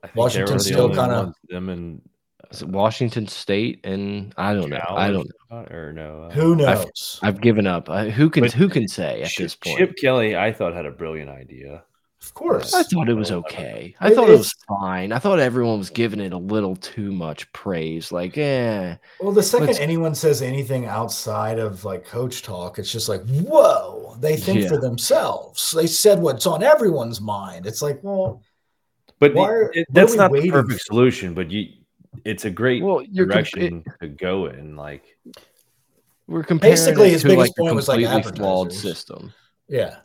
[0.03, 2.01] I think they the still kinda- them and
[2.51, 4.81] Is it Washington State and I don't know.
[4.89, 5.29] I don't.
[5.51, 6.23] something, or no.
[6.25, 7.21] uh, Who knows?
[7.23, 7.91] I've given up.
[7.91, 9.79] I, who can But who can say at Chip, this point?
[9.79, 11.83] Chip Kelly, I thought had a brilliant idea.
[12.21, 12.75] Of course.
[12.75, 13.95] I thought it was okay.
[14.01, 15.13] I It thought it was fine.
[15.13, 18.11] I thought everyone was giving it a little too much praise.
[18.11, 23.09] Like, eh, Well, the 2nd anyone says anything outside of like coach talk, it's just
[23.09, 25.71] like, whoa, they think for themselves.
[25.71, 27.67] They said what's on everyone's mind.
[27.67, 28.43] It's like, well,
[29.21, 30.87] But Why are- it- that's we not the perfect for?
[30.87, 31.69] solution, but you,
[32.25, 34.77] it's a great well, you're comp- direction to go in.
[34.77, 35.05] Like,
[36.27, 39.33] we're comparing Basically, it his to biggest like a point was, like, completely flawed system.
[39.69, 39.97] yeah.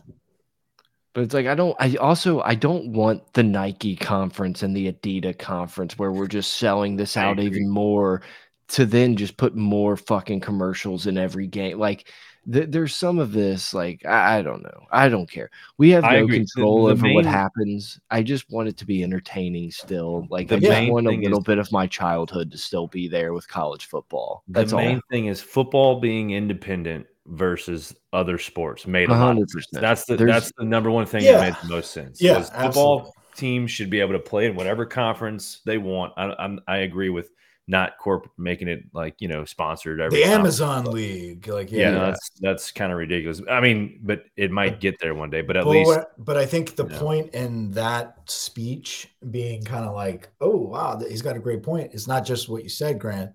[1.14, 1.76] But it's like I don't.
[1.80, 6.54] I also I don't want the Nike conference and the Adidas conference where we're just
[6.54, 8.22] selling this out even more
[8.70, 11.78] to then just put more fucking commercials in every game.
[11.78, 12.12] Like
[12.52, 13.76] th there's some of this.
[13.76, 14.88] Like I, I don't know.
[14.92, 15.52] I don't care.
[15.78, 16.40] We have I no agree.
[16.40, 18.00] Control the over what happens.
[18.10, 20.26] I just want it to be entertaining still.
[20.32, 23.08] Like The I just want a little is- bit of my childhood to still be
[23.08, 24.42] there with college football.
[24.48, 25.02] the That's main all.
[25.12, 29.66] thing is football being independent versus other sports made A a lot hundred of sense.
[29.68, 29.82] percent.
[29.82, 31.34] That's the There's- that's the number one thing Yeah.
[31.34, 32.22] that made the most sense.
[32.22, 33.12] Yeah, was football absolutely.
[33.36, 36.14] teams should be able to play in whatever conference they want.
[36.18, 37.30] I, I'm, I agree with
[37.66, 40.60] not corporate making it like you know sponsored every The conference.
[40.60, 41.48] Amazon League.
[41.48, 41.92] Like, Yeah, yeah.
[41.92, 43.42] no, that's that's kind of ridiculous.
[43.50, 45.40] I mean, but it might get there one day.
[45.42, 47.00] But at But least but I think the Yeah.
[47.00, 51.92] point in that speech being kind of like, oh wow, he's got a great point.
[51.94, 53.32] It's not just what you said, Grant,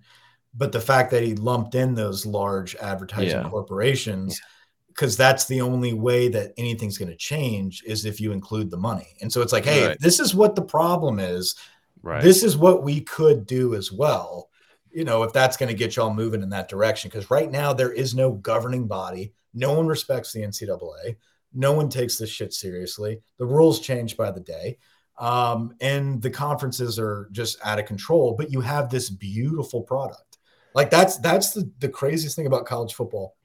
[0.54, 3.48] but the fact that he lumped in those large advertising Yeah.
[3.48, 4.40] corporations,
[4.88, 8.76] because that's the only way that anything's going to change is if you include the
[8.76, 9.08] money.
[9.20, 10.00] And so it's like, hey, Right.
[10.00, 11.54] this is what the problem is.
[12.02, 12.22] right.
[12.22, 14.48] This is what we could do as well.
[14.92, 17.72] You know, if that's going to get y'all moving in that direction, because right now
[17.72, 19.32] there is no governing body.
[19.52, 21.16] No one respects the NCAA.
[21.52, 23.20] No one takes this shit seriously.
[23.38, 24.78] The rules change by the day.
[25.18, 30.27] Um, and the conferences are just out of control, but you have this beautiful product.
[30.74, 33.36] Like that's that's the, the craziest thing about college football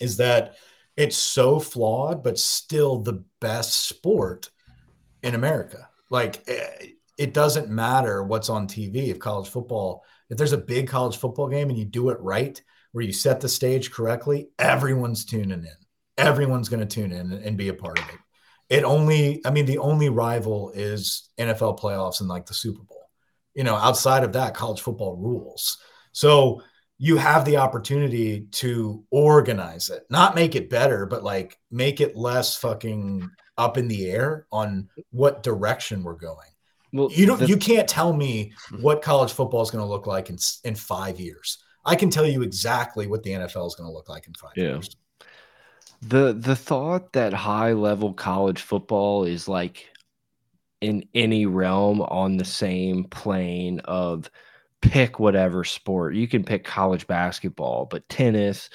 [0.00, 0.56] is that
[0.96, 4.50] it's so flawed, but still the best sport
[5.22, 5.88] in America.
[6.10, 6.88] Like eh,
[7.18, 11.48] it doesn't matter what's on TV if college football, if there's a big college football
[11.48, 12.60] game and you do it right,
[12.92, 15.76] where you set the stage correctly, everyone's tuning in.
[16.16, 18.18] Everyone's going to tune in and be a part of it.
[18.68, 23.10] It only, I mean, the only rival is NFL playoffs and like the Super Bowl.
[23.52, 25.78] You know, outside of that, college football rules.
[26.14, 26.62] So
[26.98, 32.16] you have the opportunity to organize it, not make it better, but like make it
[32.16, 33.28] less fucking
[33.58, 36.48] up in the air on what direction we're going.
[36.92, 37.40] Well, You don't.
[37.40, 38.82] the- you can't tell me mm-hmm.
[38.82, 41.58] what college football is going to look like in in five years.
[41.84, 44.52] I can tell you exactly what the NFL is going to look like in five
[44.56, 44.64] Yeah.
[44.74, 44.96] years.
[46.02, 49.88] the the thought that high level college football is like
[50.80, 54.30] in any realm on the same plane of
[54.90, 56.14] pick whatever sport.
[56.14, 58.70] You can pick college basketball but tennis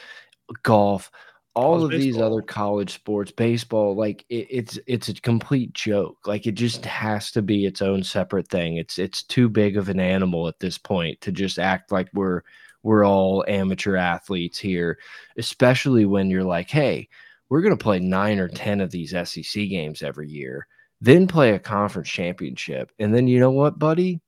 [0.63, 1.11] golf
[1.55, 6.17] all College of these other college sports baseball like it, it's it's a complete joke.
[6.25, 8.77] Like it just has to be its own separate thing.
[8.77, 12.41] It's it's too big of an animal at this point to just act like we're
[12.83, 14.97] we're all amateur athletes here
[15.37, 17.07] especially when you're like, hey,
[17.49, 20.67] we're going to play nine or 10 of these SEC games every year,
[21.01, 22.91] then play a conference championship.
[22.99, 24.21] And then you know what, buddy?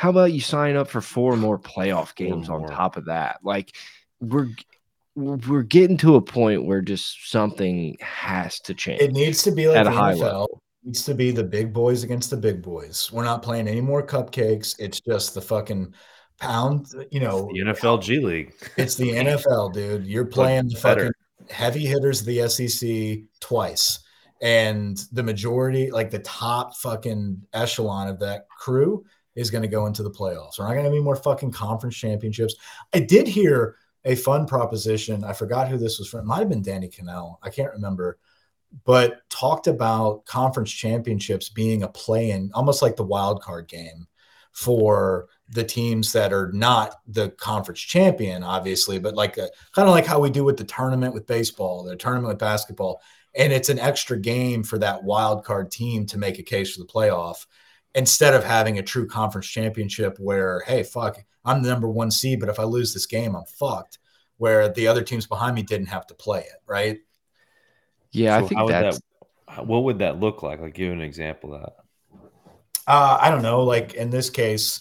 [0.00, 3.40] How about you sign up for four more playoff games on top of that?
[3.42, 3.76] Like,
[4.18, 4.48] we're
[5.14, 9.02] we're getting to a point where just something has to change.
[9.02, 10.20] It needs to be like At a high NFL.
[10.20, 10.62] level.
[10.84, 13.12] needs to be the big boys against the big boys.
[13.12, 14.74] We're not playing any more cupcakes.
[14.78, 15.92] It's just the fucking
[16.38, 18.54] pound, you know, The NFL G League.
[18.78, 20.06] it's the NFL, dude.
[20.06, 21.12] You're playing the fucking
[21.50, 23.98] heavy hitters of the SEC twice.
[24.40, 29.04] And the majority, like the top fucking echelon of that crew,
[29.34, 30.58] is going to go into the playoffs.
[30.58, 32.54] We're not going to have any more fucking conference championships.
[32.92, 35.24] I did hear a fun proposition.
[35.24, 36.20] I forgot who this was from.
[36.20, 37.36] It might have been Danny Kanell.
[37.42, 38.18] I can't remember,
[38.84, 44.06] but talked about conference championships being a play in, almost like the wild card game
[44.52, 50.06] for the teams that are not the conference champion, obviously, but like kind of like
[50.06, 53.00] how we do with the tournament with baseball, the tournament with basketball.
[53.36, 56.80] And it's an extra game for that wild card team to make a case for
[56.80, 57.46] the playoff
[57.94, 62.40] instead of having a true conference championship where, hey, fuck, I'm the number one seed,
[62.40, 63.98] but if I lose this game, I'm fucked.
[64.36, 66.98] Where the other teams behind me didn't have to play it, right?
[68.10, 69.00] Yeah, I think how would that's
[69.48, 70.60] that, what would that look like?
[70.60, 71.74] Like, give an example of that.
[72.86, 73.62] Uh, I don't know.
[73.64, 74.80] Like in this case,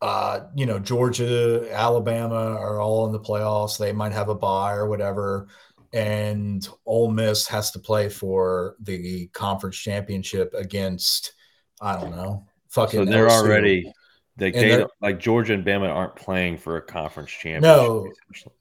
[0.00, 3.78] uh, you know, Georgia, Alabama are all in the playoffs.
[3.78, 5.48] They might have a bye or whatever.
[5.92, 11.34] And Ole Miss has to play for the conference championship against,
[11.82, 13.04] I don't know, fucking.
[13.06, 13.42] So they're LSU.
[13.42, 13.92] already
[14.38, 17.62] like And they they're- like Georgia and Bama aren't playing for a conference championship.
[17.62, 18.06] No.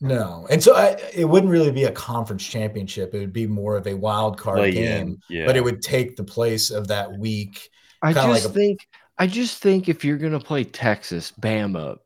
[0.02, 3.14] No, and so I, it wouldn't really be a conference championship.
[3.14, 5.45] It would be more of a wild card Play game, in, yeah.
[5.45, 7.69] but it would take the place of that week.
[8.02, 8.88] I kinda just like a- think
[9.22, 11.99] I just think if you're gonna play Texas, Bama,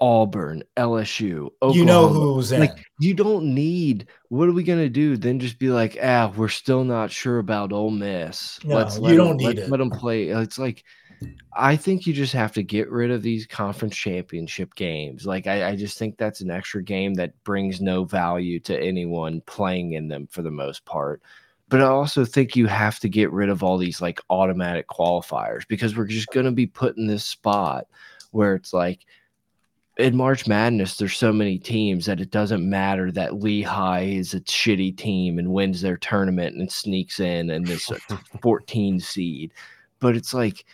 [0.00, 2.60] Auburn, LSU, Oklahoma, you know who's in.
[2.60, 5.16] like you don't need what are we gonna do?
[5.16, 8.62] Then just be like, ah, we're still not sure about Ole Miss.
[8.62, 9.68] No, let's you let don't need let's it.
[9.68, 10.28] Let them play.
[10.28, 10.84] It's like
[11.52, 15.26] I think you just have to get rid of these conference championship games.
[15.26, 19.40] Like I, I just think that's an extra game that brings no value to anyone
[19.40, 21.20] playing in them for the most part.
[21.70, 25.66] But I also think you have to get rid of all these like automatic qualifiers
[25.68, 27.86] because we're just going to be put in this spot
[28.32, 29.06] where it's like
[29.96, 34.40] in March Madness, there's so many teams that it doesn't matter that Lehigh is a
[34.40, 37.90] shitty team and wins their tournament and sneaks in and this
[38.42, 39.52] 14 seed.
[40.00, 40.64] But it's like,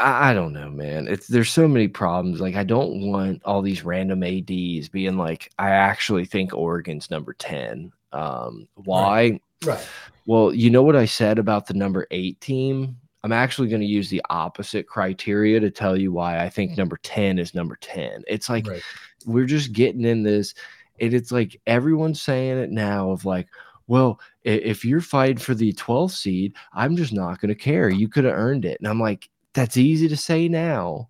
[0.00, 1.06] I, I don't know, man.
[1.06, 2.40] It's there's so many problems.
[2.40, 7.34] Like, I don't want all these random ads being like, I actually think Oregon's number
[7.34, 7.92] 10.
[8.12, 9.40] Um, why?
[9.64, 9.86] right.
[10.26, 12.96] Well, you know what I said about the number eight team?
[13.24, 16.98] I'm actually going to use the opposite criteria to tell you why I think number
[17.02, 18.22] 10 is number 10.
[18.28, 18.82] It's like right.
[19.26, 20.54] we're just getting in this,
[21.00, 23.48] and it's like everyone's saying it now of like,
[23.88, 27.88] well, if you're fighting for the 12th seed, I'm just not going to care.
[27.88, 28.78] You could have earned it.
[28.80, 31.08] And I'm like, that's easy to say now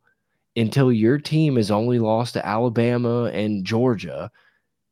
[0.56, 4.30] until your team has only lost to Alabama and Georgia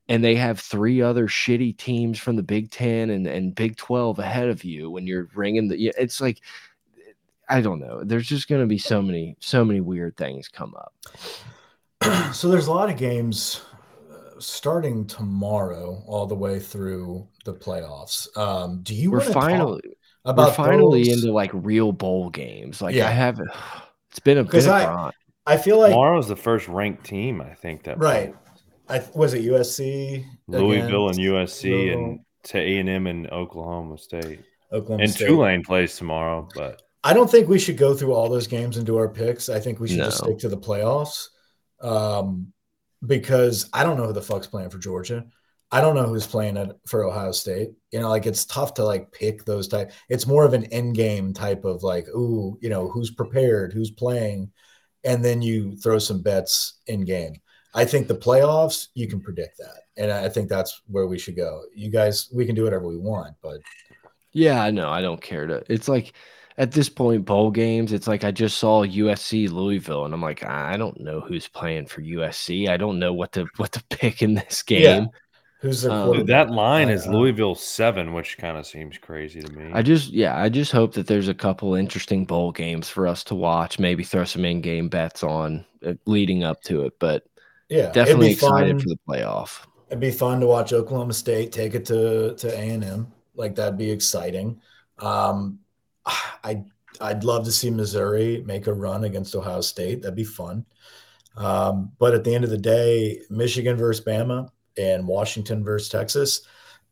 [0.09, 4.19] and they have three other shitty teams from the Big Ten and, and Big 12
[4.19, 6.41] ahead of you when you're ringing the, it's like,
[7.49, 8.03] I don't know.
[8.05, 10.95] There's just going to be so many, so many weird things come up.
[12.35, 13.63] so there's a lot of games
[14.11, 18.37] uh, starting tomorrow all the way through the playoffs.
[18.37, 19.83] Um, do you We're wanna talk finally,
[20.25, 21.23] about we're finally those?
[21.23, 22.83] into like real bowl games.
[22.83, 23.07] Like Yeah.
[23.09, 23.51] I haven't,
[24.11, 24.67] it's been a bit.
[24.67, 25.11] of I-
[25.49, 28.35] I feel like Tomorrow's the first ranked team, I think that right.
[28.89, 33.99] I was it USC, Louisville and USC Louisville, and to A and M and Oklahoma
[33.99, 34.41] State.
[34.73, 35.27] Oklahoma And State.
[35.27, 38.87] Tulane plays tomorrow, but I don't think we should go through all those games and
[38.87, 39.49] do our picks.
[39.49, 41.29] I think we should just stick to the playoffs.
[41.81, 42.53] Um,
[43.05, 45.25] because I don't know who the fuck's playing for Georgia.
[45.71, 47.71] I don't know who's playing at, for Ohio State.
[47.91, 49.93] You know, like it's tough to like pick those type.
[50.09, 53.91] It's more of an end game type of like, ooh, you know, who's prepared, who's
[53.91, 54.51] playing,
[55.05, 57.35] and then you throw some bets in game.
[57.77, 59.83] I think the playoffs, you can predict that.
[59.97, 61.63] And I think that's where we should go.
[61.75, 63.61] You guys, we can do whatever we want, but
[64.33, 64.89] Yeah, I know.
[64.91, 65.63] I don't care to.
[65.69, 66.15] It's like
[66.59, 67.93] at this point, bowl games.
[67.93, 71.87] It's like I just saw USC Louisville, and I'm like, I don't know who's playing
[71.87, 72.69] for USC.
[72.69, 74.83] I don't know what to what to pick in this game.
[74.83, 74.99] Yeah.
[75.01, 75.09] game.
[75.61, 76.49] who's their Um, quarterback?
[76.49, 79.71] that line is Uh, Louisville seven, which kind of seems crazy to me.
[79.75, 83.23] I just, yeah, I just hope that there's a couple interesting bowl games for us
[83.25, 83.79] to watch.
[83.79, 87.25] Maybe throw some in-game bets on uh, leading up to it, but
[87.69, 88.81] Yeah, definitely excited fun.
[88.81, 89.67] for the playoff.
[89.89, 93.13] It'd be fun to watch Oklahoma State take it to to A and M.
[93.35, 94.61] Like that'd be exciting.
[94.99, 95.61] Um,
[96.07, 96.65] I
[97.01, 100.03] I'd love to see Missouri make a run against Ohio State.
[100.03, 100.65] That'd be fun.
[101.37, 104.49] Um, but at the end of the day, Michigan versus Bama
[104.79, 106.43] and Washington versus Texas.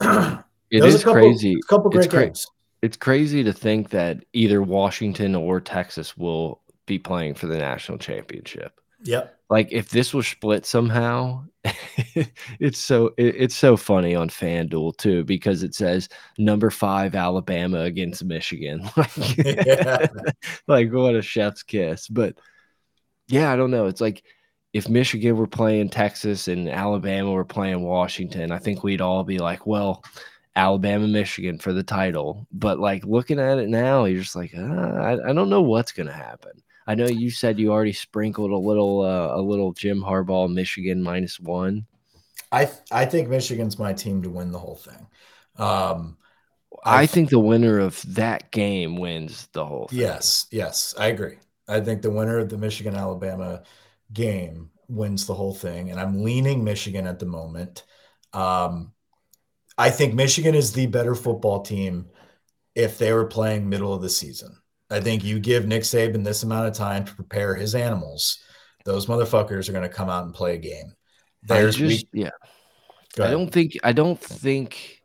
[0.71, 1.53] It is couple, crazy.
[1.53, 2.47] A couple great It's cra- games.
[2.83, 7.99] It's crazy to think that either Washington or Texas will be playing for the national
[7.99, 8.81] championship.
[9.05, 9.39] Yep.
[9.55, 11.45] Like if this was split somehow,
[12.59, 16.09] it's so it, it's so funny on FanDuel too because it says
[16.39, 18.91] number five Alabama against Michigan.
[18.97, 20.09] like, Yeah.
[20.67, 22.09] like what a chef's kiss.
[22.09, 22.37] But
[23.29, 23.87] yeah, I don't know.
[23.87, 24.25] It's like
[24.73, 29.39] if Michigan were playing Texas and Alabama were playing Washington, I think we'd all be
[29.39, 30.03] like, well,
[30.57, 32.49] Alabama, Michigan for the title.
[32.51, 35.93] But like looking at it now, you're just like, uh, I, I don't know what's
[35.93, 36.61] gonna happen.
[36.86, 41.02] I know you said you already sprinkled a little uh, a little Jim Harbaugh Michigan
[41.02, 41.86] minus one.
[42.52, 45.06] I I think Michigan's my team to win the whole thing.
[45.56, 46.19] Um,
[46.86, 50.23] I I- think the winner of that game wins the whole thing.
[50.23, 51.39] yes, yes, I agree.
[51.69, 53.62] I think the winner of the Michigan Alabama
[54.12, 57.85] game wins the whole thing, and I'm leaning Michigan at the moment.
[58.32, 58.93] Um,
[59.78, 62.11] I think Michigan is the better football team
[62.74, 64.59] if they were playing middle of the season.
[64.90, 68.39] I think you give Nick Saban this amount of time to prepare his animals,
[68.85, 70.94] those motherfuckers are going to come out and play a game.
[71.51, 72.31] I There's just yeah.
[73.19, 75.02] I don't think I don't think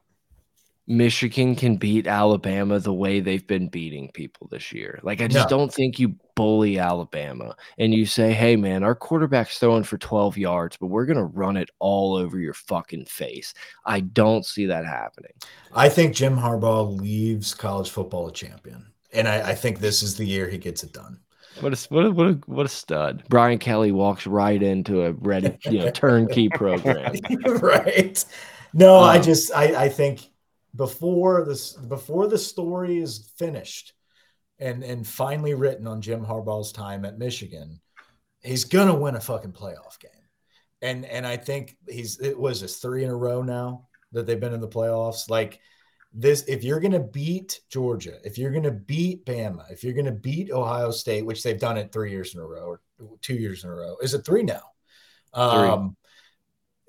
[0.88, 5.00] Michigan can beat Alabama the way they've been beating people this year.
[5.04, 5.58] Like I just No.
[5.58, 10.38] don't think you bully Alabama and you say, "Hey man, our quarterback's throwing for 12
[10.38, 13.54] yards, but we're going to run it all over your fucking face."
[13.86, 15.34] I don't see that happening.
[15.74, 20.16] I think Jim Harbaugh leaves college football a champion, and I, I think this is
[20.18, 21.20] the year he gets it done.
[21.60, 23.24] What a what a, what a, what a stud.
[23.30, 27.22] Brian Kelly walks right into a ready, you know, turnkey program.
[27.62, 28.24] right?
[28.74, 30.30] No, I Um, just I, I think
[30.76, 33.94] before this before the story is finished
[34.60, 37.82] and and finally written on Jim Harbaugh's time at Michigan,
[38.42, 40.12] he's gonna win a fucking playoff game.
[40.82, 44.40] And and I think he's it was this three in a row now that they've
[44.40, 45.30] been in the playoffs.
[45.30, 45.60] Like
[46.14, 50.52] this, if you're gonna beat Georgia, if you're gonna beat Bama, if you're gonna beat
[50.52, 52.82] Ohio State, which they've done it three years in a row or
[53.22, 54.64] two years in a row, is it three now?
[55.34, 55.96] Um,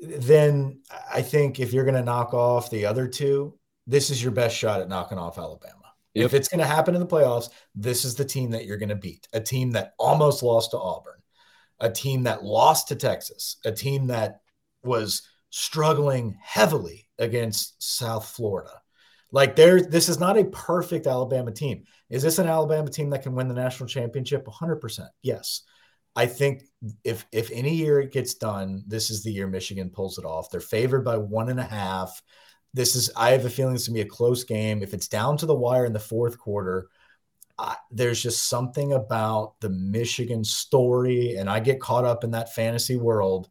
[0.01, 0.81] then
[1.13, 4.57] I think if you're going to knock off the other two, this is your best
[4.57, 5.75] shot at knocking off Alabama.
[6.15, 8.89] If it's going to happen in the playoffs, this is the team that you're going
[8.89, 9.29] to beat.
[9.33, 11.21] A team that almost lost to Auburn,
[11.79, 14.41] a team that lost to Texas, a team that
[14.83, 18.80] was struggling heavily against South Florida.
[19.33, 21.85] Like there, this is not a perfect Alabama team.
[22.09, 24.47] Is this an Alabama team that can win the national championship?
[24.47, 25.07] 100%.
[25.23, 25.63] Yes.
[26.17, 26.65] I think
[27.05, 30.51] if if any year it gets done, this is the year Michigan pulls it off.
[30.51, 32.21] They're favored by one and a half.
[32.75, 34.83] This is I have a feeling it's gonna be a close game.
[34.83, 36.89] If it's down to the wire in the fourth quarter,
[37.59, 42.55] I, there's just something about the Michigan story, and I get caught up in that
[42.55, 43.49] fantasy world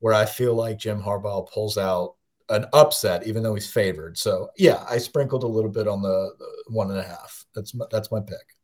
[0.00, 2.16] where I feel like Jim Harbaugh pulls out
[2.52, 4.16] an upset, even though he's favored.
[4.18, 7.44] So yeah, I sprinkled a little bit on the, the one and a half.
[7.54, 8.56] That's my, that's my pick.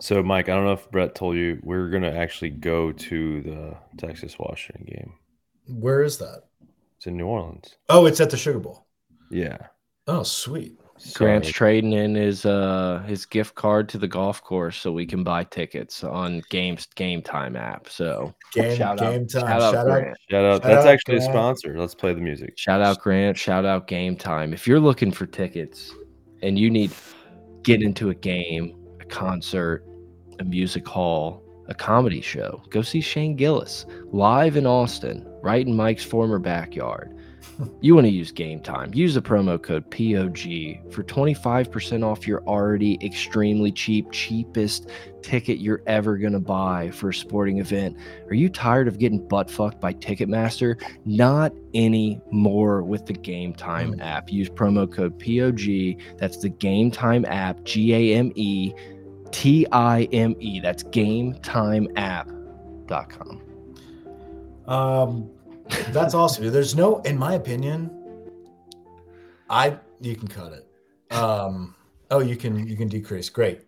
[0.00, 3.76] So, Mike, I don't know if Brett told you we're gonna actually go to the
[3.98, 5.12] Texas Washington game.
[5.68, 6.44] Where is that?
[6.96, 7.76] It's in New Orleans.
[7.88, 8.86] Oh, it's at the Sugar Bowl.
[9.30, 9.58] Yeah.
[10.06, 10.79] Oh, sweet.
[11.14, 15.06] Grant's So- trading in his uh his gift card to the golf course so we
[15.06, 17.88] can buy tickets on games game time app.
[17.88, 19.40] So Game shout out, game time.
[19.42, 19.86] shout out, Shout out.
[19.86, 20.16] Grant.
[20.30, 20.52] Shout out.
[20.54, 21.78] Shout That's out, actually a sponsor.
[21.78, 22.58] Let's play the music.
[22.58, 24.52] Shout out Grant, shout out game time.
[24.52, 25.92] If you're looking for tickets
[26.42, 26.90] and you need
[27.62, 29.84] get into a game, a concert,
[30.38, 35.76] a music hall, a comedy show, go see Shane Gillis live in Austin, right in
[35.76, 37.16] Mike's former backyard.
[37.80, 38.92] You want to use game time.
[38.94, 44.88] Use the promo code POG for 25% off your already extremely cheap, cheapest
[45.22, 47.96] ticket you're ever going to buy for a sporting event.
[48.28, 50.80] Are you tired of getting butt fucked by Ticketmaster?
[51.04, 54.02] Not anymore with the Game Time Mm.
[54.02, 54.30] app.
[54.32, 55.96] Use promo code POG.
[56.18, 58.72] That's the Game Time app, G A M E
[59.30, 60.60] T I M E.
[60.60, 63.40] That's GameTimeApp.com.
[64.66, 65.30] Um,
[65.90, 66.50] that's awesome.
[66.50, 67.90] There's no, in my opinion,
[69.48, 70.66] I you can cut it.
[71.14, 71.74] Um,
[72.10, 73.28] oh, you can you can decrease.
[73.28, 73.62] Great.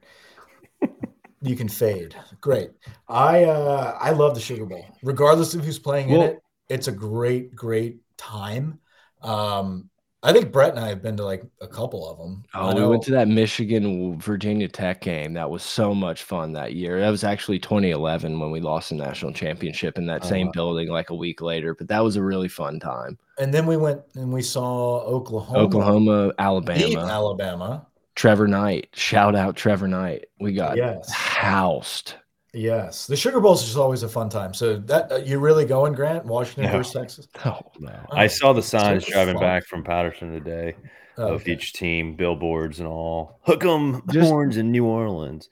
[1.41, 2.15] You can fade.
[2.41, 2.71] Great.
[3.09, 6.43] I uh I love the Sugar Bowl, regardless of who's playing Well- in it.
[6.69, 8.79] It's a great great time.
[9.21, 9.91] Um,
[10.25, 12.45] I think Brett and I have been to like a couple of them.
[12.55, 15.33] Oh, we went to that Michigan Virginia Tech game.
[15.33, 17.01] That was so much fun that year.
[17.01, 20.53] That was actually 2011 when we lost the national championship in that same wow.
[20.53, 21.75] building like a week later.
[21.75, 23.19] But that was a really fun time.
[23.39, 27.87] and then we went and we saw Oklahoma, Oklahoma, Alabama, Alabama.
[28.15, 28.89] Trevor Knight.
[28.93, 30.27] Shout out Trevor Knight.
[30.39, 31.11] We got Yes.
[31.11, 32.15] housed.
[32.55, 34.53] Yes, the Sugar Bowl is just always a fun time.
[34.53, 36.27] So that uh, you really going, Grant?
[36.27, 36.79] Washington No.
[36.79, 37.29] versus Texas.
[37.47, 37.99] Oh, No.
[38.11, 39.43] Oh, I saw the signs so driving fun.
[39.43, 40.75] back from Patterson today
[41.17, 41.53] Oh, of okay.
[41.53, 43.39] each team, billboards and all.
[43.43, 45.49] Hook 'em Just- horns in New Orleans.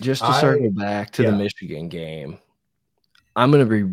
[0.00, 1.30] just to I- circle back to yeah.
[1.30, 2.38] the Michigan game.
[3.36, 3.84] I'm gonna be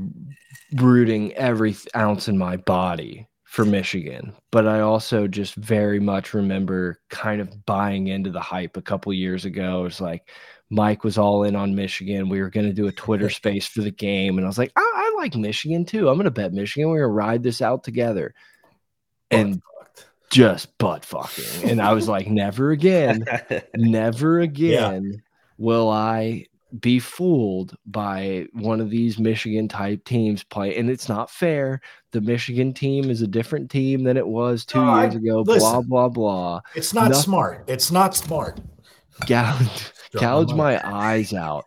[0.75, 6.99] rooting every ounce in my body for Michigan, but I also just very much remember
[7.09, 9.85] kind of buying into the hype a couple years ago.
[9.85, 10.29] It's like
[10.69, 12.29] Mike was all in on Michigan.
[12.29, 14.71] We were going to do a Twitter space for the game, and I was like,
[14.75, 16.09] I, I like Michigan too.
[16.09, 16.89] I'm going to bet Michigan.
[16.89, 18.33] We're going to ride this out together,
[19.31, 19.61] and
[20.29, 21.69] just butt fucking.
[21.69, 23.25] And I was like, never again,
[23.75, 25.19] never again yeah.
[25.57, 26.47] will I
[26.79, 30.77] be fooled by one of these Michigan type teams play.
[30.77, 31.81] And it's not fair.
[32.11, 35.41] The Michigan team is a different team than it was two no, years I, ago.
[35.41, 36.61] Listen, blah, blah, blah.
[36.75, 37.23] It's not Nothing.
[37.23, 37.63] smart.
[37.67, 38.59] It's not smart.
[39.25, 41.65] Gouge, gouge my eyes out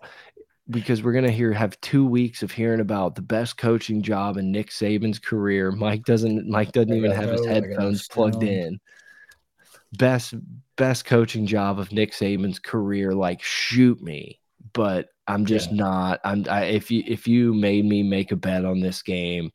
[0.68, 4.52] because we're gonna hear have two weeks of hearing about the best coaching job in
[4.52, 5.72] Nick Saban's career.
[5.72, 8.78] Mike doesn't Mike doesn't even have his headphones plugged in.
[9.94, 10.34] Best
[10.76, 13.12] best coaching job of Nick Saban's career.
[13.12, 14.40] Like shoot me
[14.72, 15.76] but I'm just yeah.
[15.76, 16.20] not.
[16.24, 16.44] I'm.
[16.48, 19.52] I, if you if you made me make a bet on this game,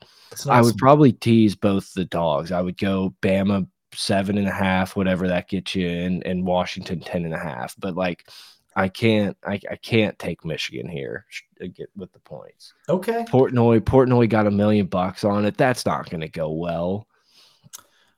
[0.50, 2.52] I would probably tease both the dogs.
[2.52, 7.00] I would go Bama seven and a half, whatever that gets you, and and Washington
[7.00, 7.76] ten and a half.
[7.78, 8.28] But like,
[8.76, 9.38] I can't.
[9.46, 11.26] I, I can't take Michigan here.
[11.60, 12.74] Get with the points.
[12.90, 13.26] Okay.
[13.30, 13.80] Portnoy.
[13.80, 15.58] Portnoy got a million bucks on it.
[15.58, 17.08] That's not going to go well.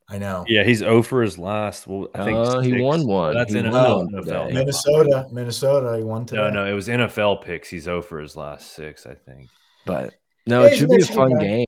[0.09, 0.45] I know.
[0.47, 1.85] Yeah, he's over his last.
[1.85, 3.33] Well, I think uh, he won one.
[3.33, 4.09] That's he NFL.
[4.09, 4.53] NFL.
[4.53, 6.41] Minnesota, Minnesota, he won today.
[6.41, 7.69] No, no, it was NFL picks.
[7.69, 9.49] He's over his last six, I think.
[9.85, 10.13] But
[10.45, 11.39] no, it should be a fun guy.
[11.39, 11.65] game.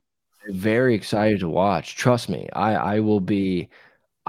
[0.48, 1.96] Very excited to watch.
[1.96, 3.68] Trust me, I I will be.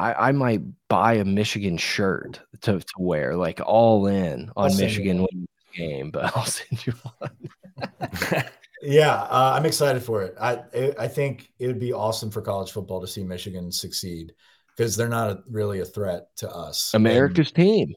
[0.01, 5.27] I, I might buy a Michigan shirt to, to wear, like all in on Michigan
[5.75, 8.43] game, but I'll send you one.
[8.83, 10.35] Yeah, uh, I'm excited for it.
[10.41, 10.63] I
[10.97, 14.33] I think it would be awesome for college football to see Michigan succeed
[14.75, 16.93] because they're not a, really a threat to us.
[16.95, 17.95] America's and, team.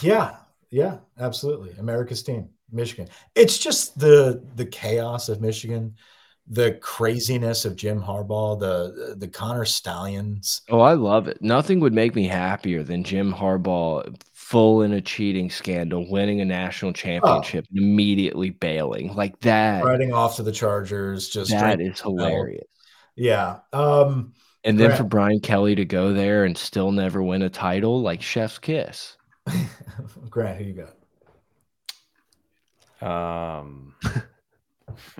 [0.00, 0.36] Yeah,
[0.70, 1.74] yeah, absolutely.
[1.80, 3.08] America's team, Michigan.
[3.34, 5.96] It's just the the chaos of Michigan,
[6.46, 10.62] the craziness of Jim Harbaugh, the the Connor Stalions.
[10.70, 11.40] Oh, I love it.
[11.40, 16.44] Nothing would make me happier than Jim Harbaugh full in a cheating scandal, winning a
[16.44, 17.78] national championship, oh.
[17.78, 19.84] immediately bailing like that.
[19.84, 22.64] Riding off to the Chargers, just that is hilarious.
[23.16, 23.58] Yeah.
[23.72, 24.98] Um, and then Grant.
[24.98, 29.16] for Brian Kelly to go there and still never win a title, like Chef's Kiss.
[30.30, 30.86] Grant, who you
[33.00, 33.62] got?
[33.62, 33.94] Um,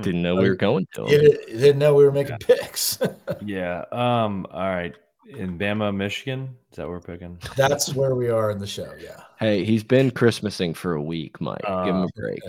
[0.01, 1.07] didn't know we were going to.
[1.07, 2.57] Didn't know we were making yeah.
[2.57, 2.99] picks.
[3.45, 3.85] yeah.
[3.93, 4.47] Um.
[4.51, 4.95] All right
[5.37, 6.57] in Bama, Michigan.
[6.71, 7.39] Is that where we're picking?
[7.57, 8.93] That's where we are in the show.
[8.99, 9.21] Yeah.
[9.39, 11.61] Hey, he's been Christmasing for a week, Mike.
[11.65, 12.41] Uh, Give him a uh, break.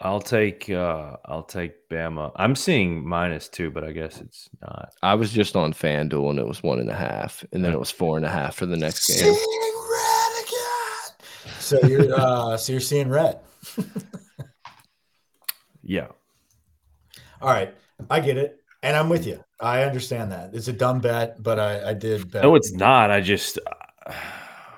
[0.00, 2.30] I'll take uh I'll take Bama.
[2.36, 4.90] I'm seeing minus two, but I guess it's not.
[5.02, 7.80] I was just on FanDuel and it was one and a half, and then it
[7.80, 9.32] was four and a half for the next game.
[9.32, 11.58] red again.
[11.58, 13.40] So you're uh so you're seeing red.
[15.82, 16.06] yeah.
[17.40, 17.74] All right.
[18.10, 18.60] I get it.
[18.82, 19.42] And I'm with you.
[19.60, 20.54] I understand that.
[20.54, 22.44] It's a dumb bet, but I, I did bet.
[22.44, 23.10] No, it's not.
[23.10, 23.58] I just
[24.06, 24.14] uh,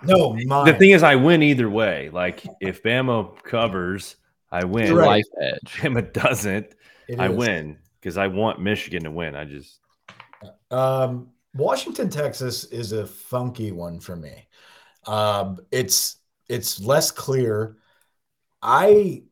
[0.02, 0.34] no.
[0.46, 0.64] Mine.
[0.64, 2.08] The thing is, I win either way.
[2.10, 4.16] Like if Bama covers,
[4.50, 4.94] I win.
[4.94, 5.06] Right.
[5.06, 5.72] Life edge.
[5.82, 6.74] Bama doesn't,
[7.18, 9.36] I win because I want Michigan to win.
[9.36, 9.80] I just
[10.70, 14.48] um, Washington, Texas is a funky one for me.
[15.06, 16.16] Um, it's
[16.48, 17.76] it's less clear.
[18.62, 19.22] I,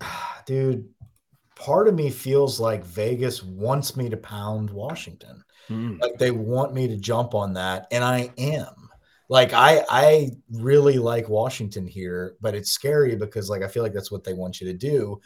[0.46, 0.88] dude,
[1.56, 5.42] part of me feels like Vegas wants me to pound Washington.
[5.68, 6.00] Mm.
[6.00, 8.88] Like they want me to jump on that, and I am.
[9.28, 13.92] Like I I really like Washington here, but it's scary because like I feel like
[13.92, 15.20] that's what they want you to do.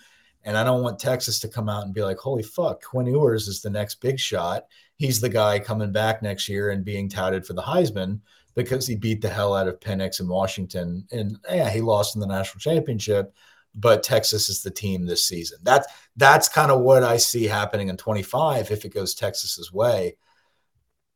[0.44, 3.46] And I don't want Texas to come out and be like, holy fuck, Quinn Ewers
[3.46, 4.64] is the next big shot.
[4.96, 8.20] He's the guy coming back next year and being touted for the Heisman
[8.54, 11.06] because he beat the hell out of Penix in Washington.
[11.12, 13.34] And yeah, he lost in the national championship,
[13.74, 15.58] but Texas is the team this season.
[15.62, 15.86] That's
[16.16, 20.16] that's kind of what I see happening in 25 if it goes Texas's way.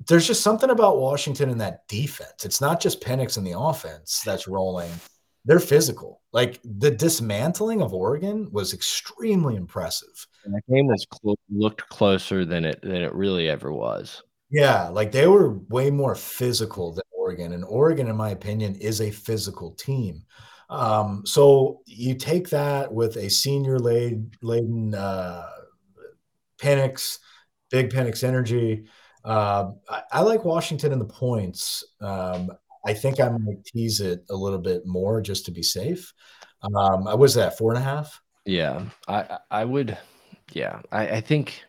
[0.07, 2.45] There's just something about Washington in that defense.
[2.45, 4.91] It's not just Penix in the offense that's rolling.
[5.45, 6.21] They're physical.
[6.33, 10.27] Like the dismantling of Oregon was extremely impressive.
[10.45, 14.23] And that game was clo- looked closer than it than it really ever was.
[14.51, 19.01] Yeah, like they were way more physical than Oregon, and Oregon, in my opinion, is
[19.01, 20.23] a physical team.
[20.71, 25.47] Um, so you take that with a senior laden uh,
[26.59, 27.19] Penix,
[27.71, 28.85] big Penix energy.
[29.25, 31.85] Uh, I, I, like Washington in the points.
[32.01, 32.51] Um,
[32.87, 36.13] I think I might tease it a little bit more just to be safe.
[36.63, 38.21] Um, I was that four and a half.
[38.45, 39.97] Yeah, I I would.
[40.53, 41.63] Yeah, I, I think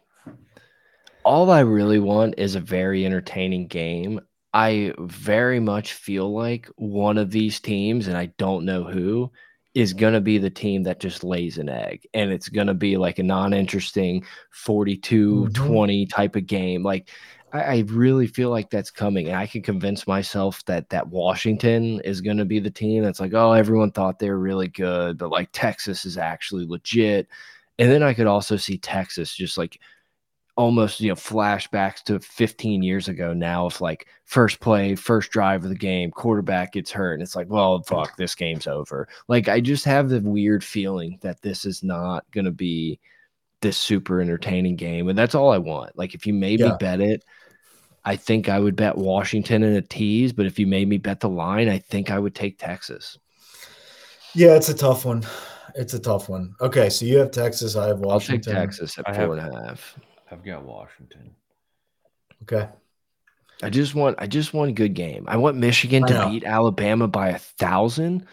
[1.23, 4.22] all I really want is a very entertaining game.
[4.56, 9.32] I very much feel like one of these teams, and I don't know who,
[9.76, 12.73] is going to be the team that just lays an egg and it's going to
[12.73, 15.53] be like a non-interesting 42 Mhm.
[15.53, 17.10] 20 type of game like
[17.53, 21.99] I, I really feel like that's coming and i can convince myself that that washington
[22.06, 25.18] is going to be the team that's like oh everyone thought they were really good
[25.18, 27.27] but like texas is actually legit
[27.80, 29.80] and then i could also see texas just like
[30.57, 35.64] almost you know flashbacks to 15 years ago now if like first play first drive
[35.64, 39.49] of the game quarterback gets hurt and it's like well fuck this game's over like
[39.49, 42.98] i just have the weird feeling that this is not going to be
[43.60, 47.02] this super entertaining game and that's all i want like if you made me bet
[47.02, 47.26] it
[48.06, 51.19] i think i would bet washington in a tease but if you made me bet
[51.19, 53.18] the line i think i would take texas
[54.36, 55.26] Yeah, it's a tough one.
[55.76, 56.56] It's a tough one.
[56.61, 57.76] Okay, so you have Texas.
[57.77, 58.56] I have washington i'll take Washington.
[58.56, 59.95] texas at I four have- and a half
[60.36, 61.34] I've got Washington.
[62.44, 62.68] Okay.
[63.64, 65.24] I just want I just want a good game.
[65.30, 68.26] I want Michigan I to beat Alabama by a thousand.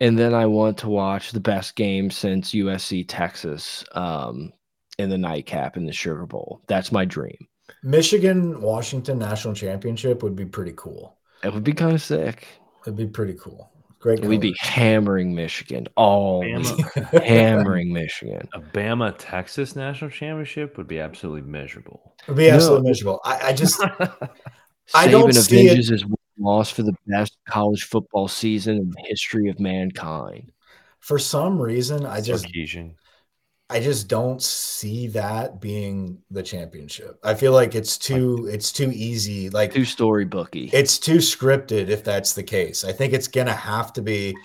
[0.00, 4.54] And then I want to watch the best game since USC Texas um,
[4.98, 6.62] in the nightcap in the Sugar Bowl.
[6.66, 7.46] That's my dream.
[7.82, 11.18] Michigan Washington national championship would be pretty cool.
[11.42, 12.48] It would be kind of sick.
[12.86, 13.70] It'd be pretty cool.
[14.04, 14.20] Great.
[14.22, 16.42] We'd be hammering Michigan oh, all
[17.12, 18.46] hammering Michigan.
[18.52, 22.14] a Bama Texas national championship would be absolutely miserable.
[22.24, 22.88] It'd be absolutely No.
[22.90, 23.20] miserable.
[23.24, 23.82] I, I just
[24.94, 26.04] I don't Saban see it- avenges his
[26.38, 30.52] loss for the best college football season in the history of mankind.
[31.00, 32.96] for some reason I just Sarkisian.
[33.74, 37.18] I just don't see that being the championship.
[37.24, 39.50] I feel like it's too it's too easy.
[39.50, 40.70] Like Two story bookie.
[40.72, 42.84] it's too scripted if that's the case.
[42.84, 44.36] I think it's gonna have to be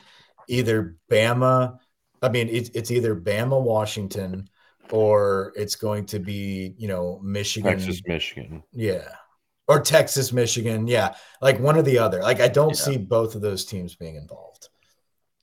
[0.48, 1.78] either Bama.
[2.24, 4.50] I mean, it's it's either Bama, Washington,
[4.92, 8.64] or it's going to be you know Michigan, Texas, Michigan.
[8.74, 9.10] yeah,
[9.68, 12.22] or Texas, Michigan, yeah, like one or the other.
[12.22, 12.84] Like I don't Yeah.
[12.86, 14.70] see both of those teams being involved.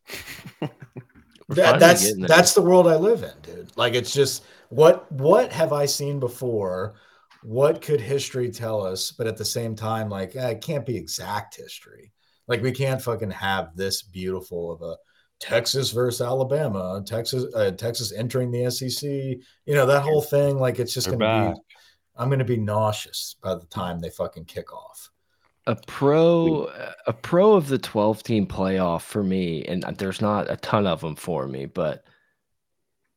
[1.48, 3.77] That, that's that's the world I live in, dude.
[3.77, 6.94] Like it's just what what have I seen before?
[7.43, 9.12] What could history tell us?
[9.12, 12.12] But at the same time, like eh, it can't be exact history.
[12.48, 14.97] Like we can't fucking have this beautiful of a
[15.39, 19.09] Texas versus Alabama, Texas uh, Texas entering the SEC.
[19.09, 20.59] You know that whole thing.
[20.59, 21.55] Like it's just They're gonna back.
[21.55, 21.60] be.
[22.16, 25.10] I'm gonna be nauseous by the time they fucking kick off.
[25.66, 26.66] A pro
[27.06, 31.01] a pro of the 12 team playoff for me and there's not a ton of
[31.01, 32.05] them for me but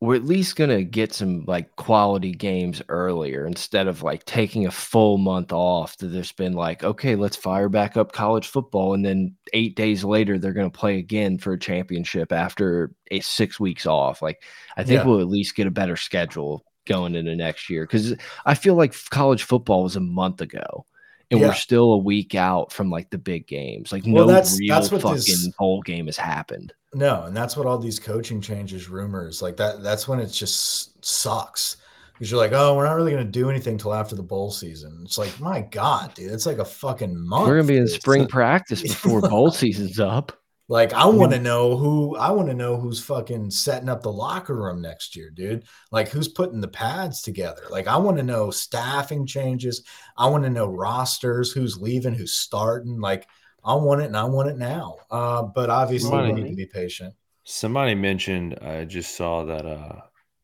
[0.01, 4.65] we're at least going to get some like quality games earlier instead of like taking
[4.65, 8.93] a full month off that there's been like okay let's fire back up college football
[8.93, 13.19] and then 8 days later they're going to play again for a championship after a
[13.19, 14.41] 6 weeks off like
[14.77, 15.05] i think Yeah.
[15.05, 18.15] we'll at least get a better schedule going into next year cuz
[18.45, 20.85] i feel like college football was a month ago
[21.31, 21.47] and Yeah.
[21.47, 23.91] we're still a week out from like the big games.
[23.91, 26.73] Like Well, no that's- real that's what fucking this- bowl game has happened.
[26.93, 29.84] No, and that's what all these coaching changes, rumors like that.
[29.84, 31.77] That's when it just sucks
[32.14, 34.49] because you're like, oh, we're not really going to do anything till after the bowl
[34.51, 35.01] season.
[35.06, 37.47] It's like, my god, dude, it's like a fucking month.
[37.47, 37.93] We're gonna be in dude.
[38.01, 40.31] spring practice before bowl season's up.
[40.70, 42.16] Like, I want to know who.
[42.16, 45.64] I want to know who's fucking setting up the locker room next year, dude.
[45.91, 47.64] Like, who's putting the pads together?
[47.72, 49.84] Like, I want to know staffing changes.
[50.16, 53.02] I want to know rosters, who's leaving, who's starting.
[53.02, 53.28] Like,
[53.64, 54.98] I want it, and I want it now.
[55.10, 57.16] Uh, but obviously, we need to be patient.
[57.44, 60.02] Somebody mentioned, I just saw that uh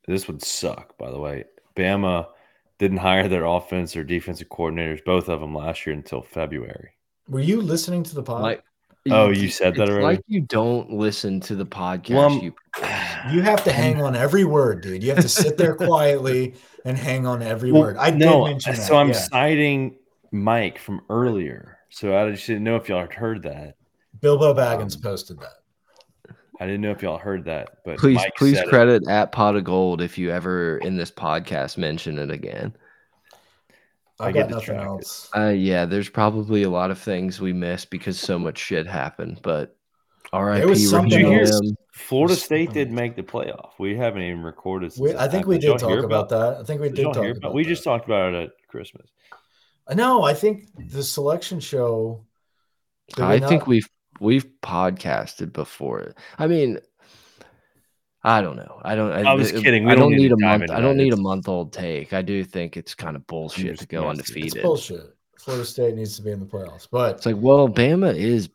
[0.07, 1.43] this would suck, by the way.
[1.75, 2.27] Bama
[2.79, 6.91] didn't hire their offense or defensive coordinators, both of them last year until February.
[7.27, 8.41] Were you listening to the pod?
[8.41, 8.63] Like,
[9.11, 10.03] Oh, you said that it's already?
[10.03, 12.15] Like you don't listen to the podcast.
[12.15, 12.53] Well, you
[13.31, 15.03] You have to hang on every word, dude.
[15.03, 16.55] You have to sit there quietly
[16.85, 17.97] and hang on every Well, word.
[17.97, 18.81] I did no, mention that.
[18.81, 19.13] so I'm yeah.
[19.13, 19.95] citing
[20.31, 21.77] Mike from earlier.
[21.89, 23.75] So I just didn't know if y'all had heard that.
[24.21, 26.33] Bilbo Baggins um, posted that.
[26.59, 28.69] I didn't know if y'all heard that, but please Mike please said it.
[28.69, 32.75] credit at pot of gold if you ever in this podcast mention it again.
[34.19, 34.85] I, I got get nothing distracted.
[34.85, 35.29] else.
[35.35, 39.39] Uh yeah, there's probably a lot of things we missed because so much shit happened,
[39.43, 39.75] but
[40.33, 41.75] RIP was something Raheem.
[41.93, 43.71] Florida State did make the playoff.
[43.79, 44.91] We haven't even recorded.
[44.93, 45.45] Since We, I think happened.
[45.47, 46.57] we Did y'all talk about that.
[46.59, 47.53] I think we Did did talk about, about?
[47.53, 47.69] We that.
[47.69, 49.07] just talked about it at Christmas.
[49.93, 52.25] No, I think the selection show.
[53.15, 53.87] did we I think we've
[54.19, 56.15] we've podcasted before.
[56.39, 56.79] I mean,
[58.25, 58.81] I don't know.
[58.83, 59.11] I don't.
[59.11, 59.85] I was uh, kidding.
[59.85, 60.71] We I don't don't need need a month.
[60.71, 62.11] I don't need a month old take.
[62.11, 64.55] I do think it's kind of bullshit to go Yes, it's undefeated.
[64.55, 65.15] It's bullshit.
[65.39, 68.49] Florida State needs to be in the playoffs, but It's like, well, Bama is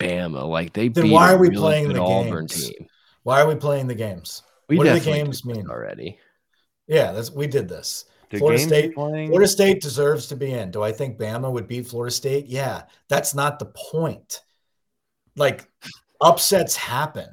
[0.00, 0.48] Bama.
[0.48, 2.68] Like they Then beat why are we really playing the Auburn games?
[2.70, 2.86] team.
[3.22, 4.42] why are we playing the games?
[4.68, 5.68] We What do the games mean?
[5.70, 6.18] already?
[6.88, 8.06] Yeah, that's we did this.
[8.30, 10.72] The Florida State- playing, Florida State deserves to be in.
[10.72, 12.46] Do I think Bama would beat Florida State?
[12.46, 14.40] Yeah, that's not the point.
[15.36, 15.68] Like
[16.20, 17.28] upsets happen.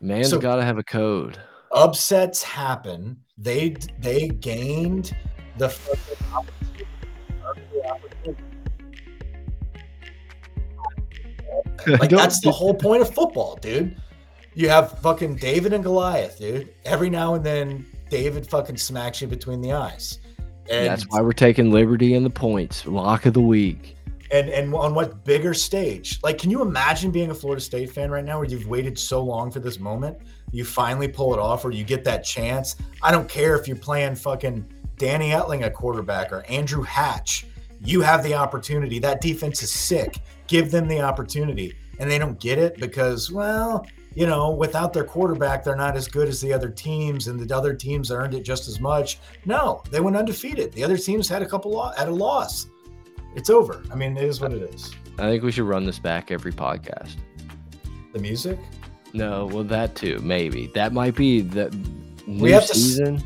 [0.00, 1.38] Man's So- got to have a code.
[1.72, 3.16] upsets happen.
[3.38, 5.14] They they gained
[5.58, 5.74] the.
[11.86, 13.96] Like that's the whole point of football, dude.
[14.54, 16.72] You have fucking David and Goliath, dude.
[16.84, 20.18] Every now and then, David fucking smacks you between the eyes.
[20.70, 22.86] And That's why we're taking Liberty in the points.
[22.86, 23.95] Lock of the week.
[24.30, 26.18] And and on what bigger stage?
[26.22, 29.22] Like, can you imagine being a Florida State fan right now, where you've waited so
[29.22, 30.18] long for this moment,
[30.52, 32.76] you finally pull it off, or you get that chance?
[33.02, 34.66] I don't care if you're playing fucking
[34.96, 37.46] Danny Etling at quarterback or Andrew Hatch.
[37.84, 38.98] You have the opportunity.
[38.98, 40.20] That defense is sick.
[40.46, 45.04] Give them the opportunity, and they don't get it because, well, you know, without their
[45.04, 48.44] quarterback, they're not as good as the other teams, and the other teams earned it
[48.44, 49.18] just as much.
[49.44, 50.72] No, they went undefeated.
[50.72, 52.66] The other teams had a couple lo- had a loss.
[53.36, 53.82] It's over.
[53.92, 54.92] I mean, it is what it is.
[55.18, 57.16] I think we should run this back every podcast.
[58.12, 58.58] The music.
[59.12, 60.66] No, well, that too, maybe.
[60.74, 61.70] That might be the
[62.26, 63.22] new We have to season.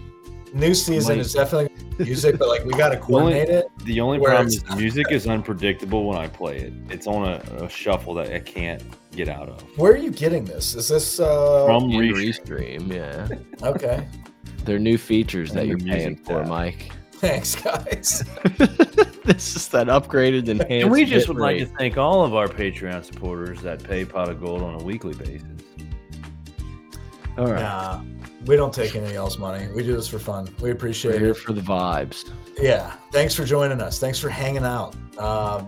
[0.53, 3.66] New season Might- is definitely music, but like we got to coordinate it.
[3.85, 6.73] The only problem is music is unpredictable when I play it.
[6.89, 8.82] It's on a, a shuffle that I can't
[9.12, 9.62] get out of.
[9.78, 10.74] Where are you getting this?
[10.74, 12.89] Is this uh From In Restream.
[12.89, 13.69] Restream, yeah.
[13.69, 14.09] okay?
[14.65, 16.49] They're new features that you're paying for, tab.
[16.49, 16.91] Mike.
[17.20, 18.24] Thanks, guys.
[19.24, 20.70] this is that upgraded enhanced.
[20.70, 24.06] And we just bit would like to thank all of our Patreon supporters that pay
[24.06, 25.47] Pot of Gold on a weekly basis.
[27.36, 27.60] All right.
[27.60, 28.02] Nah,
[28.47, 29.68] we don't take any else money.
[29.74, 30.47] We do this for fun.
[30.60, 31.36] We We're appreciate here it.
[31.36, 32.32] for the vibes.
[32.59, 32.94] Yeah.
[33.12, 33.98] Thanks for joining us.
[33.98, 34.97] Thanks for hanging out.
[35.18, 35.66] Uh,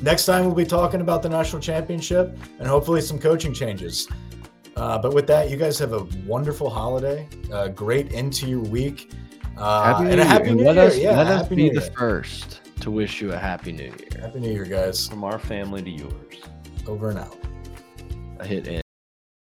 [0.00, 4.08] next time we'll be talking about the national championship and hopefully some coaching changes.
[4.74, 7.28] Uh, but with that, you guys have a wonderful holiday.
[7.52, 9.12] Uh, great end to your week.
[9.56, 10.84] Uh, Happy New and a happy And new let year.
[10.84, 11.90] us, yeah, let us be new the year.
[11.96, 14.20] first to wish you a happy new year.
[14.20, 15.06] Happy New Year, guys.
[15.08, 16.12] From our family to yours.
[16.86, 17.36] Over and out.
[18.40, 18.81] I hit end.